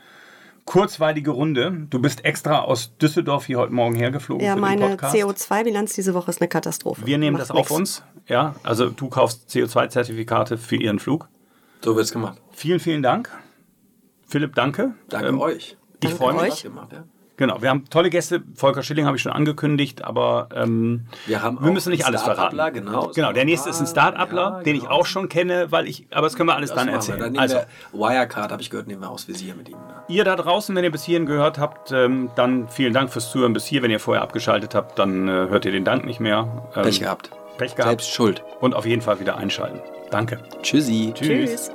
kurzweilige 0.65 1.31
Runde. 1.31 1.85
Du 1.89 1.99
bist 2.01 2.25
extra 2.25 2.59
aus 2.61 2.97
Düsseldorf 2.97 3.45
hier 3.45 3.59
heute 3.59 3.71
Morgen 3.73 3.95
hergeflogen 3.95 4.43
ja, 4.45 4.53
für 4.53 4.57
den 4.57 4.61
meine 4.61 4.87
Podcast. 4.89 5.15
CO2-Bilanz 5.15 5.93
diese 5.93 6.13
Woche 6.13 6.31
ist 6.31 6.41
eine 6.41 6.47
Katastrophe. 6.49 7.05
wir 7.05 7.17
nehmen 7.17 7.33
Macht 7.37 7.43
das 7.43 7.51
auf 7.51 7.57
nix. 7.57 7.71
uns. 7.71 8.03
Ja, 8.27 8.55
also 8.63 8.89
du 8.89 9.07
kaufst 9.09 9.49
CO2-Zertifikate 9.49 10.57
für 10.57 10.75
ihren 10.75 10.99
Flug. 10.99 11.29
So 11.83 11.95
wird's 11.95 12.11
gemacht. 12.11 12.41
Vielen, 12.51 12.79
vielen 12.79 13.03
Dank. 13.03 13.29
Philipp, 14.27 14.55
danke. 14.55 14.95
Danke 15.09 15.27
Ähm, 15.27 15.39
euch. 15.39 15.77
Ich 16.03 16.09
freue 16.15 16.33
mich. 16.33 16.41
euch. 16.53 16.63
Gemacht, 16.63 16.91
ja. 16.93 17.03
Genau, 17.37 17.61
wir 17.61 17.69
haben 17.69 17.89
tolle 17.89 18.09
Gäste. 18.09 18.41
Volker 18.55 18.81
Schilling 18.81 19.05
habe 19.05 19.17
ich 19.17 19.23
schon 19.23 19.31
angekündigt, 19.33 20.03
aber 20.05 20.47
ähm, 20.55 21.05
Wir 21.25 21.41
haben 21.41 21.61
wir 21.61 21.71
müssen 21.71 21.89
nicht 21.91 22.05
alles 22.05 22.21
verraten. 22.21 22.55
Start-upler, 22.55 22.71
genau. 22.71 23.11
Genau, 23.13 23.33
der 23.33 23.43
nächste 23.45 23.69
ist 23.69 23.81
ein 23.81 23.87
Start-upler, 23.87 24.57
Ja, 24.57 24.63
den 24.63 24.75
ich 24.75 24.81
genau. 24.83 24.93
auch 24.93 25.05
schon 25.05 25.27
kenne, 25.27 25.71
weil 25.71 25.87
ich, 25.87 26.07
aber 26.11 26.27
das 26.27 26.35
können 26.35 26.47
wir 26.47 26.55
alles 26.55 26.69
Das 26.69 26.79
dann 26.79 26.87
erzählen. 26.87 27.19
Dann 27.19 27.37
also, 27.37 27.55
wir 27.91 27.99
Wirecard, 27.99 28.51
habe 28.51 28.61
ich 28.61 28.69
gehört, 28.69 28.87
nehmen 28.87 29.01
wir 29.01 29.09
aus 29.09 29.27
Visier 29.27 29.53
mit 29.55 29.67
ihm. 29.67 29.75
Ja. 29.75 30.03
ihr 30.07 30.23
da 30.23 30.35
draußen, 30.37 30.73
wenn 30.75 30.83
ihr 30.85 30.91
bis 30.91 31.03
hierhin 31.03 31.25
gehört 31.25 31.59
habt, 31.59 31.91
ähm, 31.91 32.29
dann 32.35 32.69
vielen 32.69 32.93
Dank 32.93 33.11
fürs 33.11 33.29
Zuhören 33.31 33.51
bis 33.53 33.65
hier. 33.65 33.83
Wenn 33.83 33.91
ihr 33.91 33.99
vorher 33.99 34.21
abgeschaltet 34.23 34.73
habt, 34.73 34.97
dann 34.97 35.27
äh, 35.27 35.31
hört 35.31 35.65
ihr 35.65 35.71
den 35.71 35.83
Dank 35.83 36.05
nicht 36.05 36.19
mehr. 36.21 36.69
Ähm, 36.75 36.83
Pech 36.83 36.99
gehabt. 37.01 37.31
Pech 37.57 37.75
gehabt. 37.75 37.89
Selbst 37.89 38.11
schuld. 38.11 38.43
Und 38.61 38.75
auf 38.75 38.85
jeden 38.85 39.01
Fall 39.01 39.19
wieder 39.19 39.35
einschalten. 39.37 39.81
Danke. 40.11 40.39
Tschüssi. 40.61 41.11
Tschüss. 41.13 41.67
Tschüss. 41.67 41.71